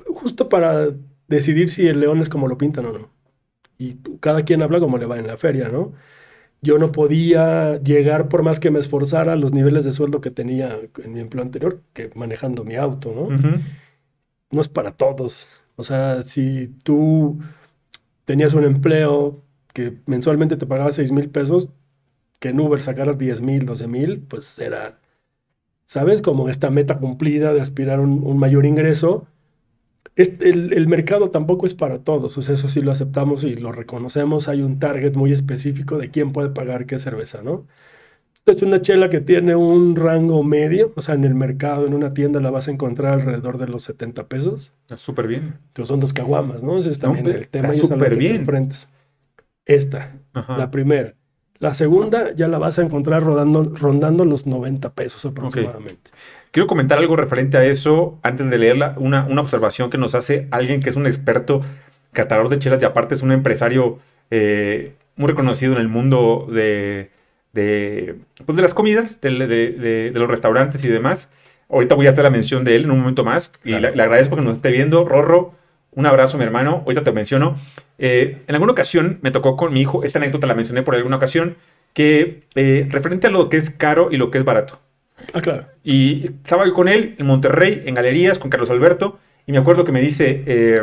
[0.08, 0.88] justo para
[1.28, 3.10] decidir si el león es como lo pintan o no.
[3.78, 5.92] Y cada quien habla como le va en la feria, ¿no?
[6.64, 10.32] Yo no podía llegar, por más que me esforzara, a los niveles de sueldo que
[10.32, 13.38] tenía en mi empleo anterior, que manejando mi auto, ¿no?
[14.50, 15.46] No es para todos.
[15.76, 17.40] O sea, si tú
[18.26, 21.70] tenías un empleo que mensualmente te pagaba 6 mil pesos,
[22.40, 25.00] que en Uber sacaras 10 mil, 12 mil, pues era,
[25.86, 26.22] ¿sabes?
[26.22, 29.28] Como esta meta cumplida de aspirar a un, un mayor ingreso.
[30.16, 33.56] Este- el, el mercado tampoco es para todos, o sea, eso sí lo aceptamos y
[33.56, 34.48] lo reconocemos.
[34.48, 37.66] Hay un target muy específico de quién puede pagar qué cerveza, ¿no?
[38.46, 42.14] Es una chela que tiene un rango medio, o sea, en el mercado, en una
[42.14, 44.74] tienda la vas a encontrar alrededor de los 70 pesos.
[44.82, 45.56] Está súper bien.
[45.74, 46.78] Pero son dos caguamas, ¿no?
[46.78, 48.36] Ese es No, también pero el tema está súper te bien.
[48.42, 48.90] enfrentas.
[49.66, 50.58] Esta, Ajá.
[50.58, 51.16] la primera.
[51.60, 56.12] La segunda ya la vas a encontrar rodando, rondando los 90 pesos aproximadamente.
[56.54, 58.94] Quiero comentar algo referente a eso antes de leerla.
[58.98, 61.62] Una, una observación que nos hace alguien que es un experto
[62.12, 63.98] catador de chelas y aparte es un empresario
[64.30, 67.10] eh, muy reconocido en el mundo de,
[67.54, 71.28] de, pues de las comidas, de, los restaurantes y demás.
[71.70, 73.90] Ahorita voy a hacer la mención de él en un momento más y Claro.
[73.90, 75.06] le, le agradezco que nos esté viendo.
[75.06, 75.56] Rorro,
[75.94, 76.84] un abrazo, mi hermano.
[76.86, 77.56] Ahorita te menciono.
[77.98, 81.16] Eh, en alguna ocasión me tocó con mi hijo, esta anécdota la mencioné por alguna
[81.18, 81.56] ocasión,
[81.94, 84.80] que eh, referente a lo que es caro y lo que es barato.
[85.34, 85.66] Ah, claro.
[85.84, 89.92] Y estaba con él en Monterrey, en galerías, con Carlos Alberto, y me acuerdo que
[89.92, 90.82] me dice, eh,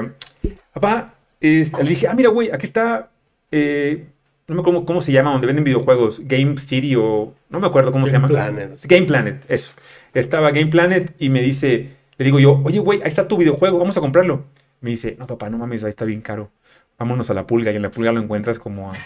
[0.73, 3.11] papá, es- le dije, ah, mira, güey, aquí está,
[3.51, 4.07] eh,
[4.47, 7.93] no me acuerdo cómo, se llama, donde venden videojuegos, Game City o, no me acuerdo
[7.93, 8.53] cómo se Game llama.
[8.53, 8.81] Planet.
[8.87, 9.73] Game Planet, eso.
[10.15, 13.79] Estaba Game Planet y me dice, le digo yo, oye, güey, ahí está tu videojuego,
[13.79, 14.45] vamos a comprarlo.
[14.81, 16.51] Me dice, no, papá, no mames, ahí está bien caro.
[16.99, 18.97] Vámonos a la pulga y en la pulga lo encuentras como a,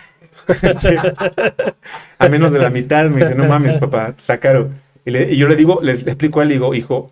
[2.18, 3.06] a menos de la mitad.
[3.08, 4.70] Me dice, no mames, papá, está caro.
[5.04, 7.10] Y, le- y yo le digo, le, le explico a él, le digo, hijo,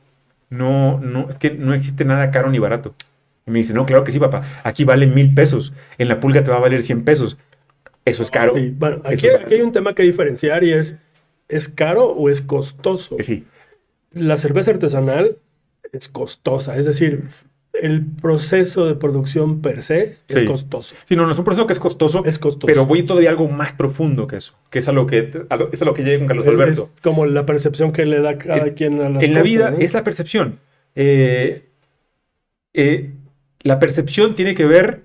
[0.51, 2.94] no, no, es que no existe nada caro ni barato.
[3.47, 4.44] Y me dice, no, claro que sí, papá.
[4.64, 5.73] Aquí vale mil pesos.
[5.98, 7.39] En la pulga te va a valer 100 pesos.
[8.05, 8.55] Eso es caro.
[8.55, 10.97] Sí, bueno, aquí, es aquí hay un tema que diferenciar y es,
[11.48, 13.16] ¿es caro o es costoso?
[13.20, 13.44] Sí.
[14.12, 15.39] La cerveza artesanal
[15.93, 17.23] es costosa, es decir,
[17.73, 20.44] el proceso de producción per se es Sí.
[20.44, 20.94] costoso.
[21.05, 22.66] Sí, no, no es un proceso que es costoso, Es costoso.
[22.66, 25.73] pero voy todavía algo más profundo que eso, que es a lo que, a lo,
[25.73, 26.90] es a lo que llega con Carlos Es- Alberto.
[26.94, 29.70] Es como la percepción que le da cada Es- quien a las en la vida
[29.70, 29.78] ¿no?
[29.78, 30.59] es la percepción.
[30.94, 31.70] Eh,
[32.74, 33.15] eh,
[33.61, 35.05] la percepción tiene que ver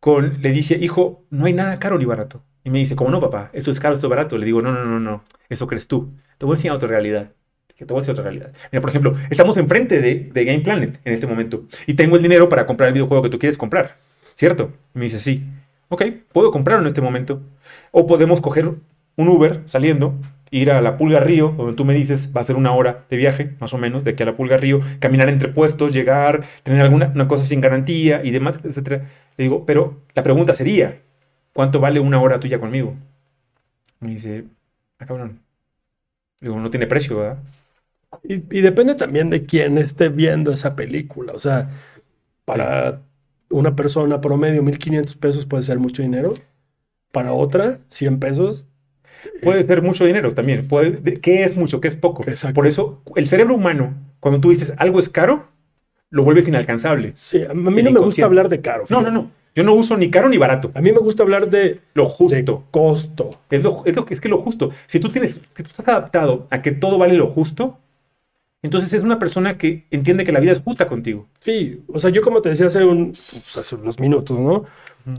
[0.00, 2.42] con, le dije, hijo, no hay nada caro ni barato.
[2.64, 3.50] Y me dice, ¿cómo no, papá?
[3.52, 4.38] Esto es caro, esto es barato.
[4.38, 6.12] Le digo, no, no, no, no, eso crees tú.
[6.38, 7.32] Te voy a enseñar otra realidad.
[7.76, 8.52] Que te voy a decir otra realidad.
[8.70, 12.48] Mira, por ejemplo, estamos enfrente de, Game Planet en este momento y tengo el dinero
[12.48, 13.96] para comprar el videojuego que tú quieres comprar,
[14.34, 14.70] ¿cierto?
[14.94, 15.44] Y me dice, sí.
[15.88, 16.02] Ok,
[16.32, 17.42] puedo comprarlo en este momento.
[17.90, 18.72] O podemos coger
[19.16, 20.14] un Uber saliendo,
[20.50, 23.16] ir a la Pulga Río, donde tú me dices va a ser una hora de
[23.16, 26.80] viaje, más o menos, de aquí a la Pulga Río, caminar entre puestos, llegar, tener
[26.80, 29.08] alguna una cosa sin garantía y demás, etcétera.
[29.36, 31.00] Le digo, pero la pregunta sería,
[31.52, 32.94] ¿cuánto vale una hora tuya conmigo?
[33.98, 34.44] Me dice,
[34.98, 35.40] ah, cabrón.
[36.40, 37.38] Digo, no tiene precio, ¿verdad?
[38.22, 41.32] Y, y depende también de quién esté viendo esa película.
[41.32, 41.70] O sea,
[42.44, 43.02] para
[43.50, 46.34] una persona promedio, 1.500 pesos puede ser mucho dinero.
[47.12, 48.66] Para otra, 100 pesos.
[49.42, 50.68] Puede es- ser mucho dinero también.
[50.68, 51.80] Puede, de- ¿Qué es mucho?
[51.80, 52.24] ¿Qué es poco?
[52.26, 52.54] Exacto.
[52.54, 55.48] Por eso, el cerebro humano, cuando tú dices algo es caro,
[56.10, 57.12] lo vuelves inalcanzable.
[57.16, 58.84] Sí, a mí no me gusta hablar de caro.
[58.88, 59.30] No, no, no.
[59.54, 60.72] Yo no uso ni caro ni barato.
[60.74, 62.64] A mí me gusta hablar de, Lo de justo.
[62.72, 63.30] costo.
[63.50, 64.70] Es lo, es lo que es que lo justo.
[64.86, 67.78] Si tú tienes, si tú estás adaptado a que todo vale lo justo,
[68.64, 71.28] entonces es una persona que entiende que la vida es justa contigo.
[71.40, 74.64] Sí, o sea, yo como te decía hace, un, pues, hace unos minutos, ¿no?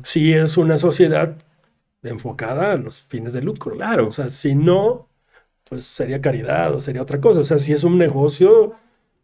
[0.03, 1.37] Sí es una sociedad
[2.03, 3.75] enfocada a los fines de lucro.
[3.75, 4.07] Claro.
[4.07, 5.07] O sea, si no,
[5.69, 7.41] pues sería caridad o sería otra cosa.
[7.41, 8.73] O sea, si es un negocio,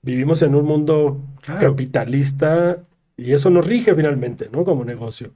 [0.01, 1.71] vivimos en un mundo Claro.
[1.71, 2.77] capitalista
[3.17, 4.63] y eso nos rige finalmente, ¿no?
[4.63, 5.31] Como negocio.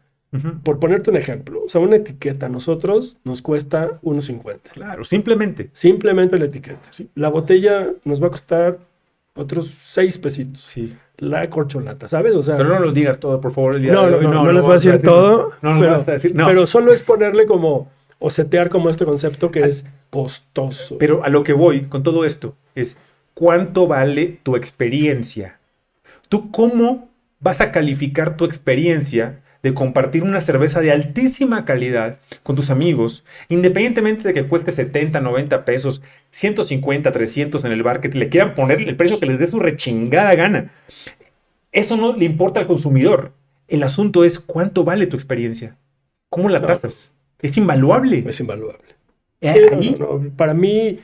[0.63, 4.59] Por ponerte un ejemplo, o sea, una etiqueta a nosotros nos cuesta 1.50.
[4.73, 5.69] Claro, simplemente.
[5.73, 6.79] Simplemente la etiqueta.
[7.15, 8.77] La botella nos va a costar
[9.35, 10.61] otros 6 pesitos.
[10.61, 10.95] Sí.
[11.17, 12.33] La corcholata, ¿sabes?
[12.35, 13.75] O sea, Pero no lo digas todo, por favor.
[13.75, 15.91] el día no, no, no, no, lo les voy a decir todo, No, no pero,
[15.93, 16.35] vas a decir.
[16.35, 16.45] No.
[16.45, 17.89] pero solo es ponerle como,
[18.19, 20.97] o setear como este concepto que es costoso.
[20.97, 22.97] Pero a lo que voy con todo esto es
[23.33, 25.59] cuánto vale tu experiencia.
[26.29, 27.09] ¿Tú cómo
[27.39, 33.25] vas a calificar tu experiencia de compartir una cerveza de altísima calidad con tus amigos,
[33.49, 38.29] independientemente de que cueste 70, 90 pesos, 150, 300 en el bar, que te le
[38.29, 40.71] quieran poner el precio que les dé su rechingada gana?
[41.71, 43.31] Eso no le importa al consumidor.
[43.67, 45.75] El asunto es cuánto vale tu experiencia.
[46.29, 47.11] ¿Cómo la tasas?
[47.41, 48.23] Es invaluable.
[48.27, 48.83] Es invaluable.
[49.41, 50.29] Eh, Sí, no, no.
[50.37, 50.99] Para mí,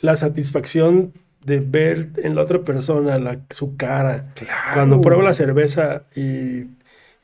[0.00, 1.12] la satisfacción
[1.44, 4.72] de ver en la otra persona la- su cara, Claro.
[4.72, 6.64] cuando pruebo la cerveza y,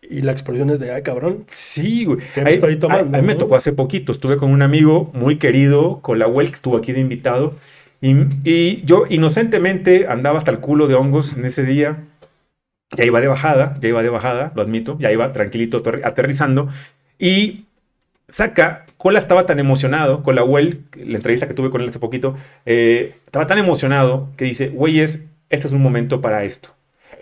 [0.02, 2.18] y la expresión es de, ay, cabrón, Sí, güey.
[2.34, 4.12] ¿Qué me Ahí- estoy tomando, a- a mí me tocó hace poquito.
[4.12, 7.54] Estuve con un amigo muy querido, con la que estuvo aquí de invitado.
[8.00, 11.98] Y, y yo inocentemente andaba hasta el culo de hongos en ese día.
[12.96, 14.98] Ya iba de bajada, ya iba de bajada, lo admito.
[14.98, 16.68] Ya iba tranquilito aterri- aterrizando.
[17.18, 17.64] Y
[18.28, 21.98] saca, Cola estaba tan emocionado, con la Well, la entrevista que tuve con él hace
[21.98, 26.70] poquito, eh, estaba tan emocionado que dice, güeyes, este es un momento para esto.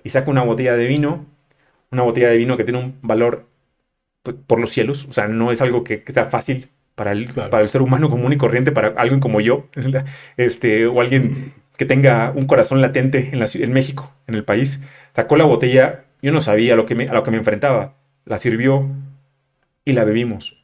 [0.02, 1.26] Y saca una botella de vino,
[1.90, 3.48] una botella de vino que tiene un valor
[4.22, 7.28] pues, por los cielos, o sea, no es algo que, que sea fácil para el,
[7.32, 7.50] Claro.
[7.50, 9.68] para el ser humano común y corriente, para alguien como yo,
[10.36, 14.80] este, o alguien que tenga un corazón latente en, la, en México, en el país.
[15.14, 17.94] Sacó la botella, yo no sabía a lo que me, a lo que me enfrentaba,
[18.26, 18.86] la sirvió
[19.84, 20.62] y la bebimos.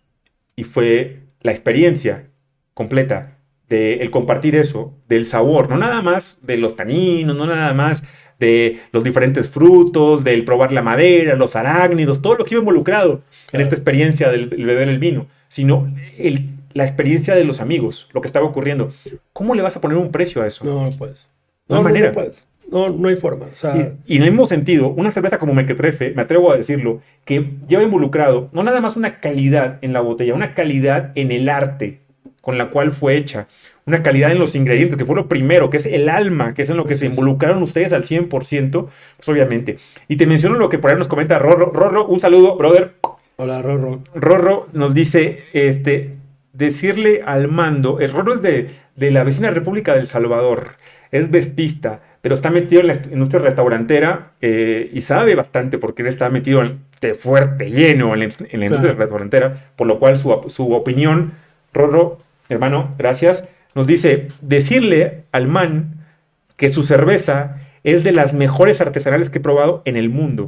[0.57, 2.29] Y fue la experiencia
[2.75, 3.39] completa
[3.69, 8.05] de el compartir eso, del sabor, no nada más de los taninos, no nada más
[8.39, 13.23] de los diferentes frutos, del probar la madera, los arácnidos, todo lo que iba involucrado
[13.53, 18.09] en esta experiencia del, del beber el vino, sino el- la experiencia de los amigos,
[18.13, 18.93] lo que estaba ocurriendo.
[19.33, 20.65] ¿Cómo le vas a poner un precio a eso?
[20.65, 21.29] no, no puedes.
[21.69, 22.13] No hay manera.
[22.13, 22.47] puedes.
[22.71, 23.47] No, no hay forma.
[23.51, 23.77] O sea,
[24.07, 27.53] Y, y en el mismo sentido, una cerveza como Mequetrefe, me atrevo a decirlo, que
[27.69, 32.01] lleva involucrado no nada más una calidad en la botella, una calidad en el arte
[32.43, 33.49] con la cual fue hecha,
[33.87, 36.71] una calidad en los ingredientes, que fue lo primero, que es el alma, que es
[36.71, 39.79] en lo que se involucraron ustedes al 100%, pues obviamente.
[40.09, 41.71] Y te menciono lo que por ahí nos comenta Rorro.
[41.73, 42.95] Rorro, un saludo, brother.
[43.37, 44.01] hola, Rorro.
[44.15, 46.17] Rorro nos dice, este,
[46.53, 50.71] decirle al mando, el Rorro es de, de la vecina República del Salvador,
[51.13, 56.09] es vespista, pero está metido en la industria restaurantera eh, y sabe bastante porque él
[56.09, 58.99] está metido en, de fuerte, lleno en la, en la industria Claro.
[58.99, 61.35] restaurantera, por lo cual su, su opinión,
[61.73, 62.19] Rorro,
[62.49, 63.47] hermano, gracias,
[63.77, 66.07] nos dice, decirle al man
[66.57, 70.47] que su cerveza es de las mejores artesanales que he probado en el mundo.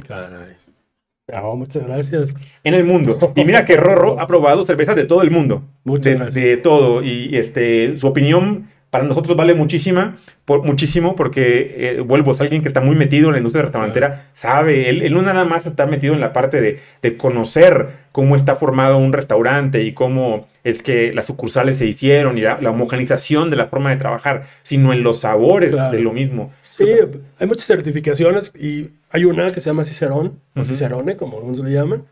[1.31, 2.33] No, muchas gracias.
[2.63, 3.19] En el mundo.
[3.35, 5.61] Y mira que Rorro ha probado cervezas de todo el mundo.
[5.83, 6.43] Muchas de, gracias.
[6.43, 7.03] de todo.
[7.03, 12.61] Y este, su opinión para nosotros vale muchísima, por, muchísimo, porque eh, vuelvo, es alguien
[12.63, 15.85] que está muy metido en la industria restaurantera, sabe, él, él no nada más está
[15.85, 20.81] metido en la parte de, de conocer cómo está formado un restaurante y cómo es
[20.81, 24.91] que las sucursales se hicieron y la, la homogenización de la forma de trabajar, sino
[24.91, 25.91] en los sabores Claro.
[25.95, 26.51] de lo mismo.
[26.61, 30.65] Sí, Entonces, hay muchas certificaciones y hay una que se llama Cicerón, o Ujú.
[30.69, 32.05] Cicerone, como algunos le llaman,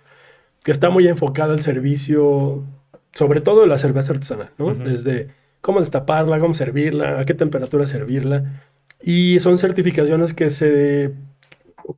[0.64, 2.64] que está muy enfocada al servicio,
[3.14, 4.68] sobre todo de la cerveza artesanal, ¿no?
[4.68, 4.84] Ujú.
[4.84, 5.30] Desde
[5.62, 8.64] cómo destaparla, cómo servirla, a qué temperatura servirla.
[9.02, 11.14] Y son certificaciones que se...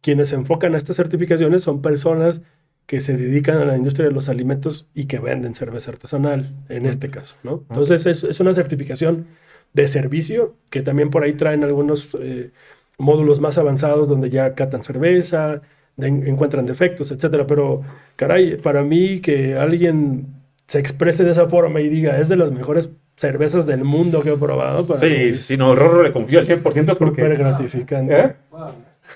[0.02, 2.42] Quienes se enfocan a estas certificaciones son personas
[2.86, 6.86] que se dedican a la industria de los alimentos y que venden cerveza artesanal, en
[6.86, 7.64] este caso, ¿no?
[7.70, 9.26] Entonces es, es una certificación
[9.74, 12.52] de servicio que también por ahí traen algunos eh,
[13.00, 15.62] módulos más avanzados donde ya catan cerveza,
[15.98, 17.48] de- encuentran defectos, etcétera.
[17.48, 17.82] Pero,
[18.16, 20.28] caray, para mí que alguien
[20.68, 24.32] se exprese de esa forma y diga, es de las mejores cervezas del mundo que
[24.32, 27.22] he probado, para sí, sí, no, Rorro le confío al 100% súper porque...
[27.28, 28.18] gratificante.
[28.18, 28.34] ¿Eh?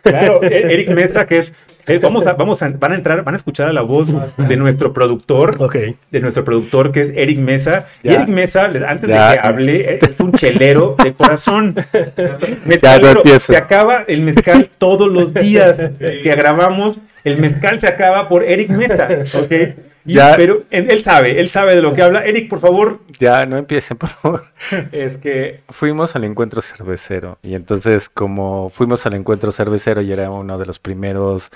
[0.02, 1.54] Claro, E- Eric Mesa, que es.
[1.88, 4.58] eh, vamos a, vamos a, van a entrar, van a escuchar a la voz de
[4.58, 5.76] nuestro productor, Ok.
[6.12, 7.86] de nuestro productor que es Eric Mesa.
[8.02, 8.16] Y Ya.
[8.16, 9.30] Eric Mesa, antes Ya.
[9.30, 11.76] de que hable, eh, es un chelero de corazón.
[12.18, 13.54] Ya Mezcal, no pero empiezo.
[13.54, 16.98] se acaba el mezcal todos los días que grabamos.
[17.24, 19.08] El mezcal se acaba por Eric Mesa,
[19.40, 19.54] ¿ok?
[20.06, 20.36] Y- Ya.
[20.36, 22.26] Pero él, sabe, él sabe de lo que habla.
[22.26, 23.00] Eric, por favor.
[23.20, 24.46] Ya, no empiecen, por favor.
[24.92, 30.30] Es que fuimos al encuentro cervecero y entonces como fuimos al encuentro cervecero y era
[30.30, 31.52] uno de los primeros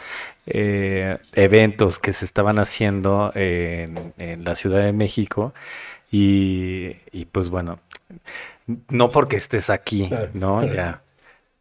[0.46, 5.54] eh, eventos que se estaban haciendo en, en la Ciudad de México
[6.12, 7.80] y, y pues bueno,
[8.90, 10.60] no porque estés aquí, Claro, ¿no?
[10.62, 11.02] claro, Ya.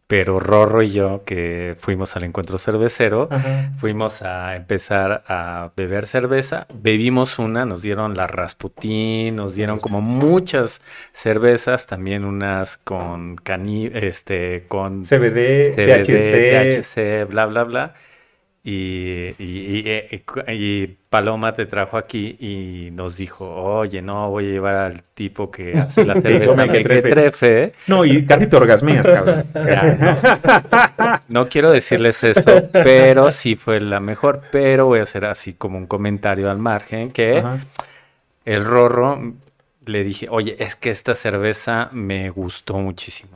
[0.06, 3.72] Pero Rorro y yo que fuimos al encuentro cervecero, Ajá.
[3.78, 10.00] Fuimos a empezar a beber cerveza, bebimos una, nos dieron la Rasputín, nos dieron como
[10.00, 10.80] muchas
[11.12, 17.24] cervezas, también unas con cani, este, con CBD, CBD, THC.
[17.24, 17.94] THC, bla, bla, bla.
[18.68, 24.48] Y, y- y- y- Paloma te trajo aquí y nos dijo, oye, no, voy a
[24.48, 26.94] llevar al tipo que hace la cerveza mequetrefe".
[27.02, 27.72] mequetrefe.
[27.86, 29.44] No, y casi te orgasmeas, cabrón.
[29.54, 31.20] Ya, no.
[31.28, 34.42] No quiero decirles eso, pero sí fue la mejor.
[34.50, 37.58] Pero voy a hacer así como un comentario al margen que Ajá.
[38.44, 39.32] el Rorro
[39.86, 43.35] le dije, oye, es que esta cerveza me gustó muchísimo.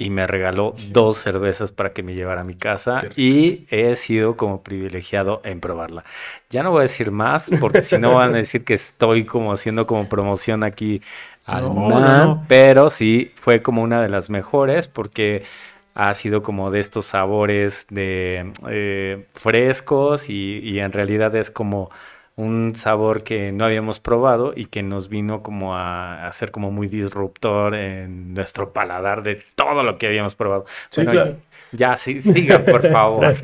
[0.00, 4.36] Y me regaló dos cervezas para que me llevara a mi casa y he sido
[4.36, 6.04] como privilegiado en probarla.
[6.50, 9.52] Ya no voy a decir más porque si no van a decir que estoy como
[9.52, 11.02] haciendo como promoción aquí
[11.44, 12.44] al No, no.
[12.46, 15.42] pero sí fue como una de las mejores porque
[15.94, 21.90] ha sido como de estos sabores de eh, frescos y, y en realidad es como
[22.38, 26.70] un sabor que no habíamos probado y que nos vino como a, a ser como
[26.70, 30.64] muy disruptor en nuestro paladar de todo lo que habíamos probado.
[30.88, 31.36] Sí, Bueno, claro.
[31.72, 33.34] ya, sí, sigan, por favor.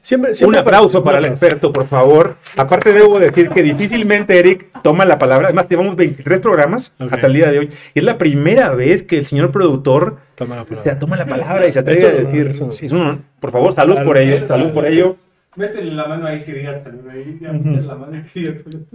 [0.00, 2.36] Siempre, Un aplauso para el experto, por favor.
[2.56, 5.48] Aparte, debo decir que difícilmente Eric toma la palabra.
[5.48, 7.70] Además, llevamos 23 programas hasta el día de hoy.
[7.94, 10.98] Y es la primera vez que el señor productor Toma la o sea, palabra.
[11.00, 12.46] toma la palabra y se atreve a decir.
[12.48, 13.24] es un.
[13.40, 14.46] Por favor, salud Salud, por ello.
[14.46, 15.16] Salud por ello.
[15.58, 17.38] Métele la mano ahí que digas salud ahí.
[17.40, 18.86] Ya metes la mano que digas salud.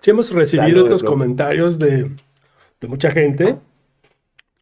[0.00, 1.10] Sí hemos recibido Salud, estos bro.
[1.12, 2.10] comentarios de,
[2.80, 3.58] de mucha gente.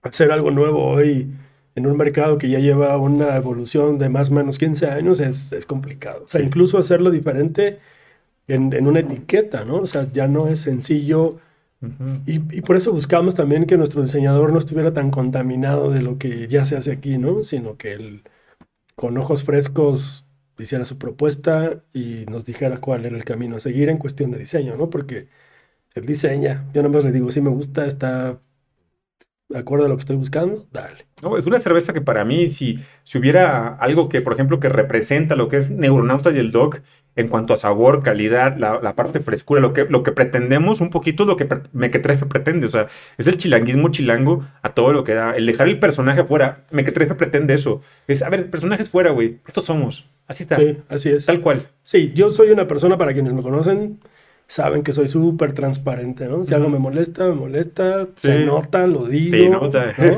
[0.02, 1.30] Hacer algo nuevo hoy
[1.74, 5.52] en un mercado que ya lleva una evolución de más o menos 15 años es,
[5.52, 6.24] es complicado.
[6.24, 6.46] O sea, Sí.
[6.46, 7.78] incluso hacerlo diferente
[8.48, 9.76] en, en una etiqueta, ¿no?
[9.76, 11.38] O sea, ya no es sencillo.
[12.26, 16.18] Y, y por eso buscamos también que nuestro diseñador no estuviera tan contaminado de lo
[16.18, 17.42] que ya se hace aquí, ¿no?
[17.42, 18.22] Sino que él,
[18.96, 20.26] con ojos frescos,
[20.64, 24.38] hiciera su propuesta y nos dijera cuál era el camino a seguir en cuestión de
[24.38, 24.90] diseño, ¿no?
[24.90, 25.28] Porque
[25.94, 28.40] él diseña, yo nada más le digo, si me gusta, está
[29.50, 31.06] de acuerdo a lo que estoy buscando, dale.
[31.22, 34.68] No, es una cerveza que para mí, si, si hubiera algo que, por ejemplo, que
[34.68, 36.82] representa lo que es Neuronautas y el Dog,
[37.16, 41.24] en cuanto a sabor, calidad, la, parte frescura, lo que, lo que pretendemos, un poquito
[41.24, 42.66] lo que Mequetrefe pretende.
[42.66, 42.86] O sea,
[43.18, 45.32] es el chilanguismo chilango a todo lo que da.
[45.32, 47.82] El dejar el personaje afuera, Mequetrefe pretende eso.
[48.06, 49.40] Es, a ver, personajes fuera, güey.
[49.46, 50.08] Estos somos.
[50.30, 50.56] Así está.
[50.56, 51.26] Sí, así es.
[51.26, 51.66] Tal cual.
[51.82, 53.98] Sí, yo soy una persona, para quienes me conocen,
[54.46, 56.44] saben que soy súper transparente, ¿no?
[56.44, 56.74] Si algo Ujú.
[56.74, 58.28] me molesta, me molesta, Sí.
[58.28, 59.36] se nota, lo digo.
[59.36, 59.92] Se nota.
[59.98, 60.14] ¿no?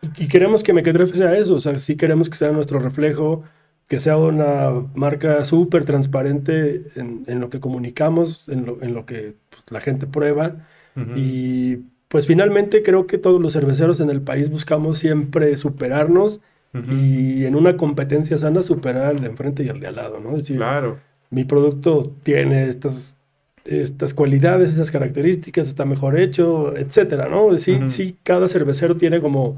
[0.00, 3.42] Y, y queremos que Mequetrefe sea eso, o sea, sí queremos que sea nuestro reflejo,
[3.86, 9.04] que sea una marca súper transparente en, en lo que comunicamos, en lo, en lo
[9.04, 10.56] que pues, la gente prueba.
[10.96, 11.10] Ujú.
[11.16, 16.40] Y pues finalmente creo que todos los cerveceros en el país buscamos siempre superarnos
[16.74, 20.30] Y en una competencia sana superar al de enfrente y al de al lado, ¿no?
[20.32, 20.98] Es decir, Claro.
[21.30, 23.16] mi producto tiene estas,
[23.64, 27.56] estas cualidades, esas características, está mejor hecho, etcétera, ¿no?
[27.58, 29.56] Sí, sí, cada cervecero tiene como,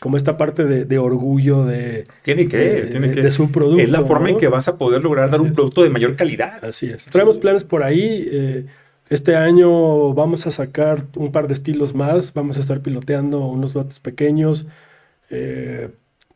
[0.00, 3.22] como esta parte de, de orgullo de, Tiene que, de, tiene que.
[3.22, 3.82] de su producto.
[3.82, 5.52] es la forma en que vas a poder lograr dar un es.
[5.54, 6.64] producto de mayor calidad.
[6.64, 7.04] Así es.
[7.06, 8.26] Traemos planes por ahí.
[8.30, 8.66] eh,
[9.10, 12.32] este año vamos a sacar un par de estilos más.
[12.32, 14.66] Vamos a estar piloteando unos lotes pequeños.
[15.30, 15.90] eh,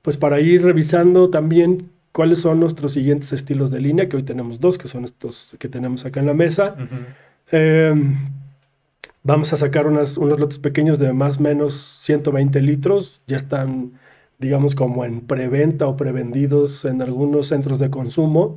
[0.09, 4.59] pues para ir revisando también cuáles son nuestros siguientes estilos de línea, que hoy tenemos
[4.59, 6.76] dos, que son estos que tenemos acá en la mesa.
[7.52, 7.93] Eh,
[9.22, 13.20] vamos a sacar unas- unos lotes pequeños de más o menos 120 litros.
[13.26, 13.93] Ya están,
[14.39, 18.56] digamos, como en preventa o prevendidos en algunos centros de consumo.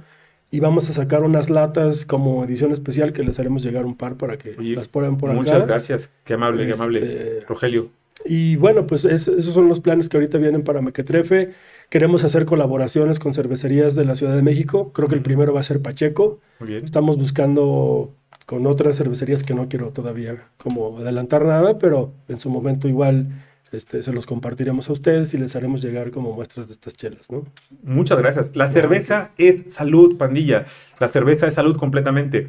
[0.51, 4.15] Y vamos a sacar unas latas como edición especial que les haremos llegar un par
[4.15, 5.65] para que Oye, las prueben por Muchas acá.
[5.65, 6.09] gracias.
[6.23, 6.99] Qué amable, qué amable.
[6.99, 7.89] Este, Rogelio.
[8.25, 11.51] Y bueno, pues es- esos son los planes que ahorita vienen para Mequetrefe.
[11.89, 14.91] Queremos hacer colaboraciones con cervecerías de la Ciudad de México.
[14.93, 16.39] Creo que el primero va a ser Pacheco.
[16.59, 16.85] Muy bien.
[16.85, 18.13] Estamos buscando
[18.45, 23.27] con otras cervecerías que no quiero todavía como adelantar nada, pero en su momento igual
[23.71, 27.31] este, se los compartiremos a ustedes y les haremos llegar como muestras de estas chelas,
[27.31, 27.45] ¿no?
[27.83, 28.53] Muchas gracias.
[28.55, 30.65] La cerveza es salud, pandilla.
[30.99, 32.47] La cerveza es salud completamente.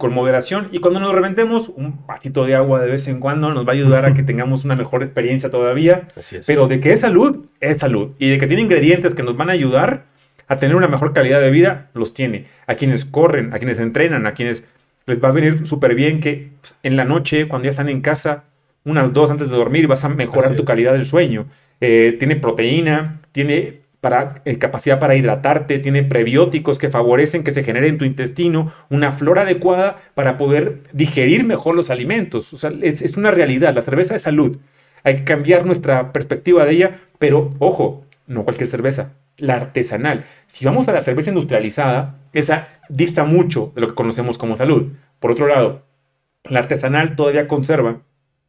[0.00, 0.68] Con moderación.
[0.72, 3.74] Y cuando nos reventemos, un patito de agua de vez en cuando nos va a
[3.74, 6.08] ayudar a que tengamos una mejor experiencia todavía.
[6.16, 6.46] Así es.
[6.46, 8.12] Pero de que es salud, es salud.
[8.18, 10.06] Y de que tiene ingredientes que nos van a ayudar
[10.48, 12.46] a tener una mejor calidad de vida, los tiene.
[12.66, 14.64] A quienes corren, a quienes entrenan, a quienes
[15.04, 18.00] les va a venir súper bien que pues, en la noche, cuando ya están en
[18.00, 18.44] casa,
[18.84, 20.66] unas dos antes de dormir, vas a mejorar Así tu es.
[20.66, 21.46] calidad del sueño.
[21.82, 27.62] Eh, tiene proteína, tiene para, eh, capacidad para hidratarte, tiene prebióticos que favorecen que se
[27.62, 32.52] genere en tu intestino una flora adecuada para poder digerir mejor los alimentos.
[32.52, 33.74] O sea, es, es una realidad.
[33.74, 34.58] La cerveza es salud.
[35.04, 40.24] Hay que cambiar nuestra perspectiva de ella, pero ojo, no cualquier cerveza, la artesanal.
[40.46, 44.92] Si vamos a la cerveza industrializada, esa dista mucho de lo que conocemos como salud.
[45.18, 45.82] Por otro lado,
[46.44, 48.02] la artesanal todavía conserva,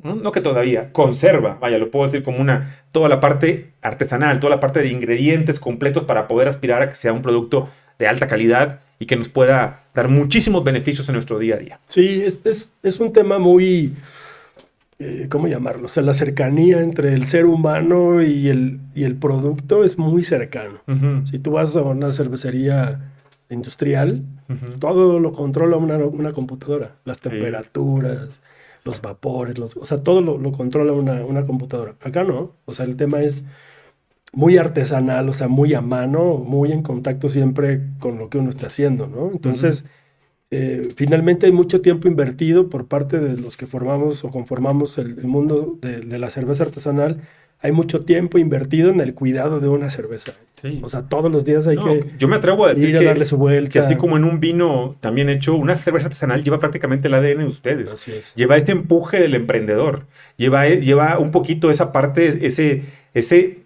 [0.03, 4.39] no, no que todavía, conserva, vaya, lo puedo decir como una, toda la parte artesanal,
[4.39, 7.69] toda la parte de ingredientes completos para poder aspirar a que sea un producto
[7.99, 11.79] de alta calidad y que nos pueda dar muchísimos beneficios en nuestro día a día.
[11.87, 13.93] Sí, es, es, es un tema muy,
[14.99, 15.85] eh, ¿cómo llamarlo?
[15.85, 20.23] O sea, la cercanía entre el ser humano y el, y el producto es muy
[20.23, 20.79] cercano.
[21.25, 22.99] Si tú vas a una cervecería
[23.49, 24.23] industrial,
[24.79, 26.95] todo lo controla una, una computadora.
[27.05, 28.41] Las Sí.
[28.83, 31.95] Los vapores, los, o sea, todo lo, lo controla una, una computadora.
[32.01, 32.55] Acá no.
[32.65, 33.43] O sea, el tema es
[34.33, 38.49] muy artesanal, o sea, muy a mano, muy en contacto siempre con lo que uno
[38.49, 39.31] está haciendo, ¿no?
[39.31, 39.83] Entonces,
[40.51, 45.19] eh, finalmente hay mucho tiempo invertido por parte de los que formamos o conformamos el,
[45.19, 47.21] el mundo de, de la cerveza artesanal.
[47.63, 50.33] Hay mucho tiempo invertido en el cuidado de una cerveza.
[50.61, 50.79] Sí.
[50.83, 52.99] O sea, todos los días hay No, que yo me atrevo a decir ir a
[52.99, 53.71] que, darle su vuelta.
[53.71, 57.39] que así como en un vino también hecho, una cerveza artesanal lleva prácticamente el ADN
[57.39, 57.91] de ustedes.
[57.91, 58.33] Así es.
[58.35, 60.05] Lleva este empuje del emprendedor.
[60.37, 62.83] Lleva, lleva un poquito esa parte, ese,
[63.13, 63.59] ese,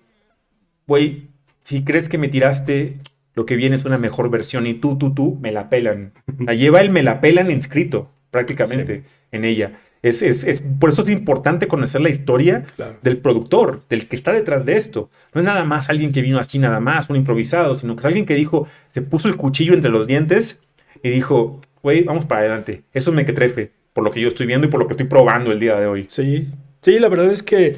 [0.87, 1.27] güey,
[1.61, 2.97] si crees que me tiraste,
[3.33, 6.13] lo que viene es una mejor versión y tú, tú, tú, me la pelan.
[6.39, 9.71] La lleva el me la pelan inscrito prácticamente en ella.
[10.07, 12.97] Es, es, es, por eso es importante conocer la historia Claro.
[13.01, 15.09] del productor, del que está detrás de esto.
[15.33, 18.05] No es nada más alguien que vino así, nada más, un improvisado, sino que es
[18.05, 20.61] alguien que dijo, se puso el cuchillo entre los dientes
[21.03, 22.83] y dijo, güey, vamos para adelante.
[22.93, 25.07] Eso me que trefe, por lo que yo estoy viendo y por lo que estoy
[25.07, 26.05] probando el día de hoy.
[26.07, 26.49] Sí,
[26.81, 27.77] sí, la verdad es que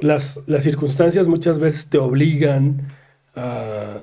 [0.00, 2.88] las, las circunstancias muchas veces te obligan
[3.36, 4.00] a,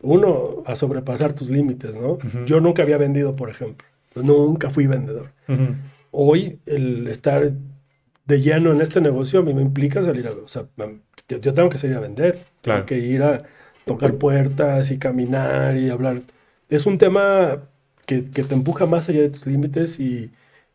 [0.00, 2.18] uno, a sobrepasar tus límites, ¿no?
[2.46, 3.86] Yo nunca había vendido, por ejemplo.
[4.14, 5.32] Nunca fui vendedor.
[5.48, 5.74] Ujú.
[6.10, 7.52] Hoy, el estar
[8.26, 10.30] de lleno en este negocio a mí me implica salir a...
[10.32, 10.64] O sea,
[11.28, 12.38] yo, yo tengo que salir a vender.
[12.62, 12.84] Claro.
[12.84, 13.38] Tengo que ir a
[13.84, 16.20] tocar puertas y caminar y hablar.
[16.68, 17.62] Es un tema
[18.06, 20.30] que, que te empuja más allá de tus límites y,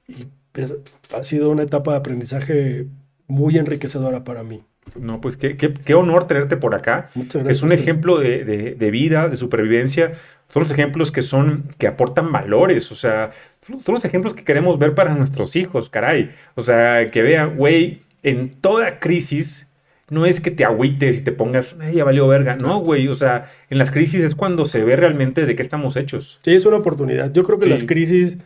[0.08, 0.74] y es-
[1.16, 2.88] ha sido una etapa de aprendizaje
[3.28, 4.64] muy enriquecedora para mí.
[5.00, 7.10] No, pues qué, qué- qué honor tenerte por acá.
[7.16, 7.58] Muchas gracias.
[7.58, 10.14] Es un ejemplo de, de- de vida, de supervivencia.
[10.50, 12.92] Son los ejemplos que son, que aportan valores.
[12.92, 13.32] O sea,
[13.66, 16.32] son, los ejemplos que queremos ver para nuestros hijos, caray.
[16.56, 19.68] O sea, que vean, güey, en toda crisis,
[20.10, 22.56] no es que te agüites y te pongas, "Ay, ya valió verga.
[22.56, 23.08] No, güey.
[23.08, 26.40] O sea, en las crisis es cuando se ve realmente de qué estamos hechos.
[26.44, 27.32] Sí, es una oportunidad.
[27.34, 27.72] Yo creo que Sí.
[27.72, 28.38] las crisis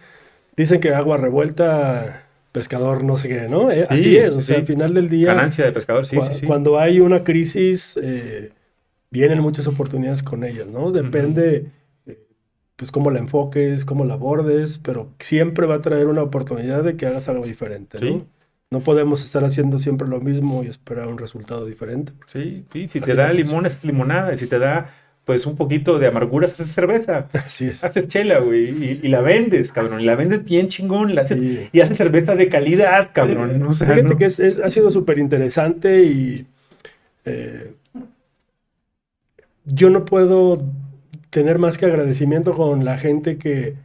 [0.55, 3.69] dicen que agua revuelta, pescador, no sé qué, ¿no?
[3.69, 4.33] Eh, Sí, Así es.
[4.33, 5.27] O sea, al final del día...
[5.27, 6.45] Ganancia de pescador, sí, sí, sí.
[6.45, 8.51] Cuando hay una crisis, eh,
[9.11, 10.91] vienen muchas oportunidades con ellas, ¿no?
[10.91, 11.65] Depende,
[12.77, 16.95] pues, cómo la enfoques, cómo la abordes, pero siempre va a traer una oportunidad de
[16.95, 18.07] que hagas algo diferente, ¿no?
[18.07, 18.23] Sí.
[18.69, 22.11] No podemos estar haciendo siempre lo mismo y esperar un resultado diferente.
[22.27, 24.89] Sí, sí, si Así te da limón es limonada, y si te da
[25.25, 27.83] pues un poquito de amargura, haces cerveza, Así es.
[27.83, 31.37] haces chela, güey, y, y la vendes, cabrón, y la vendes bien chingón, la haces-
[31.39, 31.69] Sí.
[31.73, 34.89] y haces cerveza de calidad, cabrón, o sea, Fíjate no- que es- es- ha sido
[34.89, 36.45] súper interesante y
[37.25, 37.73] eh,
[39.65, 40.61] yo no puedo
[41.29, 43.75] tener más que agradecimiento con la gente que,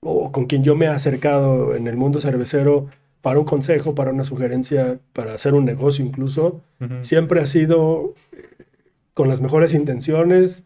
[0.00, 2.88] o con quien yo me he acercado en el mundo cervecero
[3.22, 6.60] para un consejo, para una sugerencia, para hacer un negocio incluso.
[6.80, 6.94] Ujú.
[7.02, 8.64] Siempre ha sido eh,
[9.14, 10.64] con las mejores intenciones,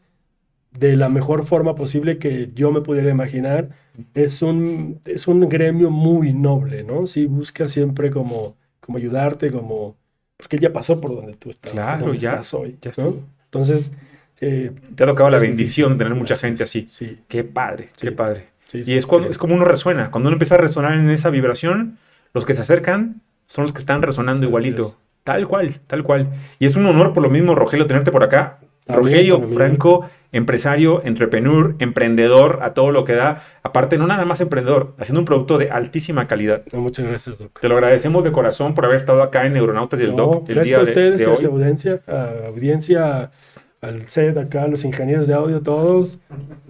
[0.73, 3.71] de la mejor forma posible que yo me pudiera imaginar.
[4.15, 7.07] Es un, es un gremio muy noble, ¿no?
[7.07, 9.97] Sí, busca siempre como, como ayudarte, como...
[10.37, 12.93] Porque él ya pasó por donde tú estás, Claro, donde ya, estás hoy, ya.
[13.45, 13.91] Entonces...
[14.41, 16.87] eh, Te ha tocado la bendición de tener mucha gente así.
[16.89, 18.07] Sí, Qué padre, Sí.
[18.09, 18.47] qué padre.
[18.67, 20.11] sí, Y es, cuando, es como uno resuena.
[20.11, 21.99] Cuando uno empieza a resonar en esa vibración,
[22.35, 24.97] los que se acercan son los que están resonando igualito.
[25.25, 26.29] Tal cual, tal cual.
[26.59, 28.59] Y es un honor por lo mismo, Rogelio, tenerte por acá.
[28.87, 29.55] También Rogelio.
[29.55, 33.43] Franco, empresario, entrepreneur, emprendedor, a todo lo que da.
[33.63, 36.63] Aparte, no nada más emprendedor, haciendo un producto de altísima calidad.
[36.73, 37.61] No, muchas gracias, Doc.
[37.61, 40.49] Te lo agradecemos de corazón por haber estado acá en Neuronautas y el No, Doc
[40.49, 41.45] el día a de, ustedes, de a hoy.
[41.45, 43.31] audiencia, a audiencia,
[43.81, 46.19] al set acá, a los ingenieros de audio, todos.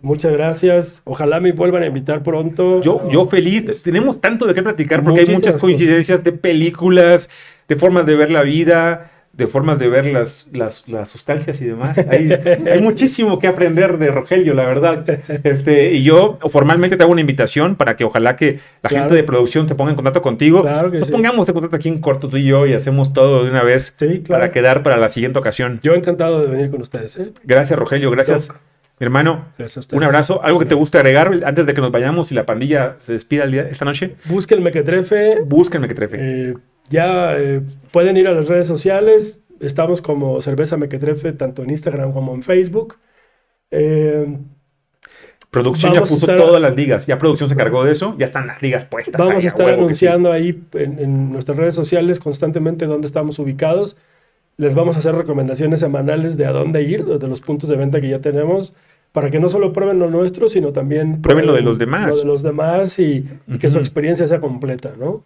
[0.01, 1.03] Muchas gracias.
[1.05, 2.81] Ojalá me vuelvan a invitar pronto.
[2.81, 5.61] Yo, yo feliz, tenemos tanto de qué platicar porque hay muchas cosas.
[5.62, 7.28] coincidencias de películas,
[7.69, 11.65] de formas de ver la vida, de formas de ver las, las, las sustancias y
[11.65, 11.97] demás.
[12.11, 15.05] Hay, hay muchísimo que aprender de Rogelio, la verdad.
[15.44, 19.05] Este, y yo formalmente te hago una invitación para que ojalá que la Claro.
[19.05, 20.62] gente de producción te ponga en contacto contigo.
[20.62, 21.12] Claro que Nos sí.
[21.12, 23.94] pongamos en contacto aquí en corto tú y yo y hacemos todo de una vez
[23.97, 24.40] Sí, claro.
[24.43, 25.81] para quedar para la siguiente ocasión.
[25.82, 27.16] Yo encantado de venir con ustedes.
[27.16, 27.32] ¿eh?
[27.44, 28.11] Gracias, Rogelio.
[28.11, 28.57] Gracias, Doc.
[28.98, 29.47] mi hermano.
[29.57, 29.97] Gracias a ustedes.
[29.97, 30.43] Un abrazo.
[30.43, 33.44] ¿Algo que te guste agregar antes de que nos vayamos y la pandilla se despida
[33.44, 34.16] el día, esta noche?
[34.27, 35.40] Busque el Mequetrefe.
[35.47, 36.16] Búsquenme que trefe.
[36.20, 36.55] Eh,
[36.91, 37.62] ya eh,
[37.93, 39.41] pueden ir a las redes sociales.
[39.61, 42.97] Estamos como Cerveza Mequetrefe, tanto en Instagram como en Facebook.
[43.71, 44.37] Eh,
[45.51, 47.07] Producción ya puso estar- todas las ligas.
[47.07, 48.15] Ya producción se cargó de eso.
[48.19, 49.19] Ya están las ligas puestas.
[49.19, 49.75] vamos ahí, a estar sí.
[49.75, 53.97] anunciando ahí en, en nuestras redes sociales constantemente dónde estamos ubicados.
[54.59, 58.01] Les vamos a hacer recomendaciones semanales de a dónde ir, de los puntos de venta
[58.01, 58.75] que ya tenemos,
[59.11, 62.11] para que no solo prueben lo nuestro, sino también Prueben lo de los demás.
[62.15, 65.25] Lo de los demás y, y que su experiencia sea completa, ¿no?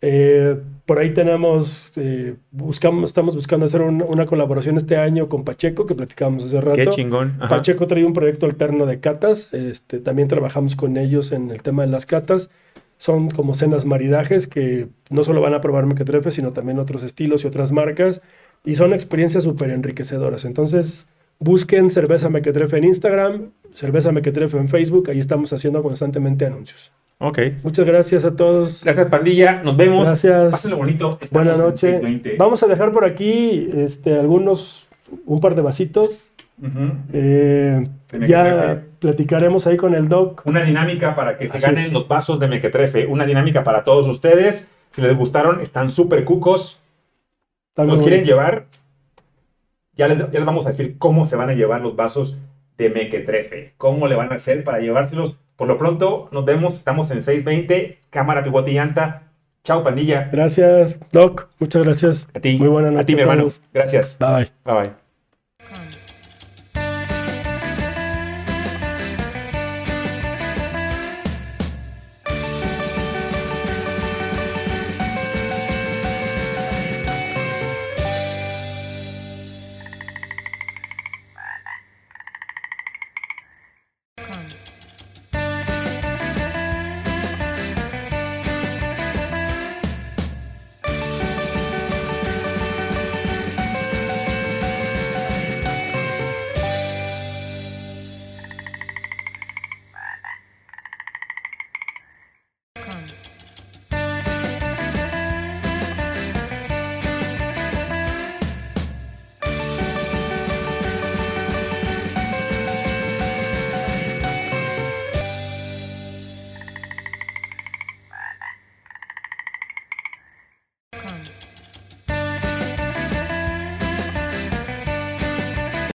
[0.00, 5.44] Eh, por ahí tenemos, eh, buscamos, estamos buscando hacer un- una colaboración este año con
[5.44, 6.76] Pacheco, que platicábamos hace rato.
[6.76, 7.36] Qué chingón.
[7.40, 7.56] Ajá.
[7.56, 9.48] Pacheco trae un proyecto alterno de catas.
[9.54, 12.50] Este, también trabajamos con ellos en el tema de las catas.
[12.98, 17.44] Son como cenas maridajes que no solo van a probar mequetrefe, sino también otros estilos
[17.44, 18.20] y otras marcas.
[18.64, 20.44] Y son experiencias súper enriquecedoras.
[20.44, 21.08] Entonces,
[21.38, 25.10] busquen Cerveza Mequetrefe en Instagram, Cerveza Mequetrefe en Facebook.
[25.10, 26.92] Ahí estamos haciendo constantemente anuncios.
[27.18, 27.38] Ok.
[27.62, 28.82] Muchas gracias a todos.
[28.82, 29.62] Gracias, pandilla.
[29.62, 30.06] Nos vemos.
[30.06, 30.50] Gracias.
[30.50, 31.18] Pásenlo bonito.
[31.20, 31.80] Estamos Buenas en noches.
[31.80, 32.36] 620.
[32.38, 34.86] Vamos a dejar por aquí este, algunos,
[35.26, 36.30] un par de vasitos.
[37.12, 37.88] Eh,
[38.26, 40.42] ya platicaremos ahí con el doc.
[40.44, 41.92] Una dinámica para que se ganen es.
[41.92, 43.06] los vasos de Mequetrefe.
[43.06, 44.68] Una dinámica para todos ustedes.
[44.92, 46.80] Si les gustaron, están súper cucos.
[47.76, 48.66] Los quieren llevar,
[49.94, 52.38] ya les, ya les vamos a decir cómo se van a llevar los vasos
[52.78, 53.74] de Mequetrefe.
[53.76, 55.38] Cómo le van a hacer para llevárselos.
[55.56, 56.76] Por lo pronto, nos vemos.
[56.76, 57.98] Estamos en 620.
[58.10, 59.22] Cámara, pivote y llanta.
[59.62, 60.28] Chao, pandilla.
[60.30, 61.48] Gracias, Doc.
[61.58, 62.28] Muchas gracias.
[62.34, 62.58] A ti.
[62.58, 63.48] Muy buena noche A ti, mi hermano.
[63.72, 64.18] Gracias.
[64.18, 64.50] Bye.
[64.64, 64.88] Bye bye.
[64.90, 65.03] Con